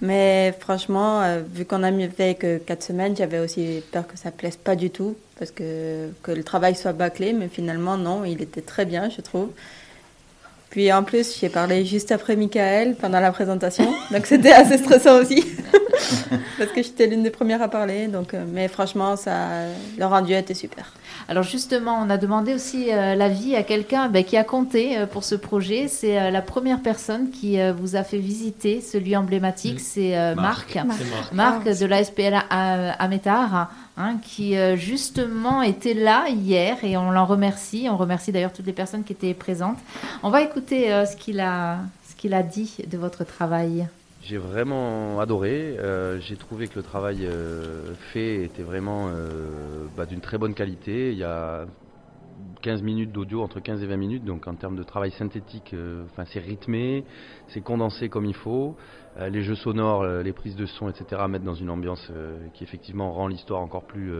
Mais 0.02 0.54
franchement, 0.60 1.22
euh, 1.22 1.42
vu 1.48 1.64
qu'on 1.66 1.84
a 1.84 1.92
mis 1.92 2.08
fait 2.10 2.34
que 2.34 2.58
4 2.58 2.84
semaines, 2.84 3.16
j'avais 3.16 3.40
aussi 3.40 3.84
peur 3.92 4.08
que 4.08 4.18
ça 4.18 4.32
plaise 4.32 4.58
pas 4.58 4.76
du 4.76 4.90
tout, 4.90 5.16
parce 5.38 5.52
que, 5.52 6.10
que 6.24 6.32
le 6.32 6.44
travail 6.44 6.76
soit 6.76 6.94
bâclé, 6.94 7.34
mais 7.34 7.48
finalement, 7.48 7.98
non, 7.98 8.26
il 8.26 8.42
était 8.42 8.62
très 8.62 8.86
bien, 8.86 9.10
je 9.10 9.22
trouve. 9.22 9.50
Puis 10.72 10.92
en 10.92 11.04
plus, 11.04 11.38
j'ai 11.40 11.50
parlé 11.50 11.86
juste 11.86 12.12
après 12.12 12.36
Michael 12.36 12.96
pendant 12.96 13.20
la 13.20 13.32
présentation, 13.32 13.94
donc 14.12 14.26
c'était 14.26 14.54
assez 14.54 14.80
stressant 14.80 15.20
aussi, 15.22 15.46
parce 16.58 16.72
que 16.72 16.82
j'étais 16.82 17.06
l'une 17.06 17.22
des 17.22 17.30
premières 17.30 17.62
à 17.62 17.68
parler. 17.68 18.08
Donc, 18.08 18.34
euh, 18.34 18.44
mais 18.52 18.68
franchement, 18.70 19.16
ça, 19.18 19.66
le 20.00 20.06
rendu 20.06 20.34
était 20.34 20.56
super. 20.56 20.94
Alors 21.32 21.44
justement, 21.44 21.98
on 22.06 22.10
a 22.10 22.18
demandé 22.18 22.54
aussi 22.54 22.92
euh, 22.92 23.16
l'avis 23.16 23.56
à 23.56 23.64
quelqu'un 23.64 24.10
ben, 24.10 24.22
qui 24.22 24.36
a 24.36 24.44
compté 24.44 24.98
euh, 24.98 25.06
pour 25.06 25.24
ce 25.24 25.36
projet. 25.36 25.88
C'est 25.88 26.20
euh, 26.20 26.30
la 26.30 26.42
première 26.42 26.82
personne 26.82 27.30
qui 27.32 27.58
vous 27.72 27.96
a 27.96 28.04
fait 28.04 28.18
visiter 28.18 28.82
ce 28.82 28.98
lieu 28.98 29.16
emblématique, 29.16 29.76
Mm. 29.80 29.80
c'est 29.94 30.36
Marc. 30.36 30.76
Marc. 30.76 30.98
C'est 31.00 31.10
Marc. 31.10 31.32
Marc 31.32 31.80
de 31.80 31.86
la 31.86 32.04
SPL 32.04 32.34
à, 32.50 32.92
à 32.92 33.08
Métard, 33.08 33.72
hein, 33.96 34.18
qui 34.22 34.58
euh, 34.58 34.76
justement 34.76 35.62
était 35.62 35.94
là 35.94 36.26
hier 36.28 36.78
et 36.84 36.98
on 36.98 37.12
l'en 37.12 37.26
remercie. 37.26 37.88
On 37.90 37.96
remercie 37.96 38.34
d'ailleurs 38.34 38.52
toutes 38.52 38.66
les 38.68 38.74
personnes 38.74 39.06
qui 39.06 39.14
étaient 39.14 39.34
présentes. 39.34 39.78
On 40.24 40.32
va 40.32 40.42
écouter 40.42 40.92
euh, 40.92 41.06
ce 41.06 41.16
qu'il 41.16 41.40
a, 41.40 41.78
ce 42.10 42.16
qu'il 42.18 42.34
a 42.34 42.44
dit 42.44 42.76
de 42.92 42.98
votre 42.98 43.24
travail. 43.24 43.88
J'ai 44.24 44.38
vraiment 44.38 45.20
adoré. 45.20 45.78
Euh, 45.80 46.20
j'ai 46.20 46.38
trouvé 46.38 46.68
que 46.68 46.76
le 46.76 46.84
travail 46.84 47.26
euh, 47.26 47.96
fait 48.14 48.44
était 48.44 48.62
vraiment 48.62 49.08
euh, 49.10 49.88
bah, 49.98 50.06
d'une 50.06 50.22
très 50.22 50.38
bonne 50.38 50.54
qualité. 50.54 51.12
Il 51.12 51.18
y 51.18 51.24
a 51.24 51.66
15 52.62 52.84
minutes 52.84 53.12
d'audio, 53.12 53.42
entre 53.42 53.60
15 53.60 53.82
et 53.82 53.88
20 53.88 53.98
minutes, 53.98 54.24
donc 54.24 54.48
en 54.48 54.54
termes 54.54 54.76
de 54.76 54.84
travail 54.84 55.10
synthétique, 55.12 55.74
enfin 56.06 56.26
c'est 56.26 56.40
rythmé, 56.40 57.04
c'est 57.48 57.62
condensé 57.62 58.10
comme 58.10 58.26
il 58.26 58.36
faut. 58.36 58.76
les 59.20 59.42
jeux 59.42 59.56
sonores, 59.56 60.06
les 60.06 60.34
prises 60.34 60.56
de 60.56 60.68
son, 60.68 60.88
etc., 60.88 61.24
mettent 61.28 61.44
dans 61.44 61.56
une 61.56 61.72
ambiance 61.72 62.12
qui 62.54 62.64
effectivement 62.64 63.12
rend 63.14 63.28
l'histoire 63.28 63.62
encore 63.62 63.84
plus, 63.84 64.12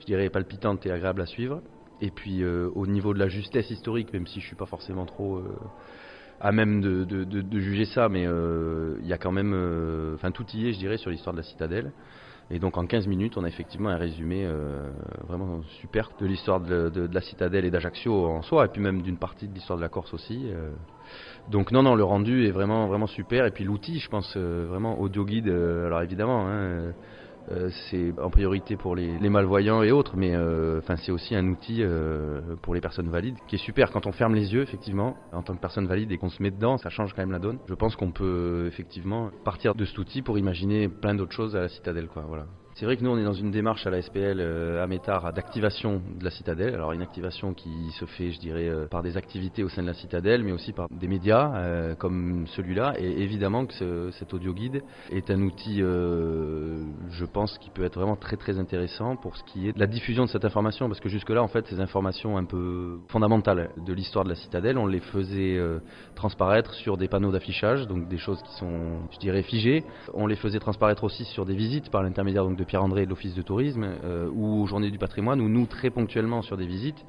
je 0.00 0.06
dirais, 0.06 0.28
palpitante 0.28 0.84
et 0.84 0.90
agréable 0.90 1.22
à 1.22 1.26
suivre. 1.26 1.62
Et 2.02 2.10
puis 2.10 2.44
au 2.44 2.86
niveau 2.86 3.14
de 3.14 3.18
la 3.18 3.28
justesse 3.28 3.70
historique, 3.70 4.12
même 4.12 4.26
si 4.26 4.40
je 4.40 4.46
suis 4.46 4.56
pas 4.56 4.66
forcément 4.66 5.06
trop 5.06 5.42
à 6.42 6.50
même 6.50 6.80
de, 6.80 7.04
de, 7.04 7.60
juger 7.60 7.84
ça, 7.84 8.08
mais 8.08 8.26
euh, 8.26 8.96
il 9.00 9.06
y 9.06 9.12
a 9.12 9.18
quand 9.18 9.30
même, 9.30 9.52
euh, 9.54 10.16
enfin 10.16 10.32
tout 10.32 10.44
y 10.54 10.68
est, 10.68 10.72
je 10.72 10.78
dirais, 10.78 10.96
sur 10.96 11.08
l'histoire 11.08 11.32
de 11.32 11.38
la 11.38 11.44
citadelle. 11.44 11.92
Et 12.50 12.58
donc 12.58 12.76
en 12.76 12.84
15 12.84 13.06
minutes, 13.06 13.36
on 13.36 13.44
a 13.44 13.48
effectivement 13.48 13.90
un 13.90 13.96
résumé 13.96 14.44
euh, 14.44 14.90
vraiment 15.28 15.62
super 15.80 16.10
de 16.18 16.26
l'histoire 16.26 16.60
de, 16.60 17.08
la 17.12 17.20
citadelle 17.20 17.64
et 17.64 17.70
d'Ajaccio 17.70 18.26
en 18.26 18.42
soi, 18.42 18.64
et 18.64 18.68
puis 18.68 18.80
même 18.82 19.02
d'une 19.02 19.18
partie 19.18 19.46
de 19.46 19.54
l'histoire 19.54 19.78
de 19.78 19.82
la 19.82 19.88
Corse 19.88 20.12
aussi. 20.12 20.50
Donc 21.48 21.70
non, 21.70 21.84
non, 21.84 21.94
le 21.94 22.02
rendu 22.02 22.44
est 22.44 22.50
vraiment, 22.50 22.88
vraiment 22.88 23.06
super. 23.06 23.46
Et 23.46 23.52
puis 23.52 23.62
l'outil, 23.62 24.00
je 24.00 24.08
pense 24.08 24.36
vraiment 24.36 25.00
audio 25.00 25.24
guide. 25.24 25.48
alors 25.48 26.02
évidemment, 26.02 26.48
hein, 26.48 26.92
euh, 27.50 27.70
c'est 27.90 28.12
en 28.20 28.30
priorité 28.30 28.76
pour 28.76 28.94
les, 28.94 29.18
malvoyants 29.28 29.82
et 29.82 29.90
autres, 29.90 30.16
mais 30.16 30.34
euh, 30.34 30.80
c'est 31.04 31.10
aussi 31.10 31.34
un 31.34 31.46
outil 31.48 31.78
euh, 31.80 32.40
pour 32.62 32.74
les 32.74 32.80
personnes 32.80 33.08
valides 33.08 33.36
qui 33.48 33.56
est 33.56 33.58
super 33.58 33.90
quand 33.90 34.06
on 34.06 34.12
ferme 34.12 34.34
les 34.34 34.52
yeux 34.52 34.62
effectivement 34.62 35.16
en 35.32 35.42
tant 35.42 35.54
que 35.54 35.60
personne 35.60 35.86
valide 35.86 36.12
et 36.12 36.18
qu'on 36.18 36.28
se 36.28 36.42
met 36.42 36.50
dedans, 36.50 36.78
ça 36.78 36.90
change 36.90 37.12
quand 37.14 37.22
même 37.22 37.32
la 37.32 37.38
donne. 37.38 37.58
Je 37.68 37.74
pense 37.74 37.96
qu'on 37.96 38.12
peut 38.12 38.66
effectivement 38.68 39.30
partir 39.44 39.74
de 39.74 39.84
cet 39.84 39.98
outil 39.98 40.22
pour 40.22 40.38
imaginer 40.38 40.88
plein 40.88 41.14
d'autres 41.14 41.32
choses 41.32 41.56
à 41.56 41.60
la 41.60 41.68
citadelle 41.68 42.08
quoi. 42.08 42.24
Voilà. 42.28 42.46
C'est 42.74 42.86
vrai 42.86 42.96
que 42.96 43.04
nous, 43.04 43.10
on 43.10 43.18
est 43.18 43.24
dans 43.24 43.34
une 43.34 43.50
démarche 43.50 43.86
à 43.86 43.90
la 43.90 44.00
SPL 44.00 44.38
euh, 44.40 44.82
à 44.82 44.86
Métard 44.86 45.30
d'activation 45.34 46.00
de 46.18 46.24
la 46.24 46.30
citadelle. 46.30 46.74
Alors, 46.74 46.92
une 46.92 47.02
activation 47.02 47.52
qui 47.52 47.90
se 47.98 48.06
fait, 48.06 48.32
je 48.32 48.40
dirais, 48.40 48.66
euh, 48.66 48.86
par 48.86 49.02
des 49.02 49.18
activités 49.18 49.62
au 49.62 49.68
sein 49.68 49.82
de 49.82 49.88
la 49.88 49.92
citadelle, 49.92 50.42
mais 50.42 50.52
aussi 50.52 50.72
par 50.72 50.88
des 50.88 51.06
médias 51.06 51.52
euh, 51.54 51.94
comme 51.94 52.46
celui-là. 52.46 52.94
Et 52.98 53.22
évidemment 53.22 53.66
que 53.66 54.10
cet 54.12 54.32
audio 54.32 54.54
guide 54.54 54.82
est 55.10 55.30
un 55.30 55.42
outil, 55.42 55.80
je 55.80 57.24
pense, 57.26 57.58
qui 57.58 57.68
peut 57.68 57.84
être 57.84 57.96
vraiment 57.96 58.16
très 58.16 58.36
très 58.36 58.58
intéressant 58.58 59.16
pour 59.16 59.36
ce 59.36 59.44
qui 59.44 59.68
est 59.68 59.74
de 59.74 59.80
la 59.80 59.86
diffusion 59.86 60.24
de 60.24 60.30
cette 60.30 60.46
information. 60.46 60.88
Parce 60.88 61.00
que 61.00 61.10
jusque-là, 61.10 61.42
en 61.42 61.48
fait, 61.48 61.66
ces 61.66 61.78
informations 61.78 62.38
un 62.38 62.44
peu 62.44 63.00
fondamentales 63.08 63.70
de 63.76 63.92
l'histoire 63.92 64.24
de 64.24 64.30
la 64.30 64.36
citadelle, 64.36 64.78
on 64.78 64.86
les 64.86 65.00
faisait 65.00 65.60
transparaître 66.14 66.72
sur 66.74 66.96
des 66.96 67.08
panneaux 67.08 67.32
d'affichage, 67.32 67.86
donc 67.86 68.08
des 68.08 68.18
choses 68.18 68.42
qui 68.42 68.54
sont, 68.54 69.00
je 69.10 69.18
dirais, 69.18 69.42
figées. 69.42 69.84
On 70.14 70.26
les 70.26 70.36
faisait 70.36 70.58
transparaître 70.58 71.04
aussi 71.04 71.24
sur 71.26 71.44
des 71.44 71.54
visites 71.54 71.90
par 71.90 72.02
l'intermédiaire 72.02 72.46
de 72.46 72.61
Pierre-André 72.64 73.04
de 73.04 73.10
l'Office 73.10 73.34
de 73.34 73.42
tourisme 73.42 73.84
euh, 74.04 74.28
ou 74.32 74.62
aux 74.62 74.66
Journées 74.66 74.90
du 74.90 74.98
patrimoine 74.98 75.40
où 75.40 75.48
nous 75.48 75.66
très 75.66 75.90
ponctuellement 75.90 76.42
sur 76.42 76.56
des 76.56 76.66
visites. 76.66 77.04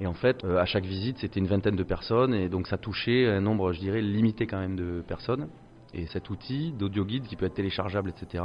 Et 0.00 0.06
en 0.06 0.14
fait, 0.14 0.44
euh, 0.44 0.58
à 0.58 0.66
chaque 0.66 0.84
visite, 0.84 1.18
c'était 1.18 1.40
une 1.40 1.46
vingtaine 1.46 1.76
de 1.76 1.82
personnes 1.82 2.34
et 2.34 2.48
donc 2.48 2.66
ça 2.66 2.76
touchait 2.76 3.26
un 3.26 3.40
nombre, 3.40 3.72
je 3.72 3.80
dirais, 3.80 4.02
limité 4.02 4.46
quand 4.46 4.58
même 4.58 4.76
de 4.76 5.02
personnes. 5.06 5.48
Et 5.94 6.06
cet 6.06 6.30
outil 6.30 6.72
d'audio 6.72 7.04
guide 7.04 7.24
qui 7.24 7.36
peut 7.36 7.46
être 7.46 7.54
téléchargeable, 7.54 8.10
etc., 8.10 8.44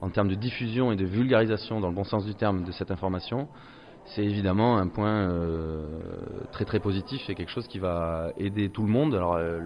en 0.00 0.08
termes 0.08 0.28
de 0.28 0.34
diffusion 0.34 0.92
et 0.92 0.96
de 0.96 1.04
vulgarisation 1.04 1.78
dans 1.78 1.88
le 1.88 1.94
bon 1.94 2.04
sens 2.04 2.24
du 2.24 2.34
terme 2.34 2.64
de 2.64 2.72
cette 2.72 2.90
information, 2.90 3.48
c'est 4.06 4.24
évidemment 4.24 4.78
un 4.78 4.88
point 4.88 5.30
euh, 5.30 5.84
très 6.52 6.64
très 6.64 6.80
positif 6.80 7.28
et 7.30 7.34
quelque 7.34 7.50
chose 7.50 7.68
qui 7.68 7.78
va 7.78 8.32
aider 8.38 8.68
tout 8.68 8.82
le 8.82 8.88
monde. 8.88 9.14
Alors 9.14 9.34
euh, 9.34 9.60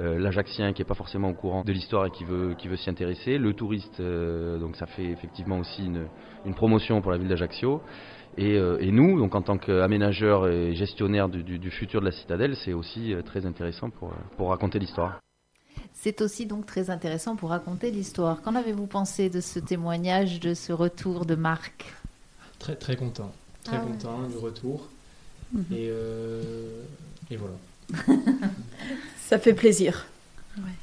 euh, 0.00 0.18
l'Ajaxien 0.18 0.72
qui 0.72 0.80
n'est 0.80 0.86
pas 0.86 0.94
forcément 0.94 1.28
au 1.28 1.34
courant 1.34 1.64
de 1.64 1.72
l'histoire 1.72 2.06
et 2.06 2.10
qui 2.10 2.24
veut, 2.24 2.54
qui 2.56 2.68
veut 2.68 2.76
s'y 2.76 2.88
intéresser, 2.88 3.36
le 3.36 3.52
touriste, 3.52 4.00
donc 4.00 4.76
ça 4.76 4.86
fait 4.86 5.06
effectivement 5.06 5.58
aussi 5.58 5.84
une, 5.84 6.06
une 6.46 6.54
promotion 6.54 7.00
pour 7.02 7.10
la 7.10 7.18
ville 7.18 7.28
d'Ajaccio. 7.28 7.82
Et, 8.36 8.54
et, 8.54 8.92
nous, 8.92 9.18
donc 9.18 9.34
en 9.34 9.42
tant 9.42 9.58
qu'aménageurs 9.58 10.46
et 10.46 10.72
gestionnaires 10.76 11.28
du, 11.28 11.42
du, 11.42 11.58
du, 11.58 11.70
futur 11.72 12.00
de 12.00 12.04
la 12.04 12.12
citadelle, 12.12 12.54
c'est 12.64 12.72
aussi 12.72 13.12
très 13.24 13.46
intéressant 13.46 13.90
pour, 13.90 14.12
pour 14.36 14.50
raconter 14.50 14.78
l'histoire. 14.78 15.18
C'est 15.92 16.20
aussi 16.20 16.46
donc 16.46 16.64
très 16.64 16.88
intéressant 16.88 17.34
pour 17.34 17.50
raconter 17.50 17.90
l'histoire. 17.90 18.40
Qu'en 18.42 18.54
avez-vous 18.54 18.86
pensé 18.86 19.28
de 19.28 19.40
ce 19.40 19.58
témoignage, 19.58 20.38
de 20.38 20.54
ce 20.54 20.72
retour 20.72 21.26
de 21.26 21.34
Marc? 21.34 21.92
Très 22.60 22.76
très 22.76 22.94
content 22.94 23.32
très 23.68 23.76
ah 23.76 23.86
content 23.86 24.22
du 24.28 24.36
retour. 24.36 24.88
Mhm. 25.52 25.64
et, 25.72 25.88
euh, 25.90 26.82
et, 27.30 27.36
voilà. 27.36 27.54
Ça 29.28 29.38
fait 29.38 29.54
plaisir. 29.54 30.06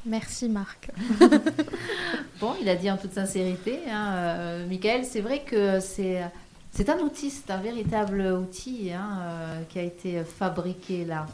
Merci 0.05 0.47
Marc. 0.47 0.89
bon, 2.39 2.53
il 2.61 2.69
a 2.69 2.75
dit 2.75 2.89
en 2.89 2.95
toute 2.95 3.13
sincérité, 3.13 3.79
hein, 3.89 4.13
euh, 4.13 4.67
Michael, 4.67 5.03
c'est 5.03 5.19
vrai 5.19 5.41
que 5.41 5.81
c'est 5.81 6.21
c'est 6.71 6.89
un 6.89 6.99
outil, 6.99 7.29
c'est 7.29 7.51
un 7.51 7.57
véritable 7.57 8.21
outil 8.21 8.91
hein, 8.93 9.19
euh, 9.21 9.61
qui 9.69 9.79
a 9.79 9.83
été 9.83 10.23
fabriqué 10.23 11.03
là. 11.03 11.27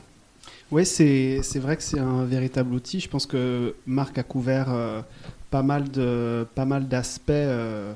Oui, 0.71 0.85
c'est 0.85 1.59
vrai 1.59 1.77
que 1.77 1.83
c'est 1.83 1.99
un 1.99 2.23
véritable 2.23 2.73
outil. 2.73 2.99
Je 2.99 3.09
pense 3.09 3.27
que 3.27 3.75
Marc 3.85 4.17
a 4.17 4.23
couvert 4.23 4.73
pas 5.51 5.61
mal 5.61 5.91
de 5.91 6.47
pas 6.55 6.65
mal 6.65 6.87
d'aspects 6.87 7.31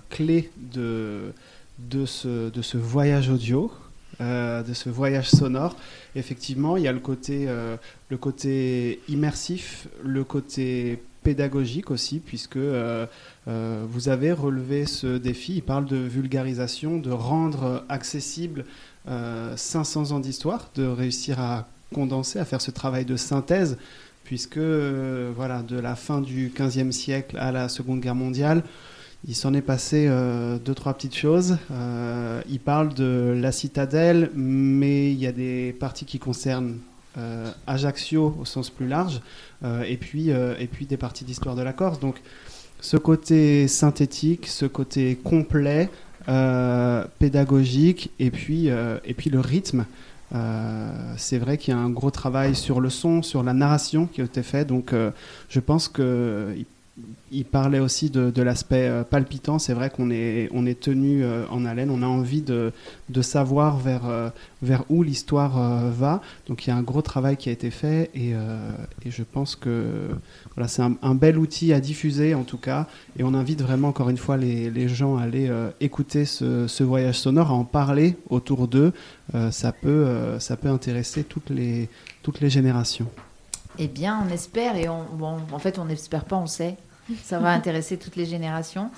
clés 0.09 0.51
de 0.57 1.33
de 1.79 2.05
ce, 2.05 2.49
de 2.49 2.61
ce 2.61 2.77
voyage 2.77 3.29
audio, 3.29 3.71
euh, 4.21 4.63
de 4.63 4.73
ce 4.73 4.89
voyage 4.89 5.29
sonore. 5.29 5.75
Effectivement, 6.15 6.77
il 6.77 6.83
y 6.83 6.87
a 6.87 6.93
le 6.93 6.99
côté, 6.99 7.45
euh, 7.49 7.75
le 8.09 8.17
côté 8.17 9.01
immersif, 9.09 9.87
le 10.03 10.23
côté 10.23 11.03
pédagogique 11.23 11.91
aussi, 11.91 12.19
puisque 12.19 12.55
euh, 12.55 13.07
vous 13.45 14.09
avez 14.09 14.31
relevé 14.31 14.85
ce 14.85 15.17
défi. 15.17 15.55
Il 15.55 15.63
parle 15.63 15.85
de 15.85 15.97
vulgarisation, 15.97 16.97
de 16.97 17.11
rendre 17.11 17.83
accessible 17.89 18.65
500 19.07 20.11
ans 20.11 20.19
d'histoire, 20.19 20.69
de 20.75 20.85
réussir 20.85 21.39
à 21.39 21.67
condenser, 21.93 22.39
à 22.39 22.45
faire 22.45 22.61
ce 22.61 22.71
travail 22.71 23.05
de 23.05 23.17
synthèse, 23.17 23.77
puisque 24.23 24.57
voilà, 24.57 25.61
de 25.61 25.79
la 25.79 25.95
fin 25.95 26.21
du 26.21 26.51
XVe 26.55 26.91
siècle 26.91 27.37
à 27.37 27.51
la 27.51 27.69
Seconde 27.69 28.01
Guerre 28.01 28.15
mondiale, 28.15 28.63
il 29.27 29.35
s'en 29.35 29.53
est 29.53 29.61
passé 29.61 30.05
euh, 30.07 30.57
deux, 30.59 30.75
trois 30.75 30.93
petites 30.93 31.15
choses. 31.15 31.57
Euh, 31.71 32.41
il 32.49 32.59
parle 32.59 32.93
de 32.93 33.35
la 33.35 33.51
citadelle, 33.51 34.29
mais 34.35 35.11
il 35.11 35.19
y 35.19 35.25
a 35.25 35.31
des 35.31 35.75
parties 35.79 36.05
qui 36.05 36.19
concernent 36.19 36.77
euh, 37.17 37.49
Ajaccio 37.65 38.35
au 38.39 38.45
sens 38.45 38.69
plus 38.69 38.87
large, 38.87 39.21
et, 39.87 39.97
puis, 39.97 40.29
et 40.29 40.67
puis 40.71 40.85
des 40.85 40.97
parties 40.97 41.25
d'histoire 41.25 41.55
de 41.55 41.63
la 41.63 41.73
Corse. 41.73 41.99
Donc 41.99 42.21
ce 42.81 42.97
côté 42.97 43.67
synthétique, 43.67 44.45
ce 44.45 44.67
côté 44.67 45.15
complet, 45.15 45.89
pédagogique, 47.17 48.11
et 48.19 48.29
puis, 48.29 48.67
et 48.67 49.13
puis 49.15 49.31
le 49.31 49.39
rythme. 49.39 49.85
c'est 51.17 51.39
vrai 51.39 51.57
qu'il 51.57 51.73
y 51.73 51.77
a 51.77 51.79
un 51.79 51.89
gros 51.89 52.11
travail 52.11 52.53
sur 52.53 52.79
le 52.79 52.91
son, 52.91 53.23
sur 53.23 53.41
la 53.41 53.53
narration 53.53 54.05
qui 54.05 54.21
a 54.21 54.25
été 54.25 54.43
fait. 54.43 54.65
Donc, 54.65 54.93
je 55.49 55.59
pense 55.59 55.87
qu'il 55.87 56.65
il 57.31 57.43
parlait 57.43 57.79
aussi 57.79 58.09
de, 58.09 58.41
l'aspect 58.41 58.87
euh, 58.87 59.03
palpitant. 59.03 59.59
C'est 59.59 59.73
vrai 59.73 59.89
qu'on 59.89 60.09
est, 60.09 60.49
on 60.53 60.65
est 60.65 60.79
tenu 60.79 61.23
euh, 61.23 61.45
en 61.49 61.65
haleine. 61.65 61.89
On 61.89 62.01
a 62.01 62.05
envie 62.05 62.41
de, 62.41 62.71
de 63.09 63.21
savoir 63.21 63.77
vers, 63.77 64.05
euh, 64.05 64.29
vers 64.61 64.83
où 64.89 65.03
l'histoire 65.03 65.89
va. 65.91 66.21
Donc 66.47 66.65
il 66.65 66.69
y 66.69 66.73
a 66.73 66.75
un 66.75 66.81
gros 66.81 67.01
travail 67.01 67.35
qui 67.35 67.49
a 67.49 67.51
été 67.51 67.69
fait 67.69 68.09
et, 68.15 68.31
et 68.31 69.11
je 69.11 69.23
pense 69.23 69.55
que 69.55 70.09
voilà, 70.55 70.67
c'est 70.67 70.81
un, 70.81 71.15
bel 71.15 71.37
outil 71.37 71.73
à 71.73 71.79
diffuser 71.79 72.33
en 72.33 72.43
tout 72.43 72.57
cas. 72.57 72.87
Et 73.19 73.23
on 73.23 73.33
invite 73.33 73.61
vraiment 73.61 73.89
encore 73.89 74.09
une 74.09 74.17
fois 74.17 74.37
les, 74.37 74.69
les 74.69 74.87
gens 74.87 75.17
à 75.17 75.23
aller 75.23 75.51
écouter 75.81 76.25
ce, 76.25 76.67
ce, 76.67 76.83
voyage 76.83 77.19
sonore, 77.19 77.51
à 77.51 77.53
en 77.53 77.65
parler 77.65 78.15
autour 78.29 78.67
d'eux. 78.67 78.93
ça, 79.51 79.71
peut, 79.71 80.39
ça 80.39 80.57
peut 80.57 80.69
intéresser 80.69 81.23
toutes 81.23 81.49
les, 81.49 81.89
toutes 82.23 82.39
les 82.39 82.49
générations. 82.49 83.07
Eh 83.77 83.87
bien, 83.87 84.23
on 84.25 84.31
espère, 84.31 84.75
et 84.75 84.87
on, 84.89 85.03
bon, 85.03 85.37
en 85.51 85.59
fait, 85.59 85.79
on 85.79 85.85
n'espère 85.85 86.25
pas, 86.25 86.37
on 86.37 86.47
sait. 86.47 86.77
Ça 87.23 87.37
va 87.37 87.51
intéresser 87.51 87.97
toutes 87.97 88.15
les 88.15 88.25
générations. 88.25 88.89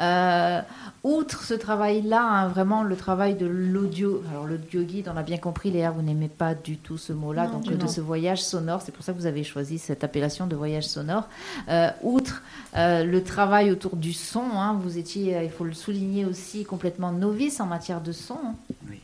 Euh, 0.00 0.60
outre 1.02 1.44
ce 1.44 1.54
travail-là, 1.54 2.22
hein, 2.22 2.48
vraiment 2.48 2.82
le 2.82 2.94
travail 2.94 3.34
de 3.34 3.46
l'audio, 3.46 4.22
alors 4.30 4.44
l'audio 4.44 4.82
guide, 4.82 5.10
on 5.12 5.16
a 5.16 5.22
bien 5.22 5.38
compris, 5.38 5.70
Léa, 5.70 5.90
vous 5.90 6.02
n'aimez 6.02 6.28
pas 6.28 6.54
du 6.54 6.76
tout 6.76 6.98
ce 6.98 7.14
mot-là, 7.14 7.46
donc 7.46 7.64
de 7.64 7.86
ce 7.86 8.02
voyage 8.02 8.42
sonore, 8.42 8.82
c'est 8.82 8.92
pour 8.92 9.02
ça 9.02 9.14
que 9.14 9.18
vous 9.18 9.26
avez 9.26 9.42
choisi 9.42 9.78
cette 9.78 10.04
appellation 10.04 10.46
de 10.46 10.54
voyage 10.54 10.86
sonore. 10.86 11.26
Euh, 11.70 11.88
outre 12.02 12.42
euh, 12.76 13.04
le 13.04 13.22
travail 13.22 13.70
autour 13.70 13.96
du 13.96 14.12
son, 14.12 14.44
hein, 14.54 14.78
vous 14.78 14.98
étiez, 14.98 15.42
il 15.42 15.50
faut 15.50 15.64
le 15.64 15.72
souligner 15.72 16.26
aussi, 16.26 16.64
complètement 16.64 17.12
novice 17.12 17.60
en 17.60 17.66
matière 17.66 18.02
de 18.02 18.12
son. 18.12 18.38
Hein. 18.44 18.54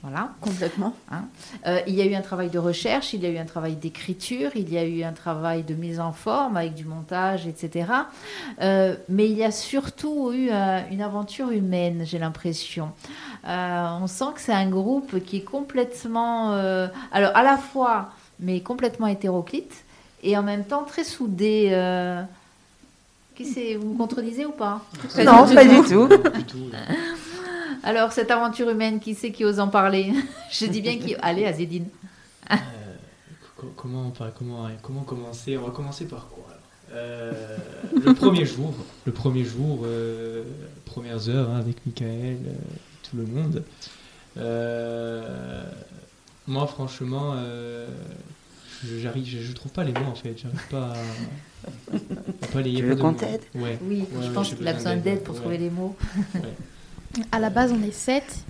Voilà. 0.03 0.33
Complètement. 0.41 0.95
il 1.87 1.95
y 1.95 2.03
a 2.03 2.05
eu 2.05 2.15
un 2.15 2.21
travail 2.21 2.51
de 2.51 2.59
recherche, 2.59 3.13
il 3.15 3.23
y 3.23 3.27
a 3.27 3.31
eu 3.31 3.39
un 3.39 3.45
travail 3.45 3.75
d'écriture, 3.75 4.51
il 4.55 4.73
y 4.73 4.79
a 4.79 4.85
eu 4.85 5.03
un 5.03 5.13
travail 5.13 5.63
de 5.63 5.75
mise 5.75 6.01
en 6.01 6.13
forme 6.13 6.57
avec 6.57 6.75
du 6.75 6.85
montage, 6.85 7.47
etc. 7.47 7.87
mais 8.61 9.31
il 9.31 9.37
y 9.37 9.45
a 9.45 9.51
surtout 9.51 10.33
eu 10.33 10.51
une 10.91 11.03
aventure 11.03 11.51
humaine, 11.51 12.03
j'ai 12.07 12.19
l'impression. 12.19 12.91
Euh, 13.47 13.89
on 14.01 14.07
sent 14.07 14.25
que 14.35 14.41
c'est 14.41 14.53
un 14.53 14.69
groupe 14.69 15.23
qui 15.25 15.39
est 15.39 15.45
complètement, 15.45 16.53
euh, 16.55 16.89
alors 17.13 17.31
à 17.37 17.43
la 17.43 17.57
fois, 17.57 18.11
mais 18.41 18.61
complètement 18.61 19.07
hétéroclite 19.07 19.85
et 20.23 20.37
en 20.37 20.43
même 20.43 20.65
temps 20.65 20.85
très 20.85 21.05
soudé. 21.05 21.69
Euh, 21.73 22.23
Qui 23.35 23.45
c'est 23.45 23.75
Vous 23.77 23.93
me 23.93 23.99
contredisez 23.99 24.47
ou 24.47 24.53
pas? 24.53 24.81
Non, 25.25 25.47
pas 25.55 25.65
du 25.65 25.83
tout. 25.83 26.09
Alors, 27.83 28.11
cette 28.13 28.31
aventure 28.31 28.69
humaine, 28.71 28.99
qui 28.99 29.15
c'est 29.15 29.31
qui 29.31 29.45
ose 29.45 29.61
en 29.61 29.69
parler? 29.69 30.13
Je 30.51 30.67
dis 30.67 30.81
bien 30.81 30.99
qui. 30.99 31.15
Allez, 31.23 31.47
Azedine. 31.47 31.87
Euh, 32.51 32.57
co- 33.57 33.73
comment, 33.77 34.13
comment, 34.37 34.69
comment 34.83 35.03
commencer? 35.03 35.57
On 35.57 35.67
va 35.67 35.71
commencer 35.71 36.07
par 36.07 36.27
quoi? 36.29 36.45
Le 38.05 38.13
premier 38.15 38.45
jour, 38.47 38.75
le 39.05 39.13
premier 39.13 39.45
jour, 39.45 39.81
euh, 39.85 40.43
premières 40.85 41.29
heures 41.29 41.51
hein, 41.51 41.59
avec 41.59 41.77
Michael, 41.87 42.39
euh, 42.47 42.53
tout 43.03 43.17
le 43.17 43.25
monde. 43.27 43.65
Euh, 44.37 45.65
moi, 46.47 46.67
franchement, 46.67 47.33
euh, 47.37 47.89
je- 48.85 48.99
j'arrive, 48.99 49.27
je, 49.27 49.39
je 49.39 49.53
trouve 49.53 49.73
pas 49.73 49.83
les 49.85 49.93
mots 49.93 50.11
en 50.11 50.15
fait. 50.15 50.37
J'arrive 50.37 50.61
pas 50.71 50.93
à, 50.93 51.95
à 52.43 52.47
pas 52.53 52.61
les. 52.63 52.75
Tu 52.75 52.83
veux 52.83 52.97
qu'on 52.97 53.15
t'aide? 53.15 53.41
Ouais. 53.55 53.79
Oui, 53.83 54.01
Ouais, 54.01 54.07
je 54.23 54.29
ouais, 54.29 54.35
pense 54.35 54.51
j'ai 54.51 54.57
qu'il 54.57 54.69
a 54.69 54.73
besoin 54.75 54.97
d'aide 54.97 55.23
pour 55.23 55.35
ouais. 55.35 55.41
trouver 55.41 55.59
les 55.59 55.71
mots. 55.71 55.97
À 57.33 57.39
la 57.39 57.49
base, 57.49 57.73
on 57.73 57.83
est 57.83 57.93
sept. 57.95 58.45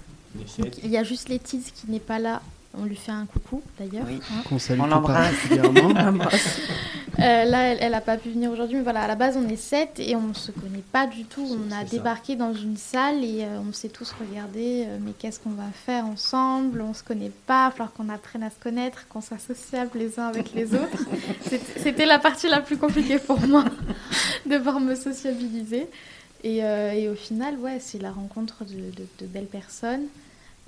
Il 0.82 0.90
y 0.90 0.96
a 0.96 1.04
juste 1.04 1.28
Létice 1.28 1.70
qui 1.72 1.88
n'est 1.88 2.00
pas 2.00 2.18
là. 2.18 2.42
On 2.78 2.84
lui 2.84 2.96
fait 2.96 3.12
un 3.12 3.24
coucou 3.26 3.62
d'ailleurs. 3.78 4.04
Oui. 4.08 4.18
hein. 4.32 4.42
Qu'on 4.48 4.58
salue 4.58 4.80
On 4.80 4.86
l'embrasse. 4.86 5.34
Euh, 7.18 7.44
là, 7.44 7.62
elle, 7.68 7.78
elle 7.80 7.94
a 7.94 8.00
pas 8.00 8.16
pu 8.18 8.28
venir 8.30 8.50
aujourd'hui, 8.50 8.76
mais 8.76 8.82
voilà, 8.82 9.02
à 9.02 9.06
la 9.08 9.14
base, 9.14 9.36
on 9.36 9.48
est 9.48 9.56
sept 9.56 9.98
et 9.98 10.14
on 10.16 10.34
se 10.34 10.50
connaît 10.52 10.82
pas 10.92 11.06
du 11.06 11.24
tout. 11.24 11.46
On 11.50 11.72
a 11.72 11.80
ça. 11.80 11.84
débarqué 11.84 12.36
dans 12.36 12.52
une 12.52 12.76
salle 12.76 13.24
et 13.24 13.44
euh, 13.44 13.58
on 13.66 13.72
s'est 13.72 13.88
tous 13.88 14.12
regardé. 14.12 14.84
euh, 14.86 14.98
mais 15.00 15.12
qu'est-ce 15.18 15.40
qu'on 15.40 15.50
va 15.50 15.64
faire 15.86 16.04
ensemble? 16.06 16.82
On 16.82 16.92
se 16.92 17.02
connaît 17.02 17.32
pas. 17.46 17.64
Il 17.66 17.68
va 17.68 17.70
falloir 17.70 17.92
qu'on 17.94 18.08
apprenne 18.10 18.42
à 18.42 18.50
se 18.50 18.58
connaître, 18.62 19.08
qu'on 19.08 19.20
soit 19.22 19.38
sociable 19.38 19.90
les 19.98 20.18
uns 20.20 20.26
avec 20.26 20.52
les 20.52 20.74
autres. 20.74 21.04
C'était- 21.82 22.04
la 22.06 22.18
partie 22.18 22.48
la 22.48 22.60
plus 22.60 22.76
compliquée 22.76 23.18
pour 23.18 23.40
moi, 23.40 23.64
devoir 24.46 24.78
me 24.80 24.94
sociabiliser. 24.94 25.86
Et, 26.44 26.58
et 26.58 27.08
au 27.08 27.14
final, 27.14 27.56
ouais, 27.56 27.78
c'est 27.80 27.98
la 28.00 28.12
rencontre 28.12 28.64
de, 28.64 28.74
de- 28.74 29.06
de 29.20 29.26
belles 29.26 29.46
personnes. 29.46 30.04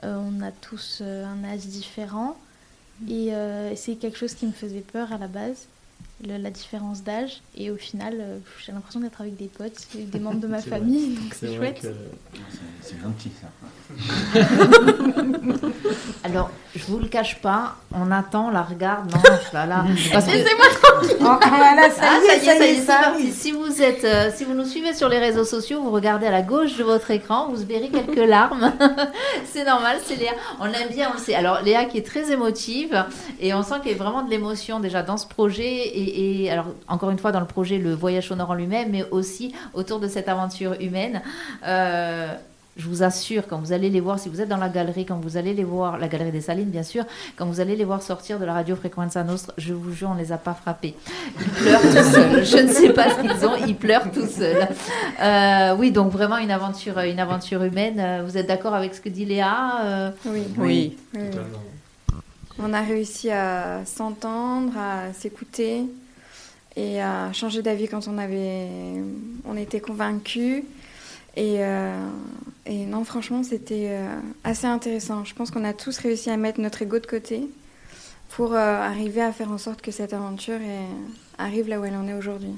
On 0.03 0.41
a 0.43 0.51
tous 0.51 1.03
un 1.03 1.45
âge 1.45 1.61
différent. 1.67 2.37
Et 3.09 3.33
euh, 3.35 3.77
c'est 3.77 3.95
quelque 3.95 4.17
chose 4.19 4.35
qui 4.35 4.47
me 4.47 4.53
faisait 4.53 4.81
peur 4.81 5.13
à 5.13 5.19
la 5.19 5.29
base, 5.29 5.67
le- 6.27 6.37
la 6.39 6.51
différence 6.51 7.03
d'âge. 7.03 7.41
Et 7.57 7.71
au 7.71 7.77
final, 7.77 8.15
euh, 8.21 8.39
j'ai 8.65 8.73
l'impression 8.73 9.01
d'être 9.01 9.21
avec 9.21 9.37
des 9.37 9.47
potes, 9.49 9.87
des 9.95 10.19
membres 10.19 10.41
de 10.41 10.47
ma 10.47 10.59
vrai. 10.61 10.71
famille, 10.71 11.15
donc 11.15 11.35
C'est 11.35 11.55
chouette. 11.57 11.81
que 11.81 11.89
C'est- 12.83 13.01
gentil 13.01 13.31
ça. 13.41 13.49
Alors, 16.25 16.51
je 16.75 16.85
vous 16.87 16.99
le 16.99 17.07
cache 17.09 17.41
pas, 17.41 17.77
on 17.93 18.11
attend, 18.11 18.49
on 18.49 18.51
la 18.51 18.63
regarde, 18.63 19.11
non, 19.13 19.21
là, 19.53 19.67
là. 19.67 19.85
Parce 20.13 20.27
que... 20.27 20.31
Laissez-moi 20.33 20.67
voilà, 21.21 21.91
ça 21.91 22.03
Ah, 22.03 22.19
y 22.23 22.27
est, 22.27 22.41
ça 22.41 22.67
y 22.67 22.69
est, 22.71 22.81
ça 22.81 22.93
parti. 22.95 23.09
arrive. 23.15 23.33
Si 23.35 23.53
vous 23.53 23.83
êtes, 23.83 24.05
euh, 24.05 24.31
si 24.35 24.45
vous 24.45 24.55
nous 24.55 24.65
suivez 24.65 24.95
sur 24.95 25.09
les 25.09 25.19
réseaux 25.19 25.45
sociaux, 25.45 25.81
vous 25.83 25.91
regardez 25.91 26.27
à 26.27 26.31
la 26.31 26.43
gauche 26.43 26.77
de 26.77 26.85
votre 26.85 27.11
écran, 27.11 27.49
vous 27.53 27.65
verrez 27.67 27.89
quelques 27.89 28.17
larmes. 28.29 28.73
c'est 29.53 29.65
normal, 29.65 29.99
c'est 30.05 30.17
Léa. 30.17 30.33
On 30.61 30.67
aime 30.67 30.89
bien, 30.91 31.09
on 31.11 31.15
le 31.15 31.21
sait. 31.21 31.35
Alors 31.35 31.63
Léa 31.63 31.85
qui 31.85 31.99
est 31.99 32.07
très 32.07 32.31
émotive 32.33 33.05
et 33.41 33.55
on 33.55 33.63
sent 33.63 33.77
qu'il 33.83 33.93
y 33.93 33.95
a 33.95 33.99
vraiment 33.99 34.23
de 34.23 34.31
l'émotion 34.31 34.81
déjà 34.81 35.03
dans 35.03 35.17
ce 35.17 35.27
projet 35.27 35.65
et, 35.67 36.45
et 36.45 36.51
alors 36.51 36.67
encore 36.89 37.11
une 37.11 37.19
fois 37.19 37.33
dans 37.33 37.41
le 37.41 37.47
projet 37.47 37.79
le 37.79 37.95
voyage 37.95 38.31
au 38.31 38.35
nord 38.35 38.51
en 38.51 38.55
lui-même, 38.55 38.91
mais 38.91 39.05
aussi 39.11 39.55
autour 39.75 40.01
de 40.01 40.09
cette 40.09 40.29
aventure 40.29 40.75
humaine. 40.81 41.23
Euh, 41.67 42.29
je 42.79 42.87
vous 42.89 43.03
assure, 43.03 43.49
quand 43.49 43.59
vous 43.59 43.73
allez 43.73 43.91
les 43.91 43.99
voir, 44.01 44.19
si 44.21 44.29
vous 44.29 44.41
êtes 44.41 44.49
dans 44.49 44.57
la 44.57 44.69
galerie, 44.69 45.05
quand 45.05 45.19
vous 45.21 45.37
allez 45.37 45.53
les 45.53 45.65
voir, 45.65 45.99
la 45.99 46.07
galerie 46.07 46.31
des 46.31 46.41
Salines, 46.41 46.71
bien 46.71 46.85
sûr, 46.85 47.05
quand 47.37 47.45
vous 47.47 47.59
allez 47.61 47.75
les 47.75 47.85
voir 47.85 48.03
sortir 48.03 48.39
de 48.39 48.45
la 48.45 48.53
radio 48.55 48.77
Frequenza 48.77 49.25
Nostra, 49.25 49.53
je 49.59 49.75
vous 49.75 49.93
jure, 49.93 50.11
on 50.11 50.15
ne 50.15 50.21
les 50.21 50.31
a 50.31 50.39
pas 50.39 50.55
frappés. 50.55 50.95
Ils 51.41 51.47
pleurent 51.51 51.81
tout 51.83 52.13
seuls. 52.13 52.45
Je 52.45 52.57
ne 52.59 52.69
sais 52.69 52.91
pas 52.93 53.11
ce 53.11 53.21
qu'ils 53.21 53.47
ont, 53.47 53.57
ils 53.67 53.75
pleurent 53.77 54.11
tout 54.13 54.27
seuls. 54.27 54.69
Euh, 55.21 55.75
oui, 55.77 55.91
donc 55.91 56.13
vraiment 56.13 56.39
une 56.39 56.53
aventure, 56.53 56.99
une 57.01 57.19
aventure 57.19 57.63
humaine. 57.65 57.99
Euh, 57.99 58.23
Vous 58.25 58.39
êtes 58.39 58.47
d'accord 58.47 58.75
avec 58.75 58.95
ce 58.95 59.01
que 59.01 59.09
dit 59.09 59.25
Léa 59.25 59.81
Euh, 59.85 60.11
Oui. 60.27 60.45
Oui. 60.57 60.57
Oui, 60.59 60.97
oui. 61.15 61.31
totalement. 61.31 61.59
On 62.61 62.73
a 62.73 62.81
réussi 62.81 63.31
à 63.31 63.81
s'entendre, 63.87 64.73
à 64.79 65.13
s'écouter 65.13 65.83
et 66.77 67.03
à 67.03 67.33
changer 67.33 67.63
d'avis 67.63 67.89
quand 67.89 68.07
on 68.09 68.19
avait, 68.19 68.69
on 69.45 69.57
était 69.57 69.81
convaincus. 69.81 70.63
Et, 71.37 71.57
euh, 71.59 71.93
et 72.69 72.85
non, 72.85 73.03
franchement, 73.03 73.43
c'était 73.43 73.89
euh, 73.89 74.21
assez 74.45 74.67
intéressant. 74.67 75.25
Je 75.25 75.35
pense 75.35 75.51
qu'on 75.51 75.65
a 75.65 75.73
tous 75.73 75.97
réussi 75.99 76.29
à 76.29 76.37
mettre 76.37 76.61
notre 76.61 76.83
ego 76.83 76.99
de 76.99 77.07
côté 77.07 77.49
pour 78.29 78.53
euh, 78.53 78.59
arriver 78.59 79.23
à 79.23 79.33
faire 79.33 79.51
en 79.51 79.57
sorte 79.57 79.81
que 79.81 79.91
cette 79.91 80.13
aventure 80.13 80.61
est- 80.61 81.39
arrive 81.39 81.67
là 81.69 81.81
où 81.81 81.85
elle 81.87 81.97
en 81.97 82.07
est 82.07 82.13
aujourd'hui. 82.13 82.53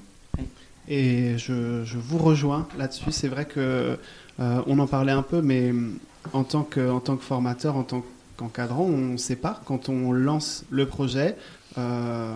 Et 0.88 1.38
je, 1.38 1.84
je 1.84 1.98
vous 1.98 2.18
rejoins 2.18 2.66
là-dessus. 2.76 3.12
C'est 3.12 3.28
vrai 3.28 3.44
que 3.44 3.96
euh, 4.40 4.62
on 4.66 4.80
en 4.80 4.88
parlait 4.88 5.12
un 5.12 5.22
peu, 5.22 5.42
mais 5.42 5.70
hum, 5.70 5.96
en 6.32 6.42
tant 6.42 6.64
que, 6.64 6.90
en 6.90 6.98
tant 6.98 7.16
que 7.16 7.22
formateur, 7.22 7.76
en 7.76 7.84
tant 7.84 8.04
qu'encadrant, 8.36 8.84
on 8.84 9.12
ne 9.12 9.16
sait 9.16 9.36
pas. 9.36 9.60
Quand 9.64 9.88
on 9.88 10.10
lance 10.10 10.64
le 10.70 10.86
projet, 10.86 11.36
euh, 11.78 12.34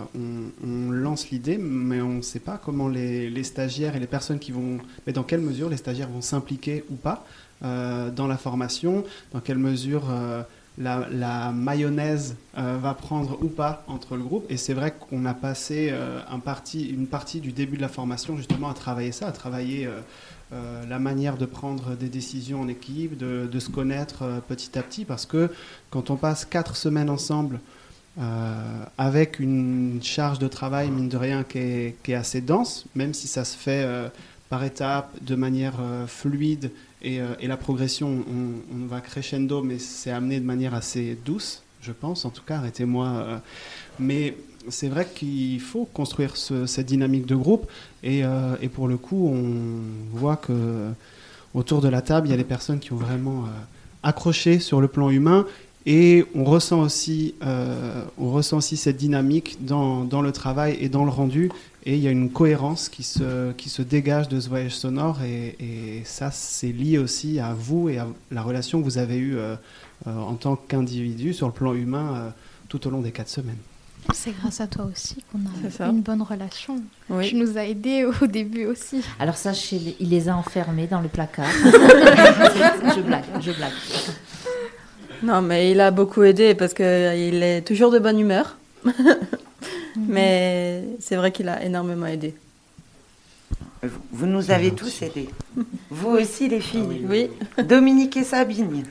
on, 0.63 0.91
lance 0.91 1.29
l'idée, 1.29 1.57
mais 1.57 2.01
on 2.01 2.15
ne 2.15 2.21
sait 2.21 2.39
pas 2.39 2.59
comment 2.63 2.87
les, 2.87 3.43
stagiaires 3.43 3.95
et 3.95 3.99
les 3.99 4.07
personnes 4.07 4.39
qui 4.39 4.51
vont, 4.51 4.77
mais 5.05 5.13
dans 5.13 5.23
quelle 5.23 5.41
mesure 5.41 5.69
les 5.69 5.77
stagiaires 5.77 6.09
vont 6.09 6.21
s'impliquer 6.21 6.85
ou 6.89 6.95
pas 6.95 7.25
euh, 7.25 7.44
dans 7.61 8.27
la 8.27 8.37
formation, 8.37 9.03
dans 9.33 9.39
quelle 9.39 9.57
mesure 9.57 10.03
euh, 10.09 10.43
la, 10.77 11.51
mayonnaise 11.51 12.35
euh, 12.57 12.77
va 12.81 12.93
prendre 12.93 13.37
ou 13.41 13.47
pas 13.47 13.83
entre 13.87 14.15
le 14.15 14.23
groupe. 14.23 14.45
Et 14.49 14.57
c'est 14.57 14.73
vrai 14.73 14.93
qu'on 14.93 15.25
a 15.25 15.33
passé 15.33 15.89
euh, 15.91 16.19
une 16.73 17.07
partie 17.07 17.39
du 17.39 17.51
début 17.51 17.77
de 17.77 17.81
la 17.81 17.87
formation 17.87 18.37
justement 18.37 18.69
à 18.69 18.73
travailler 18.73 19.11
ça, 19.11 19.27
à 19.27 19.31
travailler 19.31 19.85
euh, 19.85 19.99
euh, 20.53 20.85
la 20.87 20.99
manière 20.99 21.37
de 21.37 21.45
prendre 21.45 21.95
des 21.95 22.09
décisions 22.09 22.61
en 22.61 22.67
équipe, 22.67 23.17
de, 23.17 23.59
se 23.59 23.69
connaître 23.69 24.21
euh, 24.21 24.39
petit 24.47 24.77
à 24.77 24.83
petit, 24.83 25.03
parce 25.03 25.25
que 25.25 25.49
quand 25.89 26.11
on 26.11 26.17
passe 26.17 26.45
quatre 26.45 26.75
semaines 26.75 27.09
ensemble, 27.09 27.59
euh, 28.19 28.83
avec 28.97 29.39
une 29.39 29.99
charge 30.03 30.39
de 30.39 30.47
travail, 30.47 30.89
mine 30.91 31.09
de 31.09 31.17
rien, 31.17 31.43
qui 31.43 31.57
est, 31.57 32.13
assez 32.13 32.41
dense, 32.41 32.85
même 32.95 33.13
si 33.13 33.27
ça 33.27 33.43
se 33.43 33.57
fait 33.57 33.83
euh, 33.83 34.07
par 34.49 34.63
étapes, 34.63 35.11
de 35.21 35.35
manière 35.35 35.77
euh, 35.81 36.05
fluide, 36.05 36.71
et, 37.05 37.21
euh, 37.21 37.27
et 37.39 37.47
la 37.47 37.55
progression, 37.55 38.25
on, 38.27 38.85
va 38.87 38.99
crescendo, 38.99 39.61
mais 39.61 39.77
c'est 39.79 40.11
amené 40.11 40.39
de 40.39 40.45
manière 40.45 40.73
assez 40.73 41.17
douce, 41.23 41.61
je 41.81 41.91
pense, 41.91 42.25
en 42.25 42.31
tout 42.31 42.41
cas, 42.45 42.57
arrêtez-moi. 42.57 43.07
euh, 43.07 43.37
mais 43.99 44.35
c'est 44.69 44.87
vrai 44.89 45.07
qu'il 45.13 45.59
faut 45.61 45.85
construire 45.85 46.35
ce- 46.35 46.65
cette 46.65 46.87
dynamique 46.87 47.27
de 47.27 47.35
groupe, 47.35 47.67
et, 48.03 48.25
euh, 48.25 48.55
et 48.61 48.69
pour 48.69 48.87
le 48.87 48.97
coup, 48.97 49.29
on 49.31 50.17
voit 50.17 50.35
que 50.37 50.89
autour 51.53 51.79
de 51.81 51.87
la 51.87 52.01
table, 52.01 52.27
il 52.27 52.31
y 52.31 52.33
a 52.33 52.37
des 52.37 52.43
personnes 52.43 52.79
qui 52.79 52.91
ont 52.91 52.97
vraiment 52.97 53.45
accroché 54.03 54.59
sur 54.59 54.81
le 54.81 54.87
plan 54.87 55.09
humain, 55.09 55.45
et 55.85 56.25
on 56.33 56.43
ressent 56.43 56.81
aussi, 56.81 57.35
euh, 57.43 58.03
on 58.17 58.31
ressent 58.31 58.57
aussi 58.57 58.75
cette 58.75 58.97
dynamique 58.97 59.57
dans, 59.61 60.03
dans 60.03 60.21
le 60.21 60.31
travail 60.31 60.77
et 60.79 60.89
dans 60.89 61.05
le 61.05 61.11
rendu. 61.11 61.51
Et 61.87 61.95
il 61.95 62.01
y 62.01 62.07
a 62.07 62.11
une 62.11 62.31
cohérence 62.31 62.89
qui 62.89 63.03
se, 63.03 63.51
qui 63.51 63.69
se 63.69 63.83
dégage 63.83 64.27
de 64.27 64.39
ce 64.39 64.49
voyage 64.49 64.75
sonore. 64.75 65.21
Et, 65.21 65.55
et 65.59 66.01
ça, 66.03 66.31
c'est 66.31 66.71
lié 66.71 66.97
aussi 66.97 67.39
à 67.39 67.53
vous 67.53 67.89
et 67.89 67.99
à 67.99 68.07
la 68.31 68.41
relation 68.41 68.79
que 68.79 68.83
vous 68.83 68.97
avez 68.97 69.17
eue 69.17 69.37
euh, 69.37 69.55
euh, 70.07 70.17
en 70.17 70.33
tant 70.33 70.55
qu'individu 70.55 71.33
sur 71.33 71.45
le 71.45 71.53
plan 71.53 71.75
humain 71.75 72.15
euh, 72.15 72.29
tout 72.69 72.87
au 72.87 72.89
long 72.89 73.01
des 73.01 73.11
quatre 73.11 73.29
semaines. 73.29 73.57
C'est 74.13 74.35
grâce 74.39 74.61
à 74.61 74.67
toi 74.67 74.85
aussi 74.85 75.17
qu'on 75.31 75.39
a 75.39 75.71
ça. 75.71 75.87
une 75.87 76.01
bonne 76.01 76.21
relation. 76.23 76.81
Oui. 77.09 77.29
Tu 77.29 77.35
nous 77.35 77.57
as 77.57 77.65
aidés 77.65 78.05
au 78.21 78.27
début 78.27 78.65
aussi. 78.65 79.01
Alors 79.19 79.37
sachez, 79.37 79.95
il 79.99 80.09
les 80.09 80.27
a 80.29 80.35
enfermés 80.35 80.87
dans 80.87 81.01
le 81.01 81.07
placard. 81.07 81.49
je 81.63 83.01
blague, 83.01 83.23
je 83.41 83.51
blague. 83.51 83.71
Non, 85.23 85.41
mais 85.41 85.71
il 85.71 85.79
a 85.79 85.91
beaucoup 85.91 86.23
aidé 86.23 86.55
parce 86.55 86.73
qu'il 86.73 86.85
est 86.85 87.61
toujours 87.65 87.91
de 87.91 87.99
bonne 87.99 88.19
humeur. 88.19 88.57
mais 89.97 90.83
c'est 90.99 91.15
vrai 91.15 91.31
qu'il 91.31 91.49
a 91.49 91.63
énormément 91.63 92.05
aidé. 92.05 92.35
Vous- 94.11 94.25
nous 94.25 94.51
avez 94.51 94.71
tous 94.71 95.01
aidés. 95.01 95.29
Vous 95.89 96.09
aussi, 96.09 96.47
les 96.49 96.59
filles. 96.59 97.05
Oui. 97.07 97.29
Dominique 97.63 98.17
et 98.17 98.23
Sabine. 98.23 98.83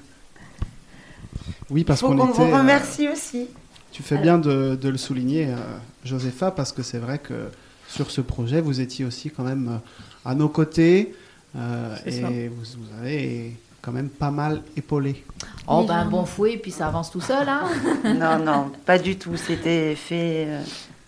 Oui, 1.71 1.85
parce 1.85 2.01
qu'on 2.01 2.15
était. 2.17 2.33
vous 2.33 2.43
euh, 2.45 2.59
remercie 2.59 3.09
aussi. 3.09 3.49
Tu 3.91 4.03
fais 4.03 4.19
bien 4.19 4.39
de, 4.39 4.75
de 4.75 4.89
le 4.89 4.99
souligner, 4.99 5.47
euh, 5.47 5.57
Josepha, 6.05 6.51
parce 6.51 6.73
que 6.73 6.83
c'est 6.83 6.99
vrai 6.99 7.19
que 7.19 7.49
sur 7.89 8.11
ce 8.11 8.21
projet, 8.21 8.61
vous 8.61 8.81
étiez 8.81 9.05
aussi 9.05 9.31
quand 9.31 9.45
même 9.45 9.69
euh, 9.69 10.29
à 10.31 10.35
nos 10.35 10.49
côtés 10.49 11.15
euh, 11.57 11.97
et 12.07 12.49
vous 12.49 12.65
avez 13.01 13.53
quand 13.85 13.93
même 13.93 14.09
pas 14.09 14.31
mal 14.31 14.63
épaulé. 14.77 15.25
Oh, 15.69 15.85
ben 15.87 15.95
un 15.97 16.07
bon 16.07 16.25
fouet, 16.25 16.57
puis 16.57 16.71
ça 16.71 16.89
avance 16.89 17.11
tout 17.11 17.21
seul. 17.21 17.49
Hein 17.49 17.69
Non, 18.05 18.39
non, 18.39 18.73
pas 18.87 18.99
du 18.99 19.17
tout. 19.17 19.37
C'était 19.37 19.95
fait 19.95 20.47
euh, 20.49 20.63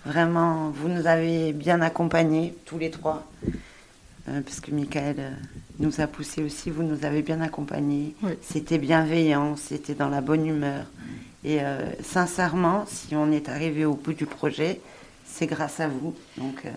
vraiment. 0.05 0.71
Vous 0.71 0.89
nous 0.89 1.07
avez 1.07 1.53
bien 1.53 1.81
accompagnés, 1.81 2.55
tous 2.65 2.79
les 2.79 2.91
trois. 2.91 3.27
Euh, 4.29 4.41
parce 4.43 4.61
que 4.61 4.73
Michael 4.73 5.17
euh, 5.19 5.31
nous 5.79 6.01
a 6.01 6.07
poussé 6.07 6.43
aussi. 6.43 6.71
Vous 6.71 6.83
nous 6.83 7.05
avez 7.05 7.23
bien 7.23 7.41
accompagnés. 7.41 8.15
Oui. 8.23 8.33
C'était 8.43 8.79
bienveillant, 8.79 9.57
c'était 9.57 9.95
dans 9.95 10.09
la 10.09 10.21
bonne 10.21 10.47
humeur. 10.47 10.85
Et 11.45 11.61
euh, 11.61 11.79
sincèrement, 12.03 12.85
si 12.89 13.15
on 13.15 13.31
est 13.31 13.49
arrivé 13.49 13.85
au 13.85 13.95
bout 13.95 14.15
du 14.15 14.27
projet, 14.27 14.81
c'est 15.25 15.47
grâce 15.47 15.79
à 15.79 15.87
vous. 15.87 16.12
Donc, 16.37 16.62
euh, 16.65 16.71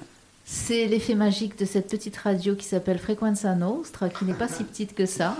C'est 0.52 0.88
l'effet 0.88 1.14
magique 1.14 1.60
de 1.60 1.66
cette 1.66 1.88
petite 1.88 2.18
radio 2.18 2.56
qui 2.56 2.66
s'appelle 2.66 2.98
Frequenza 2.98 3.54
Nostra, 3.54 4.10
qui 4.10 4.26
n'est 4.26 4.34
pas 4.34 4.48
si 4.48 4.64
petite 4.64 4.96
que 4.96 5.06
ça. 5.06 5.38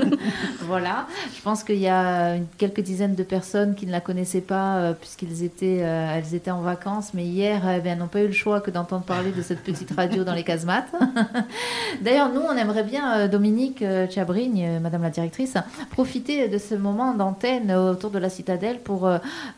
voilà. 0.60 1.08
Je 1.36 1.42
pense 1.42 1.64
qu'il 1.64 1.78
y 1.78 1.88
a 1.88 2.36
quelques 2.56 2.80
dizaines 2.80 3.16
de 3.16 3.24
personnes 3.24 3.74
qui 3.74 3.84
ne 3.84 3.90
la 3.90 4.00
connaissaient 4.00 4.40
pas 4.40 4.76
euh, 4.76 4.92
puisqu'ils 4.92 5.42
étaient, 5.42 5.80
euh, 5.82 6.20
étaient 6.32 6.52
en 6.52 6.60
vacances. 6.60 7.14
Mais 7.14 7.24
hier, 7.24 7.62
eh 7.68 7.82
elles 7.84 7.98
n'ont 7.98 8.06
pas 8.06 8.20
eu 8.20 8.28
le 8.28 8.32
choix 8.32 8.60
que 8.60 8.70
d'entendre 8.70 9.02
parler 9.04 9.32
de 9.32 9.42
cette 9.42 9.58
petite 9.58 9.90
radio 9.90 10.22
dans 10.22 10.34
les 10.34 10.44
casemates. 10.44 10.86
D'ailleurs, 12.02 12.32
nous, 12.32 12.42
on 12.42 12.56
aimerait 12.56 12.84
bien, 12.84 13.18
euh, 13.18 13.28
Dominique 13.28 13.84
Chabrigne, 14.08 14.78
Madame 14.80 15.02
la 15.02 15.10
directrice, 15.10 15.54
profiter 15.90 16.46
de 16.46 16.58
ce 16.58 16.76
moment 16.76 17.14
d'antenne 17.14 17.72
autour 17.72 18.12
de 18.12 18.20
la 18.20 18.30
citadelle 18.30 18.78
pour 18.78 19.10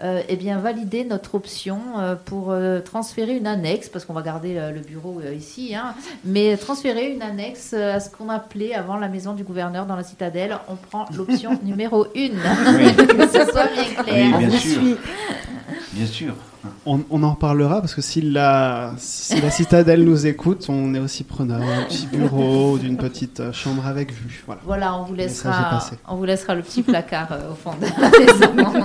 eh 0.03 0.37
bien, 0.37 0.59
valider 0.59 1.05
notre 1.05 1.35
option 1.35 1.79
pour 2.25 2.55
transférer 2.85 3.37
une 3.37 3.47
annexe, 3.47 3.89
parce 3.89 4.05
qu'on 4.05 4.15
va 4.15 4.23
garder 4.23 4.55
le 4.55 4.86
bureau 4.87 5.21
euh, 5.21 5.35
ici, 5.35 5.75
hein, 5.75 5.95
mais 6.25 6.57
transférer 6.57 7.11
une 7.11 7.23
annexe 7.23 7.73
euh, 7.75 7.97
à 7.97 8.01
ce 8.01 8.11
qu'on 8.11 8.29
appelait 8.29 8.75
avant 8.75 8.97
la 8.97 9.09
maison 9.09 9.35
du 9.35 9.45
gouverneur 9.45 9.87
dans 9.87 9.97
la 9.97 10.05
citadelle. 10.05 10.57
On 10.69 10.77
prend 10.77 11.07
l'option 11.15 11.59
numéro 11.63 12.07
une, 12.15 12.39
que 12.39 13.27
ce 13.27 13.51
soit 13.51 13.69
bien 13.75 14.03
clair. 14.03 14.37
Oui, 14.39 14.47
bien 14.47 14.59
sûr. 14.59 14.97
Bien 15.97 16.07
sûr. 16.07 16.35
On, 16.85 17.01
on 17.11 17.23
en 17.23 17.31
reparlera 17.31 17.81
parce 17.81 17.95
que 17.95 18.03
si 18.03 18.21
la, 18.21 18.93
si 18.99 19.41
la 19.41 19.51
citadelle 19.51 20.05
nous 20.05 20.27
écoute, 20.27 20.67
on 20.69 20.95
est 20.95 20.99
aussi 20.99 21.25
preneur 21.25 21.61
d'un 21.61 21.85
petit 21.85 22.07
bureau, 22.07 22.77
d'une 22.77 22.97
petite 22.97 23.41
euh, 23.41 23.53
chambre 23.53 23.87
avec 23.87 24.13
vue. 24.13 24.43
Voilà. 24.47 24.61
Voilà, 24.65 24.95
on 24.97 25.05
vous 25.05 25.15
laissera, 25.15 25.81
on 26.09 26.17
vous 26.17 26.25
laissera 26.25 26.55
le 26.55 26.63
petit 26.63 26.83
placard 26.83 27.29
euh, 27.33 27.53
au 27.53 27.55
fond 27.55 27.73
de 27.81 27.87
la 27.87 28.11
maison. 28.19 28.85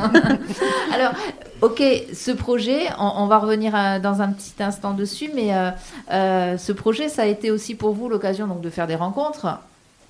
Alors, 0.94 1.14
ok, 1.62 1.82
ce 2.14 2.32
projet, 2.32 2.82
on, 3.00 3.12
on 3.18 3.28
va 3.28 3.40
revenir 3.40 3.74
euh, 3.76 4.00
dans 4.00 4.22
un 4.22 4.30
petit 4.30 4.62
instant 4.62 4.94
dessus, 4.94 5.32
mais 5.36 5.54
euh, 5.56 5.72
euh, 6.12 6.58
ce 6.58 6.72
projet, 6.72 7.10
ça 7.10 7.24
a 7.24 7.26
été 7.26 7.52
aussi 7.52 7.76
pour 7.76 7.94
vous 7.94 8.10
l'occasion 8.10 8.48
donc 8.48 8.62
de 8.62 8.70
faire 8.70 8.88
des 8.88 8.96
rencontres 8.96 9.60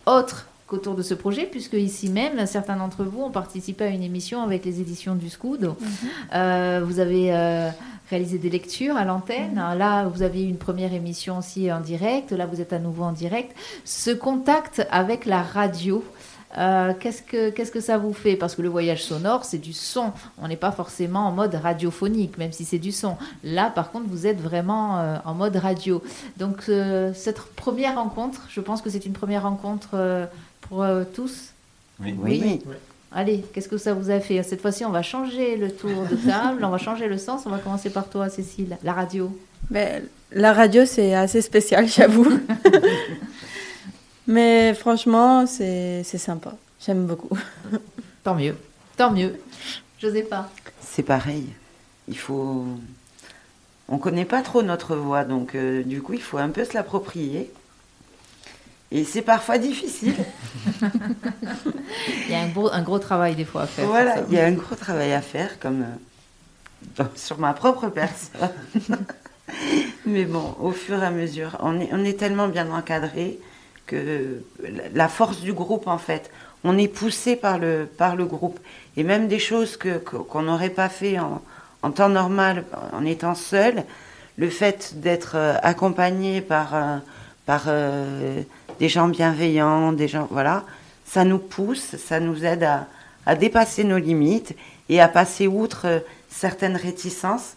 autres 0.05 0.47
qu'autour 0.71 0.95
de 0.95 1.03
ce 1.03 1.13
projet, 1.13 1.45
puisque 1.51 1.73
ici 1.73 2.07
même, 2.09 2.45
certains 2.45 2.77
d'entre 2.77 3.03
vous 3.03 3.23
ont 3.23 3.29
participé 3.29 3.83
à 3.83 3.89
une 3.89 4.03
émission 4.03 4.41
avec 4.41 4.63
les 4.63 4.79
éditions 4.79 5.15
du 5.15 5.29
Scoud. 5.29 5.73
Euh, 6.33 6.81
vous 6.85 7.01
avez 7.01 7.33
euh, 7.33 7.69
réalisé 8.09 8.37
des 8.37 8.49
lectures 8.49 8.95
à 8.95 9.03
l'antenne. 9.03 9.55
Là, 9.55 10.05
vous 10.05 10.21
avez 10.21 10.43
eu 10.43 10.47
une 10.47 10.57
première 10.57 10.93
émission 10.93 11.39
aussi 11.39 11.69
en 11.69 11.81
direct. 11.81 12.31
Là, 12.31 12.45
vous 12.45 12.61
êtes 12.61 12.71
à 12.71 12.79
nouveau 12.79 13.03
en 13.03 13.11
direct. 13.11 13.53
Ce 13.83 14.11
contact 14.11 14.87
avec 14.91 15.25
la 15.25 15.41
radio. 15.41 16.03
euh, 16.57 16.93
qu'est-ce 16.99 17.71
que 17.71 17.79
ça 17.79 17.97
vous 17.97 18.13
fait? 18.13 18.35
Parce 18.35 18.55
que 18.55 18.61
le 18.61 18.69
voyage 18.69 19.03
sonore, 19.03 19.45
c'est 19.45 19.57
du 19.57 19.73
son. 19.73 20.11
On 20.41 20.47
n'est 20.47 20.57
pas 20.57 20.71
forcément 20.71 21.27
en 21.27 21.31
mode 21.31 21.55
radiophonique, 21.55 22.37
même 22.37 22.51
si 22.51 22.65
c'est 22.65 22.79
du 22.79 22.91
son. 22.91 23.17
Là, 23.43 23.69
par 23.69 23.91
contre, 23.91 24.07
vous 24.07 24.25
êtes 24.27 24.41
vraiment 24.41 24.99
euh, 24.99 25.17
en 25.25 25.33
mode 25.33 25.55
radio. 25.55 26.01
Donc, 26.37 26.63
euh, 26.69 27.13
cette 27.13 27.41
première 27.55 27.95
rencontre, 27.95 28.47
je 28.49 28.61
pense 28.61 28.81
que 28.81 28.89
c'est 28.89 29.05
une 29.05 29.13
première 29.13 29.43
rencontre 29.43 29.95
pour 30.61 30.83
euh, 30.83 31.03
tous. 31.13 31.53
Oui. 31.99 32.15
Oui. 32.17 32.61
Allez, 33.13 33.43
qu'est-ce 33.53 33.67
que 33.67 33.77
ça 33.77 33.93
vous 33.93 34.09
a 34.09 34.19
fait 34.19 34.41
Cette 34.41 34.61
fois-ci, 34.61 34.85
on 34.85 34.89
va 34.91 35.01
changer 35.01 35.57
le 35.57 35.69
tour 35.69 36.05
de 36.09 36.15
table, 36.15 36.63
on 36.63 36.69
va 36.69 36.77
changer 36.77 37.07
le 37.07 37.17
sens. 37.17 37.43
On 37.45 37.49
va 37.49 37.57
commencer 37.57 37.89
par 37.89 38.09
toi, 38.09 38.29
Cécile. 38.29 38.77
La 38.83 38.93
radio. 38.93 39.37
Ben, 39.69 40.03
la 40.31 40.53
radio, 40.53 40.85
c'est 40.85 41.13
assez 41.13 41.41
spécial, 41.41 41.87
j'avoue. 41.89 42.39
Mais 44.27 44.73
franchement, 44.73 45.45
c'est 45.45 46.03
c'est 46.03 46.17
sympa. 46.17 46.53
J'aime 46.85 47.05
beaucoup. 47.05 47.37
Tant 48.23 48.35
mieux. 48.35 48.55
Tant 48.95 49.11
mieux. 49.11 49.39
Je 49.99 50.09
sais 50.09 50.23
pas. 50.23 50.49
C'est 50.79 51.03
pareil. 51.03 51.47
Il 52.07 52.17
faut. 52.17 52.65
On 53.89 53.97
connaît 53.97 54.25
pas 54.25 54.41
trop 54.41 54.63
notre 54.63 54.95
voix, 54.95 55.25
donc 55.25 55.53
euh, 55.53 55.83
du 55.83 56.01
coup, 56.01 56.13
il 56.13 56.21
faut 56.21 56.37
un 56.37 56.49
peu 56.49 56.63
se 56.63 56.73
l'approprier. 56.73 57.51
Et 58.91 59.03
c'est 59.05 59.21
parfois 59.21 59.57
difficile. 59.57 60.15
Il 62.27 62.31
y 62.31 62.35
a 62.35 62.41
un 62.41 62.47
gros, 62.49 62.71
un 62.71 62.81
gros 62.81 62.99
travail 62.99 63.35
des 63.35 63.45
fois 63.45 63.63
à 63.63 63.67
faire. 63.67 63.85
voilà, 63.87 64.15
il 64.27 64.33
y 64.33 64.39
a 64.39 64.45
un 64.45 64.51
gros 64.51 64.75
travail 64.75 65.13
à 65.13 65.21
faire, 65.21 65.59
comme 65.59 65.81
euh, 65.81 66.97
dans- 66.97 67.09
sur 67.15 67.37
ma 67.39 67.53
propre 67.53 67.87
personne. 67.87 68.49
Mais 70.05 70.25
bon, 70.25 70.55
au 70.61 70.71
fur 70.71 71.01
et 71.01 71.05
à 71.05 71.11
mesure, 71.11 71.57
on 71.61 71.79
est, 71.79 71.89
on 71.91 72.03
est 72.05 72.17
tellement 72.19 72.47
bien 72.47 72.69
encadré 72.71 73.39
que 73.85 74.41
la- 74.93 75.07
force 75.09 75.41
du 75.41 75.53
groupe, 75.53 75.87
en 75.87 75.97
fait, 75.97 76.29
on 76.63 76.77
est 76.77 76.87
poussé 76.87 77.35
par 77.35 77.59
le, 77.59 77.85
par 77.97 78.15
le 78.15 78.25
groupe. 78.25 78.59
Et 78.97 79.03
même 79.03 79.27
des 79.27 79.39
choses 79.39 79.77
que, 79.77 79.97
qu'on 79.97 80.43
n'aurait 80.43 80.69
pas 80.69 80.89
fait 80.89 81.19
en, 81.19 81.41
en 81.81 81.91
temps 81.91 82.09
normal, 82.09 82.65
en 82.93 83.05
étant 83.05 83.35
seul, 83.35 83.83
le 84.37 84.49
fait 84.49 84.99
d'être 85.01 85.33
euh, 85.35 85.55
accompagné 85.63 86.39
par, 86.41 86.73
euh, 86.75 86.97
par 87.45 87.63
euh, 87.67 88.41
des 88.81 88.89
gens 88.89 89.07
bienveillants, 89.07 89.93
des 89.93 90.07
gens, 90.07 90.27
voilà, 90.31 90.65
ça 91.05 91.23
nous 91.23 91.37
pousse, 91.37 91.97
ça 91.97 92.19
nous 92.19 92.43
aide 92.43 92.63
à, 92.63 92.87
à 93.27 93.35
dépasser 93.35 93.83
nos 93.83 93.99
limites 93.99 94.55
et 94.89 94.99
à 94.99 95.07
passer 95.07 95.45
outre 95.45 95.81
euh, 95.85 95.99
certaines 96.29 96.75
réticences. 96.75 97.53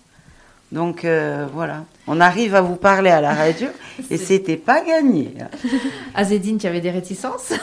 Donc 0.70 1.06
euh, 1.06 1.46
voilà, 1.50 1.86
on 2.06 2.20
arrive 2.20 2.54
à 2.54 2.60
vous 2.60 2.76
parler 2.76 3.08
à 3.08 3.22
la 3.22 3.32
radio 3.32 3.68
et 4.10 4.18
c'était 4.18 4.58
pas 4.58 4.84
gagné. 4.84 5.34
Azedine, 6.14 6.58
tu 6.58 6.66
avais 6.66 6.82
des 6.82 6.90
réticences? 6.90 7.54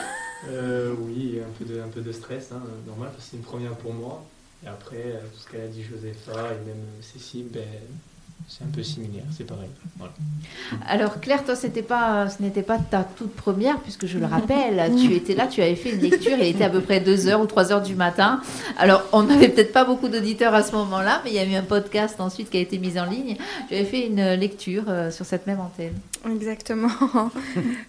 Euh, 0.48 0.92
oui, 0.98 1.38
un 1.40 1.52
peu 1.56 1.64
de, 1.64 1.80
un 1.80 1.88
peu 1.88 2.00
de 2.00 2.10
stress, 2.10 2.48
hein, 2.50 2.62
normal, 2.84 3.10
parce 3.12 3.26
que 3.26 3.30
c'est 3.30 3.36
une 3.36 3.44
première 3.44 3.76
pour 3.76 3.94
moi. 3.94 4.24
Et 4.64 4.68
après, 4.68 5.20
tout 5.32 5.38
ce 5.38 5.48
qu'elle 5.48 5.66
a 5.66 5.68
dit 5.68 5.84
Josepha 5.84 6.48
et 6.50 6.66
même 6.66 6.84
Cécile, 7.00 7.46
ben, 7.52 7.62
c'est 8.48 8.64
un 8.64 8.68
peu 8.68 8.82
similaire, 8.82 9.24
c'est 9.36 9.46
pareil. 9.46 9.68
Voilà. 9.98 10.12
Alors 10.86 11.20
Claire, 11.20 11.44
toi, 11.44 11.56
c'était 11.56 11.82
pas, 11.82 12.28
ce 12.28 12.42
n'était 12.42 12.62
pas 12.62 12.78
ta 12.78 13.04
toute 13.04 13.34
première, 13.34 13.78
puisque 13.80 14.06
je 14.06 14.18
le 14.18 14.26
rappelle, 14.26 14.92
tu 15.00 15.14
étais 15.14 15.34
là, 15.34 15.46
tu 15.46 15.62
avais 15.62 15.74
fait 15.74 15.90
une 15.90 16.00
lecture, 16.00 16.36
il 16.38 16.46
était 16.46 16.64
à 16.64 16.70
peu 16.70 16.80
près 16.80 17.00
2h 17.00 17.36
ou 17.36 17.46
3h 17.46 17.82
du 17.82 17.94
matin. 17.94 18.40
Alors, 18.78 19.02
on 19.12 19.22
n'avait 19.22 19.48
peut-être 19.48 19.72
pas 19.72 19.84
beaucoup 19.84 20.08
d'auditeurs 20.08 20.54
à 20.54 20.62
ce 20.62 20.72
moment-là, 20.72 21.20
mais 21.24 21.30
il 21.30 21.36
y 21.36 21.38
a 21.38 21.44
eu 21.44 21.54
un 21.54 21.62
podcast 21.62 22.20
ensuite 22.20 22.50
qui 22.50 22.58
a 22.58 22.60
été 22.60 22.78
mis 22.78 22.98
en 22.98 23.04
ligne. 23.04 23.36
Tu 23.68 23.74
avais 23.74 23.84
fait 23.84 24.06
une 24.06 24.34
lecture 24.34 24.84
euh, 24.88 25.10
sur 25.10 25.24
cette 25.24 25.46
même 25.46 25.60
antenne. 25.60 25.94
Exactement. 26.30 26.90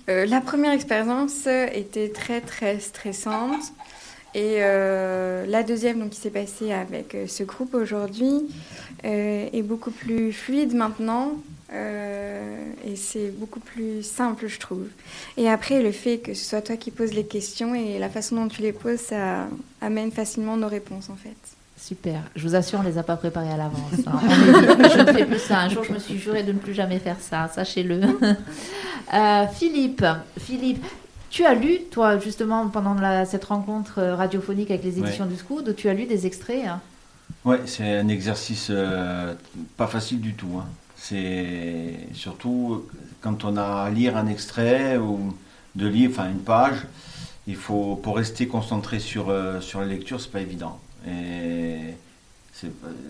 Euh, 0.09 0.25
la 0.25 0.41
première 0.41 0.73
expérience 0.73 1.47
était 1.47 2.09
très 2.09 2.41
très 2.41 2.79
stressante. 2.79 3.61
Et 4.35 4.57
euh, 4.59 5.45
la 5.47 5.63
deuxième, 5.63 5.99
donc, 5.99 6.11
qui 6.11 6.19
s'est 6.19 6.31
passée 6.31 6.71
avec 6.71 7.13
euh, 7.13 7.27
ce 7.27 7.43
groupe 7.43 7.75
aujourd'hui, 7.75 8.47
euh, 9.05 9.47
est 9.53 9.61
beaucoup 9.61 9.91
plus 9.91 10.33
fluide 10.33 10.73
maintenant. 10.73 11.33
et 11.71 12.95
c'est 12.95 13.29
beaucoup 13.37 13.59
plus 13.59 14.03
simple, 14.03 14.47
je 14.47 14.59
trouve. 14.59 14.87
Et 15.37 15.49
après, 15.49 15.81
le 15.81 15.91
fait 15.91 16.17
que 16.17 16.33
ce 16.33 16.45
soit 16.45 16.61
toi 16.61 16.77
qui 16.77 16.91
poses 16.91 17.13
les 17.13 17.25
questions 17.25 17.73
et 17.75 17.99
la 17.99 18.09
façon 18.09 18.35
dont 18.35 18.47
tu 18.47 18.61
les 18.61 18.73
poses, 18.73 18.99
ça 18.99 19.47
amène 19.81 20.11
facilement 20.11 20.57
nos 20.57 20.67
réponses, 20.67 21.09
en 21.09 21.15
fait. 21.15 21.35
Super. 21.79 22.21
Je 22.35 22.47
vous 22.47 22.55
assure, 22.55 22.79
on 22.79 22.83
les 22.83 22.97
a 22.97 23.03
pas 23.03 23.17
préparés 23.17 23.51
à 23.51 23.57
l'avance. 23.57 23.91
hein. 24.07 24.19
Je 24.93 24.99
ne 25.01 25.11
fais 25.13 25.25
plus 25.25 25.39
ça. 25.39 25.59
Un 25.59 25.69
jour, 25.69 25.83
je 25.83 25.91
me 25.93 25.99
suis 25.99 26.17
juré 26.17 26.43
de 26.43 26.53
ne 26.53 26.59
plus 26.59 26.73
jamais 26.73 26.99
faire 26.99 27.17
ça. 27.19 27.49
Sachez-le. 27.53 27.99
Philippe, 29.53 30.05
Philippe, 30.39 30.85
tu 31.33 31.43
as 31.45 31.55
lu, 31.55 31.79
toi, 31.89 32.19
justement, 32.19 32.67
pendant 32.69 32.93
la- 32.93 33.25
cette 33.25 33.45
rencontre 33.45 33.95
euh, 33.99 34.15
radiophonique 34.15 34.69
avec 34.69 34.83
les 34.83 34.99
éditions 34.99 35.25
Ouais. 35.25 35.31
du 35.31 35.37
Scoud, 35.37 35.75
tu 35.75 35.89
as 35.89 35.93
lu 35.95 36.05
des 36.05 36.27
extraits. 36.27 36.65
hein? 36.67 36.79
Ouais, 37.43 37.61
c'est 37.65 37.97
un 37.97 38.07
exercice 38.07 38.67
euh, 38.69 39.33
pas 39.75 39.87
facile 39.87 40.21
du 40.21 40.33
tout. 40.35 40.53
hein. 40.59 40.67
C'est 40.95 41.95
surtout 42.13 42.85
quand 43.21 43.43
on 43.45 43.57
a 43.57 43.83
à 43.85 43.89
lire 43.89 44.15
un 44.15 44.27
extrait 44.27 44.97
ou 44.97 45.35
de 45.75 45.87
lire, 45.87 46.11
enfin 46.11 46.29
une 46.29 46.39
page, 46.53 46.79
il 47.47 47.55
faut 47.55 47.95
pour 47.95 48.15
rester 48.17 48.47
concentré 48.47 48.99
sur 48.99 49.29
euh, 49.29 49.59
sur 49.59 49.79
la 49.81 49.87
lecture, 49.87 50.21
c'est 50.21 50.31
pas 50.31 50.39
évident. 50.41 50.79
Et 51.07 51.95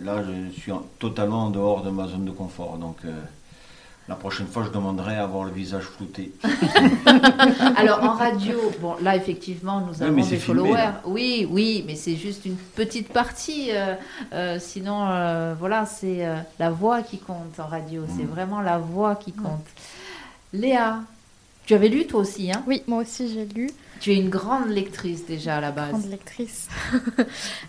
là, 0.01 0.23
je 0.23 0.59
suis 0.59 0.71
en- 0.71 0.83
totalement 0.97 1.45
en 1.47 1.49
dehors 1.51 1.83
de 1.83 1.91
ma 1.91 2.07
zone 2.07 2.25
de 2.25 2.31
confort. 2.31 2.77
Donc 2.77 2.97
euh, 3.05 3.11
la 4.09 4.15
prochaine 4.15 4.47
fois, 4.47 4.63
je 4.65 4.69
demanderai 4.69 5.15
à 5.15 5.23
avoir 5.23 5.45
le 5.45 5.51
visage 5.51 5.83
flouté. 5.83 6.33
Alors 7.77 8.03
en 8.03 8.13
radio, 8.13 8.59
bon 8.81 8.95
là 9.01 9.15
effectivement 9.15 9.81
nous 9.81 9.93
Oui, 9.93 10.03
avons 10.03 10.15
mais 10.15 10.21
des 10.23 10.37
filmé, 10.37 10.39
followers. 10.61 10.89
Oui, 11.05 11.47
oui, 11.49 11.83
mais 11.87 11.95
c'est 11.95 12.15
juste 12.15 12.45
une 12.45 12.55
petite 12.57 13.09
partie. 13.09 13.69
euh, 13.71 13.95
euh, 14.33 14.57
sinon, 14.59 15.07
euh, 15.09 15.53
voilà, 15.57 15.85
c'est 15.85 16.25
euh, 16.25 16.35
la 16.59 16.69
voix 16.69 17.01
qui 17.01 17.17
compte 17.19 17.59
en 17.59 17.67
radio. 17.67 18.03
C'est 18.17 18.25
vraiment 18.25 18.61
la 18.61 18.77
voix 18.77 19.15
qui 19.15 19.31
compte. 19.31 19.65
Léa, 20.53 20.99
tu 21.65 21.73
avais 21.73 21.87
lu 21.89 22.05
toi 22.05 22.21
aussi, 22.21 22.51
hein? 22.51 22.61
Oui, 22.67 22.83
moi 22.87 22.99
aussi 23.01 23.33
j'ai 23.33 23.45
lu. 23.45 23.69
Tu 23.99 24.11
es 24.11 24.15
une 24.17 24.29
grande 24.29 24.67
lectrice 24.69 25.25
déjà 25.25 25.57
à 25.57 25.61
la 25.61 25.71
base. 25.71 25.91
Grande 25.91 26.09
lectrice. 26.09 26.67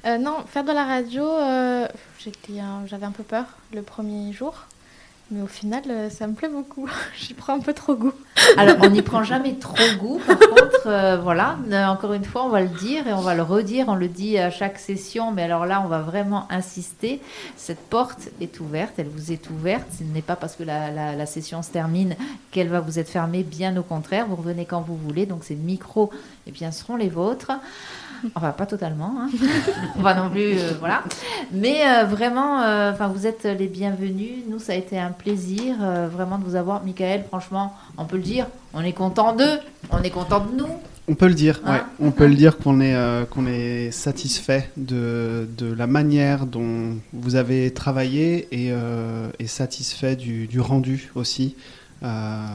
Euh, 0.07 0.19
non, 0.19 0.37
faire 0.47 0.65
de 0.65 0.73
la 0.73 0.85
radio, 0.85 1.25
euh, 1.25 1.89
j'avais 2.87 3.07
un 3.07 3.11
peu 3.11 3.23
peur 3.23 3.47
le 3.73 3.81
premier 3.81 4.33
jour. 4.35 4.67
Mais 5.31 5.41
au 5.41 5.47
final, 5.47 5.83
euh, 5.89 6.11
ça 6.11 6.27
me 6.27 6.35
plaît 6.35 6.51
beaucoup. 6.51 6.87
J'y 7.19 7.33
prends 7.33 7.55
un 7.55 7.61
peu 7.61 7.73
trop 7.73 7.95
goût. 7.95 8.13
Alors, 8.59 8.77
on 8.83 8.91
n'y 8.91 9.01
prend 9.01 9.23
jamais 9.25 9.55
trop 9.55 9.75
goût. 9.99 10.21
Par 10.27 10.39
contre, 10.39 10.87
euh, 10.87 11.17
voilà, 11.17 11.57
euh, 11.71 11.87
encore 11.87 12.13
une 12.13 12.25
fois, 12.25 12.45
on 12.45 12.51
va 12.51 12.61
le 12.61 12.69
dire 12.69 13.09
et 13.09 13.13
on 13.15 13.23
va 13.23 13.35
le 13.35 13.43
redire. 13.43 13.87
On 13.89 13.95
le 13.95 14.09
dit 14.09 14.37
à 14.39 14.51
chaque 14.51 14.79
session, 14.79 15.33
mais 15.33 15.43
alors 15.43 15.65
là, 15.65 15.81
on 15.83 15.89
va 15.89 16.01
vraiment 16.01 16.47
insister. 16.53 17.21
Cette 17.57 17.81
porte 17.81 18.29
est 18.43 18.61
ouverte, 18.61 18.93
elle 18.99 19.09
vous 19.09 19.33
est 19.33 19.49
ouverte. 19.49 19.87
Ce 19.99 20.05
n'est 20.05 20.21
pas 20.23 20.37
parce 20.37 20.57
que 20.57 20.63
la, 20.63 20.91
la- 20.91 21.17
la 21.17 21.27
session 21.27 21.63
se 21.63 21.71
termine 21.71 22.17
qu'elle 22.51 22.69
va 22.69 22.81
vous 22.81 22.99
être 22.99 23.09
fermée. 23.09 23.43
Bien 23.45 23.75
au 23.79 23.83
contraire, 23.83 24.27
vous 24.29 24.37
revenez 24.37 24.67
quand 24.67 24.83
vous 24.83 24.97
voulez. 24.97 25.25
Donc, 25.25 25.43
ces 25.45 25.57
micros, 25.57 26.11
eh 26.47 26.51
bien, 26.51 26.71
seront 26.71 26.97
les 26.97 27.09
vôtres. 27.09 27.51
Enfin, 28.35 28.53
pas 28.53 28.67
totalement. 28.67 29.15
Hein. 29.21 29.31
on 29.97 30.03
va 30.03 30.15
non 30.15 30.31
plus, 30.31 30.59
euh, 30.59 30.73
voilà. 30.79 31.03
Mais 31.53 31.83
euh, 31.87 32.05
vraiment, 32.05 32.63
euh, 32.63 32.93
enfin, 32.93 33.09
vous 33.09 33.27
êtes 33.27 33.45
les 33.45 33.67
bienvenus. 33.67 34.45
Nous, 34.49 34.59
ça 34.59 34.73
a 34.73 34.77
été 34.77 34.99
un 34.99 35.11
plaisir 35.11 35.77
vraiment 36.13 36.39
de 36.39 36.45
vous 36.45 36.57
avoir, 36.57 36.85
Michael. 36.85 37.25
Franchement, 37.29 37.75
on 37.99 38.05
peut 38.05 38.17
le 38.17 38.23
dire, 38.23 38.47
on 38.73 38.83
est 38.83 38.93
content 38.93 39.35
d'eux, 39.35 39.59
on 39.91 40.03
est 40.03 40.11
content 40.11 40.41
de 40.41 40.57
nous. 40.57 40.69
On 41.07 41.15
peut 41.15 41.29
le 41.29 41.35
dire, 41.35 41.61
Hein? 41.67 41.75
Ouais. 41.75 41.81
On 42.01 42.11
peut 42.13 42.27
le 42.27 42.35
dire 42.35 42.57
qu'on 42.57 42.81
est, 42.81 42.95
euh, 42.95 43.25
qu'on 43.27 43.47
est 43.47 43.91
satisfait 43.91 44.71
de, 44.79 45.47
de 45.59 45.73
la 45.73 45.87
manière 45.87 46.47
dont 46.47 46.97
vous 47.13 47.37
avez 47.37 47.73
travaillé 47.73 48.49
et, 48.53 48.73
euh, 48.73 49.29
et 49.39 49.47
satisfait 49.47 50.17
du, 50.17 50.47
du 50.47 50.61
rendu 50.61 51.11
aussi. 51.15 51.57
Euh, 52.03 52.47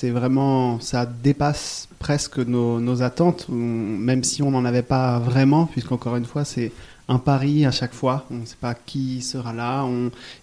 c'est 0.00 0.08
vraiment, 0.08 0.80
ça 0.80 1.04
dépasse 1.04 1.86
presque 1.98 2.38
nos, 2.38 3.02
attentes, 3.02 3.50
même 3.50 4.24
si 4.24 4.42
on 4.42 4.50
n'en 4.50 4.64
avait 4.64 4.80
pas 4.80 5.18
vraiment, 5.18 5.66
puisqu'encore 5.66 6.16
une 6.16 6.24
fois, 6.24 6.46
c'est 6.46 6.72
un 7.08 7.18
pari 7.18 7.66
à 7.66 7.70
chaque 7.70 7.92
fois. 7.92 8.24
On 8.30 8.36
ne 8.36 8.46
sait 8.46 8.56
pas 8.58 8.72
qui 8.72 9.20
sera 9.20 9.52
là. 9.52 9.86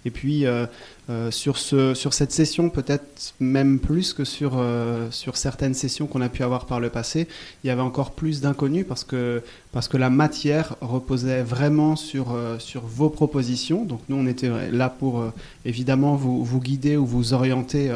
Et 0.05 0.11
puis, 0.11 0.45
euh, 0.45 0.67
euh, 1.09 1.31
sur, 1.31 1.57
ce, 1.57 1.95
sur 1.95 2.13
cette 2.13 2.31
session, 2.31 2.69
peut-être 2.69 3.33
même 3.39 3.79
plus 3.79 4.13
que 4.13 4.25
sur, 4.25 4.57
euh, 4.57 5.09
sur 5.09 5.37
certaines 5.37 5.73
sessions 5.73 6.05
qu'on 6.05 6.21
a 6.21 6.29
pu 6.29 6.43
avoir 6.43 6.67
par 6.67 6.79
le 6.79 6.91
passé, 6.91 7.27
il 7.63 7.67
y 7.67 7.71
avait 7.71 7.81
encore 7.81 8.11
plus 8.11 8.41
d'inconnus 8.41 8.85
parce 8.87 9.03
que, 9.03 9.41
parce 9.71 9.87
que 9.87 9.97
la 9.97 10.11
matière 10.11 10.75
reposait 10.81 11.41
vraiment 11.41 11.95
sur, 11.95 12.37
sur 12.59 12.83
vos 12.85 13.09
propositions. 13.09 13.85
Donc 13.85 14.01
nous, 14.07 14.17
on 14.17 14.27
était 14.27 14.69
là 14.69 14.89
pour 14.89 15.25
évidemment 15.65 16.15
vous, 16.15 16.45
vous 16.45 16.59
guider 16.59 16.95
ou 16.95 17.07
vous 17.07 17.33
orienter 17.33 17.89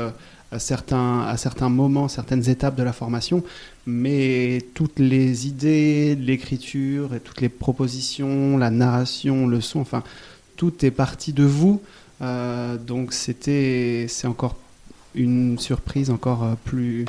à, 0.52 0.60
certains, 0.60 1.22
à 1.22 1.38
certains 1.38 1.70
moments, 1.70 2.08
certaines 2.08 2.49
étapes 2.49 2.76
de 2.76 2.84
la 2.84 2.93
formation, 2.93 3.43
mais 3.86 4.60
toutes 4.74 4.99
les 4.99 5.47
idées, 5.47 6.16
l'écriture 6.16 7.14
et 7.16 7.20
toutes 7.20 7.41
les 7.41 7.49
propositions, 7.49 8.58
la 8.58 8.70
narration, 8.70 9.47
le 9.47 9.62
son, 9.62 9.80
enfin, 9.80 10.04
tout 10.58 10.86
est 10.86 10.91
parti 10.91 11.34
de 11.34 11.43
vous. 11.43 11.82
Euh, 12.22 12.78
donc 12.78 13.14
c'était, 13.14 14.06
c'est 14.08 14.28
encore 14.28 14.56
une 15.16 15.58
surprise 15.58 16.10
encore 16.10 16.43
euh, 16.43 16.54
plus, 16.64 17.06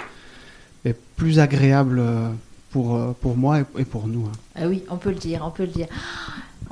plus 1.16 1.38
agréable 1.38 1.98
euh, 2.00 2.28
pour, 2.70 3.14
pour 3.20 3.36
moi 3.36 3.60
et, 3.60 3.64
et 3.80 3.84
pour 3.84 4.06
nous. 4.08 4.24
hein. 4.26 4.32
Ah 4.54 4.68
oui, 4.68 4.82
on 4.88 4.96
peut 4.96 5.10
le 5.10 5.16
dire, 5.16 5.42
on 5.44 5.50
peut 5.50 5.64
le 5.64 5.68
dire. 5.72 5.86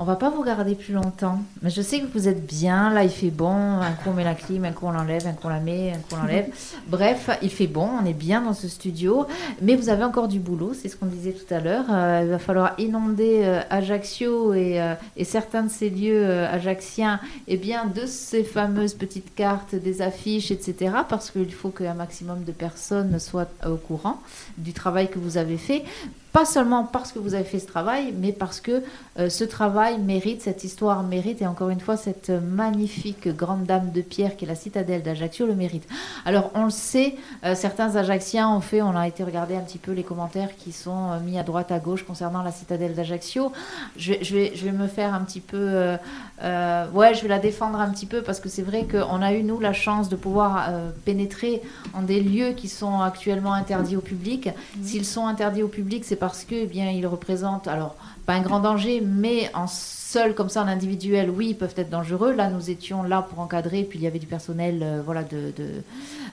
On 0.02 0.04
va 0.04 0.16
pas 0.16 0.30
vous 0.30 0.42
garder 0.42 0.76
plus 0.76 0.94
longtemps, 0.94 1.40
mais 1.60 1.68
je 1.68 1.82
sais 1.82 2.00
que 2.00 2.06
vous 2.06 2.26
êtes 2.26 2.46
bien. 2.46 2.90
Là, 2.90 3.04
il 3.04 3.10
fait 3.10 3.28
bon. 3.28 3.50
Un 3.50 3.92
coup 3.92 4.08
on 4.08 4.14
met 4.14 4.24
la 4.24 4.34
clim, 4.34 4.64
un 4.64 4.72
coup 4.72 4.86
on 4.86 4.92
l'enlève, 4.92 5.26
un 5.26 5.32
coup 5.32 5.42
on 5.44 5.50
la 5.50 5.60
met, 5.60 5.92
un 5.92 5.98
coup 5.98 6.14
on 6.14 6.22
l'enlève. 6.22 6.46
Bref, 6.88 7.28
il 7.42 7.50
fait 7.50 7.66
bon. 7.66 7.86
On 8.02 8.06
est 8.06 8.14
bien 8.14 8.40
dans 8.40 8.54
ce 8.54 8.66
studio, 8.66 9.26
mais 9.60 9.76
vous 9.76 9.90
avez 9.90 10.02
encore 10.02 10.26
du 10.26 10.38
boulot. 10.38 10.72
C'est 10.72 10.88
ce 10.88 10.96
qu'on 10.96 11.04
disait 11.04 11.32
tout 11.32 11.52
à 11.52 11.60
l'heure. 11.60 11.84
Euh, 11.90 12.22
il 12.24 12.30
va 12.30 12.38
falloir 12.38 12.72
inonder 12.78 13.42
euh, 13.44 13.60
Ajaccio 13.68 14.54
et, 14.54 14.80
euh, 14.80 14.94
et 15.18 15.24
certains 15.24 15.64
de 15.64 15.68
ces 15.68 15.90
lieux 15.90 16.30
ajaxiens, 16.46 17.20
et 17.46 17.58
bien 17.58 17.84
de 17.84 18.06
ces 18.06 18.42
fameuses 18.42 18.94
petites 18.94 19.34
cartes, 19.34 19.74
des 19.74 20.00
affiches, 20.00 20.50
etc. 20.50 20.94
Parce 21.10 21.30
qu'il 21.30 21.52
faut 21.52 21.68
qu'un 21.68 21.92
maximum 21.92 22.44
de 22.44 22.52
personnes 22.52 23.18
soient 23.18 23.48
au 23.66 23.76
courant 23.76 24.22
du 24.56 24.72
travail 24.72 25.10
que 25.10 25.18
vous 25.18 25.36
avez 25.36 25.58
fait. 25.58 25.84
Pas 26.32 26.44
seulement 26.44 26.84
parce 26.84 27.10
que 27.10 27.18
vous 27.18 27.34
avez 27.34 27.42
fait 27.42 27.58
ce 27.58 27.66
travail, 27.66 28.14
mais 28.16 28.30
parce 28.30 28.60
que 28.60 28.84
euh, 29.18 29.28
ce 29.28 29.42
travail 29.42 29.98
mérite, 29.98 30.42
cette 30.42 30.62
histoire 30.62 31.02
mérite, 31.02 31.42
et 31.42 31.46
encore 31.48 31.70
une 31.70 31.80
fois, 31.80 31.96
cette 31.96 32.30
magnifique 32.30 33.26
grande 33.34 33.64
dame 33.64 33.90
de 33.90 34.00
pierre 34.00 34.36
qui 34.36 34.44
est 34.44 34.48
la 34.48 34.54
citadelle 34.54 35.02
d'Ajaccio 35.02 35.44
le 35.46 35.56
mérite. 35.56 35.88
Alors, 36.24 36.52
on 36.54 36.62
le 36.64 36.70
sait, 36.70 37.16
euh, 37.44 37.56
certains 37.56 37.96
Ajaxiens 37.96 38.48
ont 38.48 38.60
fait, 38.60 38.80
on 38.80 38.94
a 38.96 39.08
été 39.08 39.24
regarder 39.24 39.56
un 39.56 39.60
petit 39.62 39.78
peu 39.78 39.90
les 39.90 40.04
commentaires 40.04 40.50
qui 40.56 40.70
sont 40.70 41.10
euh, 41.10 41.18
mis 41.18 41.36
à 41.36 41.42
droite, 41.42 41.72
à 41.72 41.80
gauche 41.80 42.04
concernant 42.04 42.42
la 42.42 42.52
citadelle 42.52 42.94
d'Ajaccio. 42.94 43.50
Je, 43.96 44.12
vais- 44.12 44.22
je, 44.22 44.34
vais, 44.36 44.52
je 44.54 44.64
vais 44.66 44.72
me 44.72 44.86
faire 44.86 45.12
un 45.14 45.22
petit 45.22 45.40
peu. 45.40 45.96
euh, 46.42 46.86
ouais, 46.92 47.12
je 47.14 47.22
vais 47.22 47.28
la 47.28 47.40
défendre 47.40 47.80
un 47.80 47.90
petit 47.90 48.06
peu 48.06 48.22
parce 48.22 48.38
que 48.38 48.48
c'est 48.48 48.62
vrai 48.62 48.86
qu'on 48.88 49.20
a 49.20 49.32
eu, 49.32 49.42
nous, 49.42 49.58
la 49.58 49.72
chance 49.72 50.08
de 50.08 50.14
pouvoir 50.14 50.70
pénétrer 51.04 51.60
en 51.92 52.02
des 52.02 52.20
lieux 52.20 52.52
qui 52.52 52.68
sont 52.68 53.00
actuellement 53.00 53.52
interdits 53.52 53.96
au 53.96 54.00
public. 54.00 54.48
S'ils 54.82 55.04
sont 55.04 55.26
interdits 55.26 55.64
au 55.64 55.68
public, 55.68 56.04
c'est 56.04 56.19
parce 56.20 56.44
que, 56.44 56.54
eh 56.54 56.66
bien, 56.66 56.90
ils 56.90 57.06
représentent, 57.06 57.66
alors, 57.66 57.96
pas 58.26 58.34
un 58.34 58.42
grand 58.42 58.60
danger, 58.60 59.00
mais 59.00 59.50
en 59.54 59.66
seul 59.66 60.34
comme 60.34 60.50
ça 60.50 60.62
en 60.62 60.68
individuel, 60.68 61.30
oui, 61.30 61.48
ils 61.50 61.56
peuvent 61.56 61.74
être 61.76 61.88
dangereux. 61.88 62.32
Là, 62.32 62.50
nous 62.50 62.70
étions 62.70 63.02
là 63.02 63.22
pour 63.22 63.40
encadrer, 63.40 63.84
puis 63.84 63.98
il 63.98 64.02
y 64.02 64.06
avait 64.06 64.18
du 64.18 64.26
personnel, 64.26 64.80
euh, 64.82 65.02
voilà, 65.04 65.22
de, 65.22 65.52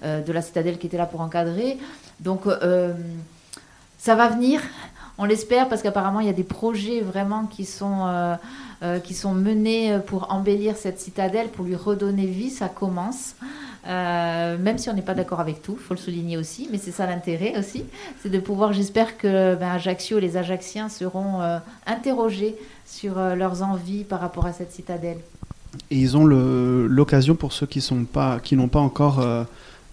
euh, 0.04 0.22
de 0.22 0.34
la 0.34 0.42
citadelle 0.42 0.78
qui 0.78 0.88
était 0.88 0.98
là 0.98 1.06
pour 1.06 1.22
encadrer. 1.22 1.78
Donc, 2.20 2.48
euh, 2.48 2.94
ça 3.98 4.16
va 4.16 4.28
venir. 4.28 4.62
On 5.18 5.26
l'espère 5.26 5.70
parce 5.70 5.82
qu'apparemment 5.82 6.20
il 6.20 6.28
y 6.28 6.30
a 6.30 6.34
des 6.34 6.44
projets 6.44 7.02
vraiment 7.02 7.46
qui 7.46 7.66
sont, 7.66 8.38
qui 9.04 9.16
sont 9.16 9.34
menés 9.34 9.98
pour 10.06 10.32
embellir 10.32 10.78
cette 10.78 11.00
citadelle, 11.00 11.48
pour 11.48 11.66
lui 11.66 11.76
redonner 11.76 12.28
vie. 12.28 12.52
Ça 12.52 12.70
commence. 12.70 13.34
Euh, 13.88 14.58
même 14.58 14.78
si 14.78 14.90
on 14.90 14.94
n'est 14.94 15.02
pas 15.02 15.14
d'accord 15.14 15.40
avec 15.40 15.62
tout, 15.62 15.78
faut 15.78 15.94
le 15.94 16.00
souligner 16.00 16.38
aussi, 16.38 16.68
mais 16.72 16.78
c'est 16.78 16.92
ça 16.92 17.06
l'intérêt 17.06 17.58
aussi, 17.58 17.86
c'est 18.22 18.30
de 18.30 18.40
pouvoir, 18.40 18.74
j'espère 18.74 19.18
que 19.18 19.56
ben, 19.56 19.70
Ajaccio, 19.72 20.20
les 20.20 20.36
Ajaxiens 20.36 20.90
seront 20.90 21.42
euh, 21.42 21.60
interrogés 21.86 22.56
sur 22.86 23.18
euh, 23.18 23.36
leurs 23.36 23.64
envies 23.64 24.04
par 24.04 24.20
rapport 24.20 24.46
à 24.46 24.52
cette 24.52 24.74
citadelle. 24.74 25.20
Et 25.90 25.98
ils 25.98 26.18
ont 26.18 26.26
l'occasion, 26.26 27.36
pour 27.36 27.54
ceux 27.54 27.66
qui 27.68 27.82
n'ont 27.92 28.68
pas 28.68 28.80
encore 28.80 29.24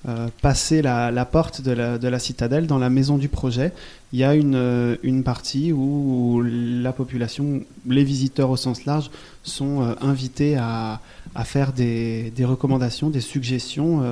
euh, 0.07 0.28
passé 0.42 0.82
la, 0.82 1.24
porte 1.24 1.62
de 1.62 1.72
la, 1.72 1.96
de 1.96 2.09
la 2.09 2.18
citadelle, 2.18 2.66
dans 2.66 2.78
la 2.78 2.90
maison 2.90 3.16
du 3.16 3.28
projet, 3.28 3.72
il 4.12 4.18
y 4.18 4.24
a 4.24 4.34
une, 4.34 4.55
euh, 4.55 5.22
partie 5.24 5.72
où 5.72 6.42
la 6.44 6.92
population, 6.92 7.62
les 7.86 8.05
visiteurs 8.05 8.50
au 8.50 8.59
sens 8.59 8.84
large, 8.84 9.11
sont 9.42 9.82
euh, 9.82 9.94
invités 10.02 10.57
à, 10.57 11.00
faire 11.44 11.72
des, 11.72 12.32
recommandations, 12.42 13.09
des 13.09 13.22
suggestions 13.22 14.02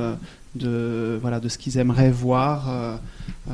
de, 0.55 1.18
voilà, 1.20 1.40
de 1.40 1.48
ce 1.48 1.59
qu'ils 1.59 1.78
aimeraient 1.78 2.11
voir 2.11 2.68
euh, 2.68 2.96
euh, 3.50 3.53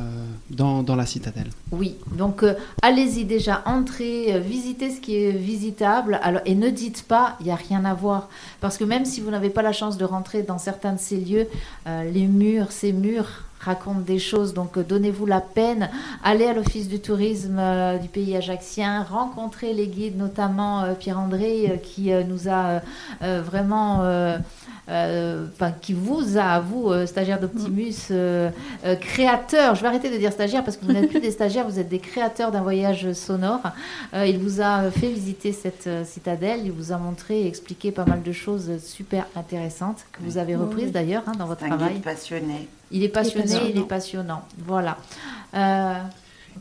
dans, 0.50 0.96
la 0.96 1.06
citadelle. 1.06 1.48
Oui, 1.70 1.96
donc 2.16 2.42
euh, 2.42 2.54
allez-y 2.82 3.24
déjà, 3.24 3.62
entrez, 3.66 4.40
visitez 4.40 4.90
ce 4.90 5.00
qui 5.00 5.16
est 5.16 5.32
visitable, 5.32 6.18
alors, 6.22 6.42
et 6.44 6.54
ne 6.54 6.70
dites 6.70 7.04
pas 7.04 7.36
il 7.40 7.46
n'y 7.46 7.52
a 7.52 7.56
rien 7.56 7.84
à 7.84 7.94
voir. 7.94 8.28
Parce 8.60 8.78
que 8.78 8.84
même 8.84 9.04
si 9.04 9.20
vous 9.20 9.30
n'avez 9.30 9.50
pas 9.50 9.62
la 9.62 9.72
chance 9.72 9.96
de 9.96 10.04
rentrer 10.04 10.42
dans 10.42 10.58
certains 10.58 10.94
de 10.94 10.98
ces 10.98 11.18
lieux, 11.18 11.46
les 11.86 12.26
murs, 12.26 12.72
ces 12.72 12.92
murs 12.92 13.44
racontent 13.60 14.00
des 14.00 14.18
choses, 14.18 14.54
donc 14.54 14.76
euh, 14.78 14.82
donnez-vous 14.82 15.26
la 15.26 15.40
peine, 15.40 15.90
allez 16.22 16.46
à 16.46 16.52
l'office 16.54 16.88
du 16.88 17.00
tourisme 17.00 17.58
euh, 17.58 17.98
du 17.98 18.08
pays 18.08 18.36
ajaxien, 18.36 19.02
rencontrez 19.02 19.72
les 19.72 19.88
guides, 19.88 20.16
notamment 20.16 20.82
euh, 20.82 20.94
Pierre-André, 20.94 21.70
euh, 21.70 21.76
qui 21.76 22.10
nous 22.28 22.48
a 22.48 22.80
vraiment... 23.20 24.02
enfin, 24.88 25.72
qui 25.82 25.92
vous 25.92 26.38
a, 26.38 26.60
vous, 26.60 26.90
stagiaire 27.06 27.38
d'Optimus, 27.40 27.94
euh, 28.10 28.50
créateur, 29.00 29.74
je 29.74 29.82
vais 29.82 29.86
arrêter 29.88 30.10
de 30.10 30.16
dire 30.16 30.32
stagiaire 30.32 30.64
parce 30.64 30.76
que 30.76 30.84
vous 30.86 30.92
n'êtes 30.92 31.10
plus 31.10 31.20
des 31.20 31.30
stagiaires, 31.30 31.68
vous 31.68 31.78
êtes 31.78 31.88
des 31.90 31.98
créateurs 31.98 32.50
d'un 32.50 32.62
voyage 32.62 33.12
sonore. 33.12 33.60
Il 34.14 34.38
vous 34.38 34.60
a 34.62 34.90
fait 34.90 35.08
visiter 35.10 35.52
cette 35.52 35.88
citadelle, 36.06 36.60
il 36.64 36.72
vous 36.72 36.92
a 36.92 36.96
montré 36.96 37.42
et 37.42 37.46
expliqué 37.46 37.92
pas 37.92 38.04
mal 38.06 38.22
de 38.22 38.32
choses 38.32 38.70
super 38.82 39.26
intéressantes 39.36 40.06
que 40.12 40.22
vous 40.22 40.38
avez 40.38 40.56
Oui. 40.56 40.62
reprises 40.62 40.92
d'ailleurs 40.92 41.24
hein, 41.26 41.32
dans 41.38 41.46
votre 41.46 41.64
Un 41.64 41.68
travail. 41.68 41.94
guide 41.94 42.02
passionné. 42.02 42.68
Il 42.90 43.04
est 43.04 43.08
passionné, 43.10 43.47
il 43.52 43.78
est 43.78 43.82
passionnant. 43.82 43.86
passionnant. 43.86 44.42
Voilà. 44.66 44.98
Euh, 45.54 45.94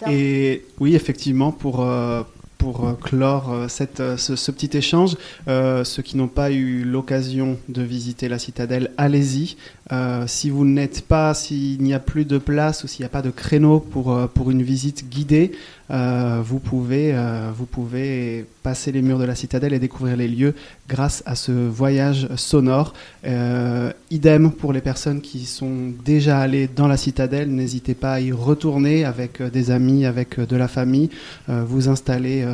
Et 0.10 0.66
oui, 0.80 0.96
effectivement, 0.96 1.52
pour, 1.52 1.82
euh, 1.82 2.22
pour 2.58 2.88
euh, 2.88 2.94
clore 2.94 3.66
cette, 3.68 4.02
ce, 4.18 4.36
ce 4.36 4.52
petit 4.52 4.78
échange, 4.78 5.16
euh, 5.48 5.84
ceux 5.84 6.04
qui 6.04 6.18
n'ont 6.18 6.28
pas 6.28 6.52
eu 6.52 6.84
l'occasion 6.84 7.58
de 7.68 7.82
visiter 7.82 8.30
la 8.30 8.40
citadelle, 8.40 8.92
allez-y. 8.98 9.58
Euh, 9.92 10.26
si 10.28 10.50
vous 10.50 10.66
n'êtes 10.66 11.02
pas, 11.08 11.34
s'il 11.34 11.82
n'y 11.82 11.94
a 11.94 12.00
plus 12.00 12.26
de 12.26 12.38
place 12.38 12.84
ou 12.84 12.88
s'il 12.88 13.02
n'y 13.04 13.08
a 13.08 13.10
pas 13.10 13.22
de 13.22 13.32
créneau 13.32 13.80
pour, 13.80 14.16
pour 14.30 14.52
une 14.52 14.62
visite 14.64 15.10
guidée, 15.10 15.52
euh, 15.90 16.42
vous, 16.44 16.60
pouvez, 16.60 17.12
euh, 17.14 17.52
vous 17.56 17.66
pouvez 17.66 18.46
passer 18.64 18.92
les 18.92 19.02
murs 19.02 19.20
de 19.20 19.24
la 19.24 19.36
citadelle 19.36 19.74
et 19.74 19.80
découvrir 19.80 20.18
les 20.18 20.28
lieux 20.28 20.54
grâce 20.90 21.24
à 21.26 21.36
ce 21.36 21.52
voyage 21.52 22.28
sonore. 22.36 22.94
Euh, 23.26 23.92
idem 24.12 24.52
pour 24.52 24.74
les 24.74 24.82
personnes 24.82 25.22
qui 25.22 25.46
sont 25.46 25.94
déjà 26.04 26.40
allées 26.40 26.68
dans 26.68 26.88
la 26.88 26.98
citadelle, 26.98 27.50
n'hésitez 27.50 27.94
pas 27.94 28.14
à 28.14 28.20
y 28.20 28.32
retourner 28.32 29.06
avec 29.06 29.42
des 29.42 29.72
amis, 29.72 30.06
avec 30.06 30.40
de 30.40 30.56
la 30.56 30.68
famille, 30.68 31.10
vous 31.48 31.90
installer 31.90 32.46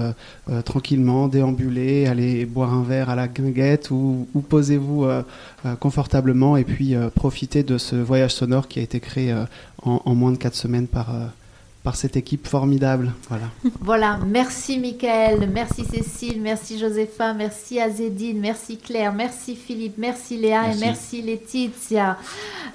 tranquillement, 0.66 1.28
déambuler, 1.28 2.08
aller 2.08 2.46
boire 2.46 2.74
un 2.74 2.84
verre 2.84 3.10
à 3.10 3.16
la 3.16 3.28
guinguette 3.28 3.92
ou, 3.92 4.28
ou 4.34 4.42
posez-vous 4.42 5.08
confortablement 5.80 6.58
et 6.58 6.64
puis 6.64 6.96
profiter 7.16 7.64
de 7.64 7.78
ce 7.78 7.96
voyage 7.96 8.34
sonore 8.34 8.68
qui 8.68 8.80
a 8.80 8.84
été 8.84 9.00
créé 9.00 9.34
en, 9.84 10.02
en, 10.06 10.16
moins 10.16 10.32
de 10.32 10.38
4 10.38 10.56
semaines 10.56 10.88
par 10.88 11.14
par 11.84 11.98
cette 11.98 12.16
équipe 12.16 12.48
formidable. 12.48 13.12
Voilà. 13.30 13.46
Voilà, 13.82 14.20
merci 14.26 14.80
Michael, 14.80 15.50
merci 15.52 15.84
Cécile, 15.84 16.42
merci 16.42 16.80
Josépha, 16.80 17.34
merci 17.34 17.80
Azedine, 17.80 18.40
merci 18.40 18.78
Claire, 18.78 19.14
merci 19.14 19.56
Philippe, 19.56 19.98
merci 19.98 20.38
Léa. 20.38 20.72
Et 20.72 20.80
merci 20.80 21.22
Laetitia. 21.22 22.18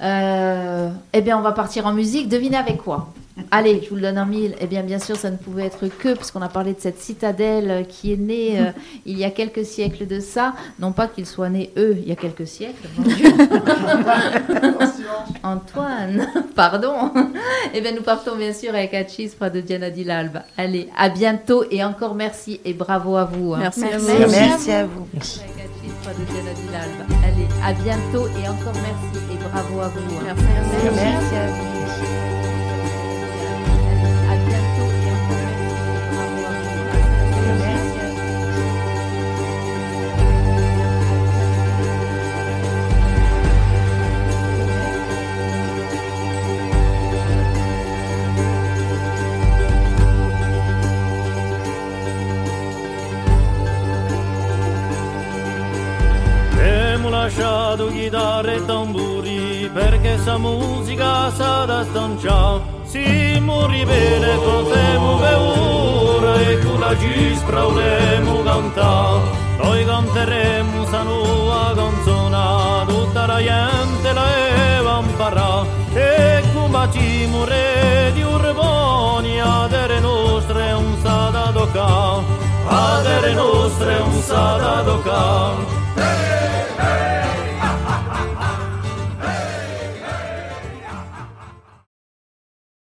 Euh, 0.02 0.90
eh 1.12 1.20
bien, 1.22 1.38
on 1.38 1.42
va 1.42 1.52
partir 1.52 1.86
en 1.86 1.92
musique. 1.92 2.28
Devinez 2.28 2.56
avec 2.56 2.76
quoi? 2.76 3.12
Allez, 3.50 3.80
je 3.82 3.88
vous 3.88 3.96
le 3.96 4.02
donne 4.02 4.18
en 4.18 4.26
mille. 4.26 4.54
Eh 4.60 4.66
bien, 4.66 4.82
bien 4.82 4.98
sûr, 4.98 5.16
ça 5.16 5.30
ne 5.30 5.36
pouvait 5.36 5.64
être 5.64 5.86
que, 5.86 6.14
puisqu'on 6.14 6.42
a 6.42 6.48
parlé 6.48 6.74
de 6.74 6.80
cette 6.80 7.00
citadelle 7.00 7.86
qui 7.88 8.12
est 8.12 8.16
née 8.16 8.60
euh, 8.60 8.70
il 9.06 9.18
y 9.18 9.24
a 9.24 9.30
quelques 9.30 9.64
siècles 9.64 10.06
de 10.06 10.20
ça. 10.20 10.54
Non 10.78 10.92
pas 10.92 11.08
qu'ils 11.08 11.26
soient 11.26 11.48
nés, 11.48 11.70
eux, 11.76 11.96
il 12.00 12.08
y 12.08 12.12
a 12.12 12.16
quelques 12.16 12.46
siècles. 12.46 12.88
Antoine, 15.42 16.28
pardon. 16.54 17.10
Eh 17.74 17.80
bien, 17.80 17.92
nous 17.92 18.02
partons 18.02 18.36
bien 18.36 18.52
sûr 18.52 18.70
avec 18.70 18.94
Achispa 18.94 19.50
de 19.50 19.60
Diana 19.60 19.90
Dilalba. 19.90 20.44
Allez, 20.56 20.88
à 20.96 21.08
bientôt 21.08 21.64
et 21.70 21.82
encore 21.84 22.14
merci 22.14 22.60
et 22.64 22.74
bravo 22.74 23.16
à 23.16 23.24
vous. 23.24 23.54
Hein. 23.54 23.58
Merci, 23.60 23.80
merci, 23.80 24.10
à 24.10 24.14
vous. 24.14 24.30
Merci 24.30 24.72
à 24.72 24.86
vous. 24.86 25.06
Merci. 25.12 25.40
Allez, 27.24 27.46
à 27.64 27.72
bientôt 27.72 28.26
et 28.26 28.48
encore 28.48 28.74
merci 28.74 29.18
et 29.32 29.36
bravo 29.50 29.80
à 29.80 29.88
vous. 29.88 30.24
Merci, 30.24 30.44
merci, 30.54 30.94
merci 30.94 31.34
à 31.34 31.46
vous. 31.48 31.77
Lasciato 57.78 57.86
chitarre 57.88 58.56
e 58.56 58.64
tamburi 58.66 59.70
perché 59.72 60.18
sa 60.18 60.36
musica 60.36 61.30
sa 61.30 61.64
da 61.64 61.84
stanciare 61.84 62.60
si 62.82 63.38
morri 63.40 63.84
bene 63.84 64.34
potremo 64.36 65.18
ora 65.20 66.40
e 66.40 66.58
con 66.58 66.80
la 66.80 66.96
cispra 66.98 67.62
volemo 67.62 68.42
cantare 68.42 69.20
noi 69.62 69.84
canteremo 69.84 70.86
sa 70.86 71.02
nuova 71.02 71.72
canzone 71.74 72.86
tutta 72.86 73.26
la 73.26 73.38
gente 73.42 74.12
la 74.12 74.26
eva 74.76 75.00
imparare 75.00 75.68
e 75.94 76.42
come 76.52 76.88
ci 76.92 77.26
muore 77.26 78.10
di 78.14 78.22
urboni 78.22 79.40
adere 79.40 80.00
nostre 80.00 80.72
un 80.72 80.96
sa 81.00 81.30
da 81.30 81.50
toccare 81.52 82.22
adere 82.66 83.34
nostre 83.34 83.98
un 83.98 84.20
sa 84.22 84.56
da 84.56 84.82
toccare 84.82 86.37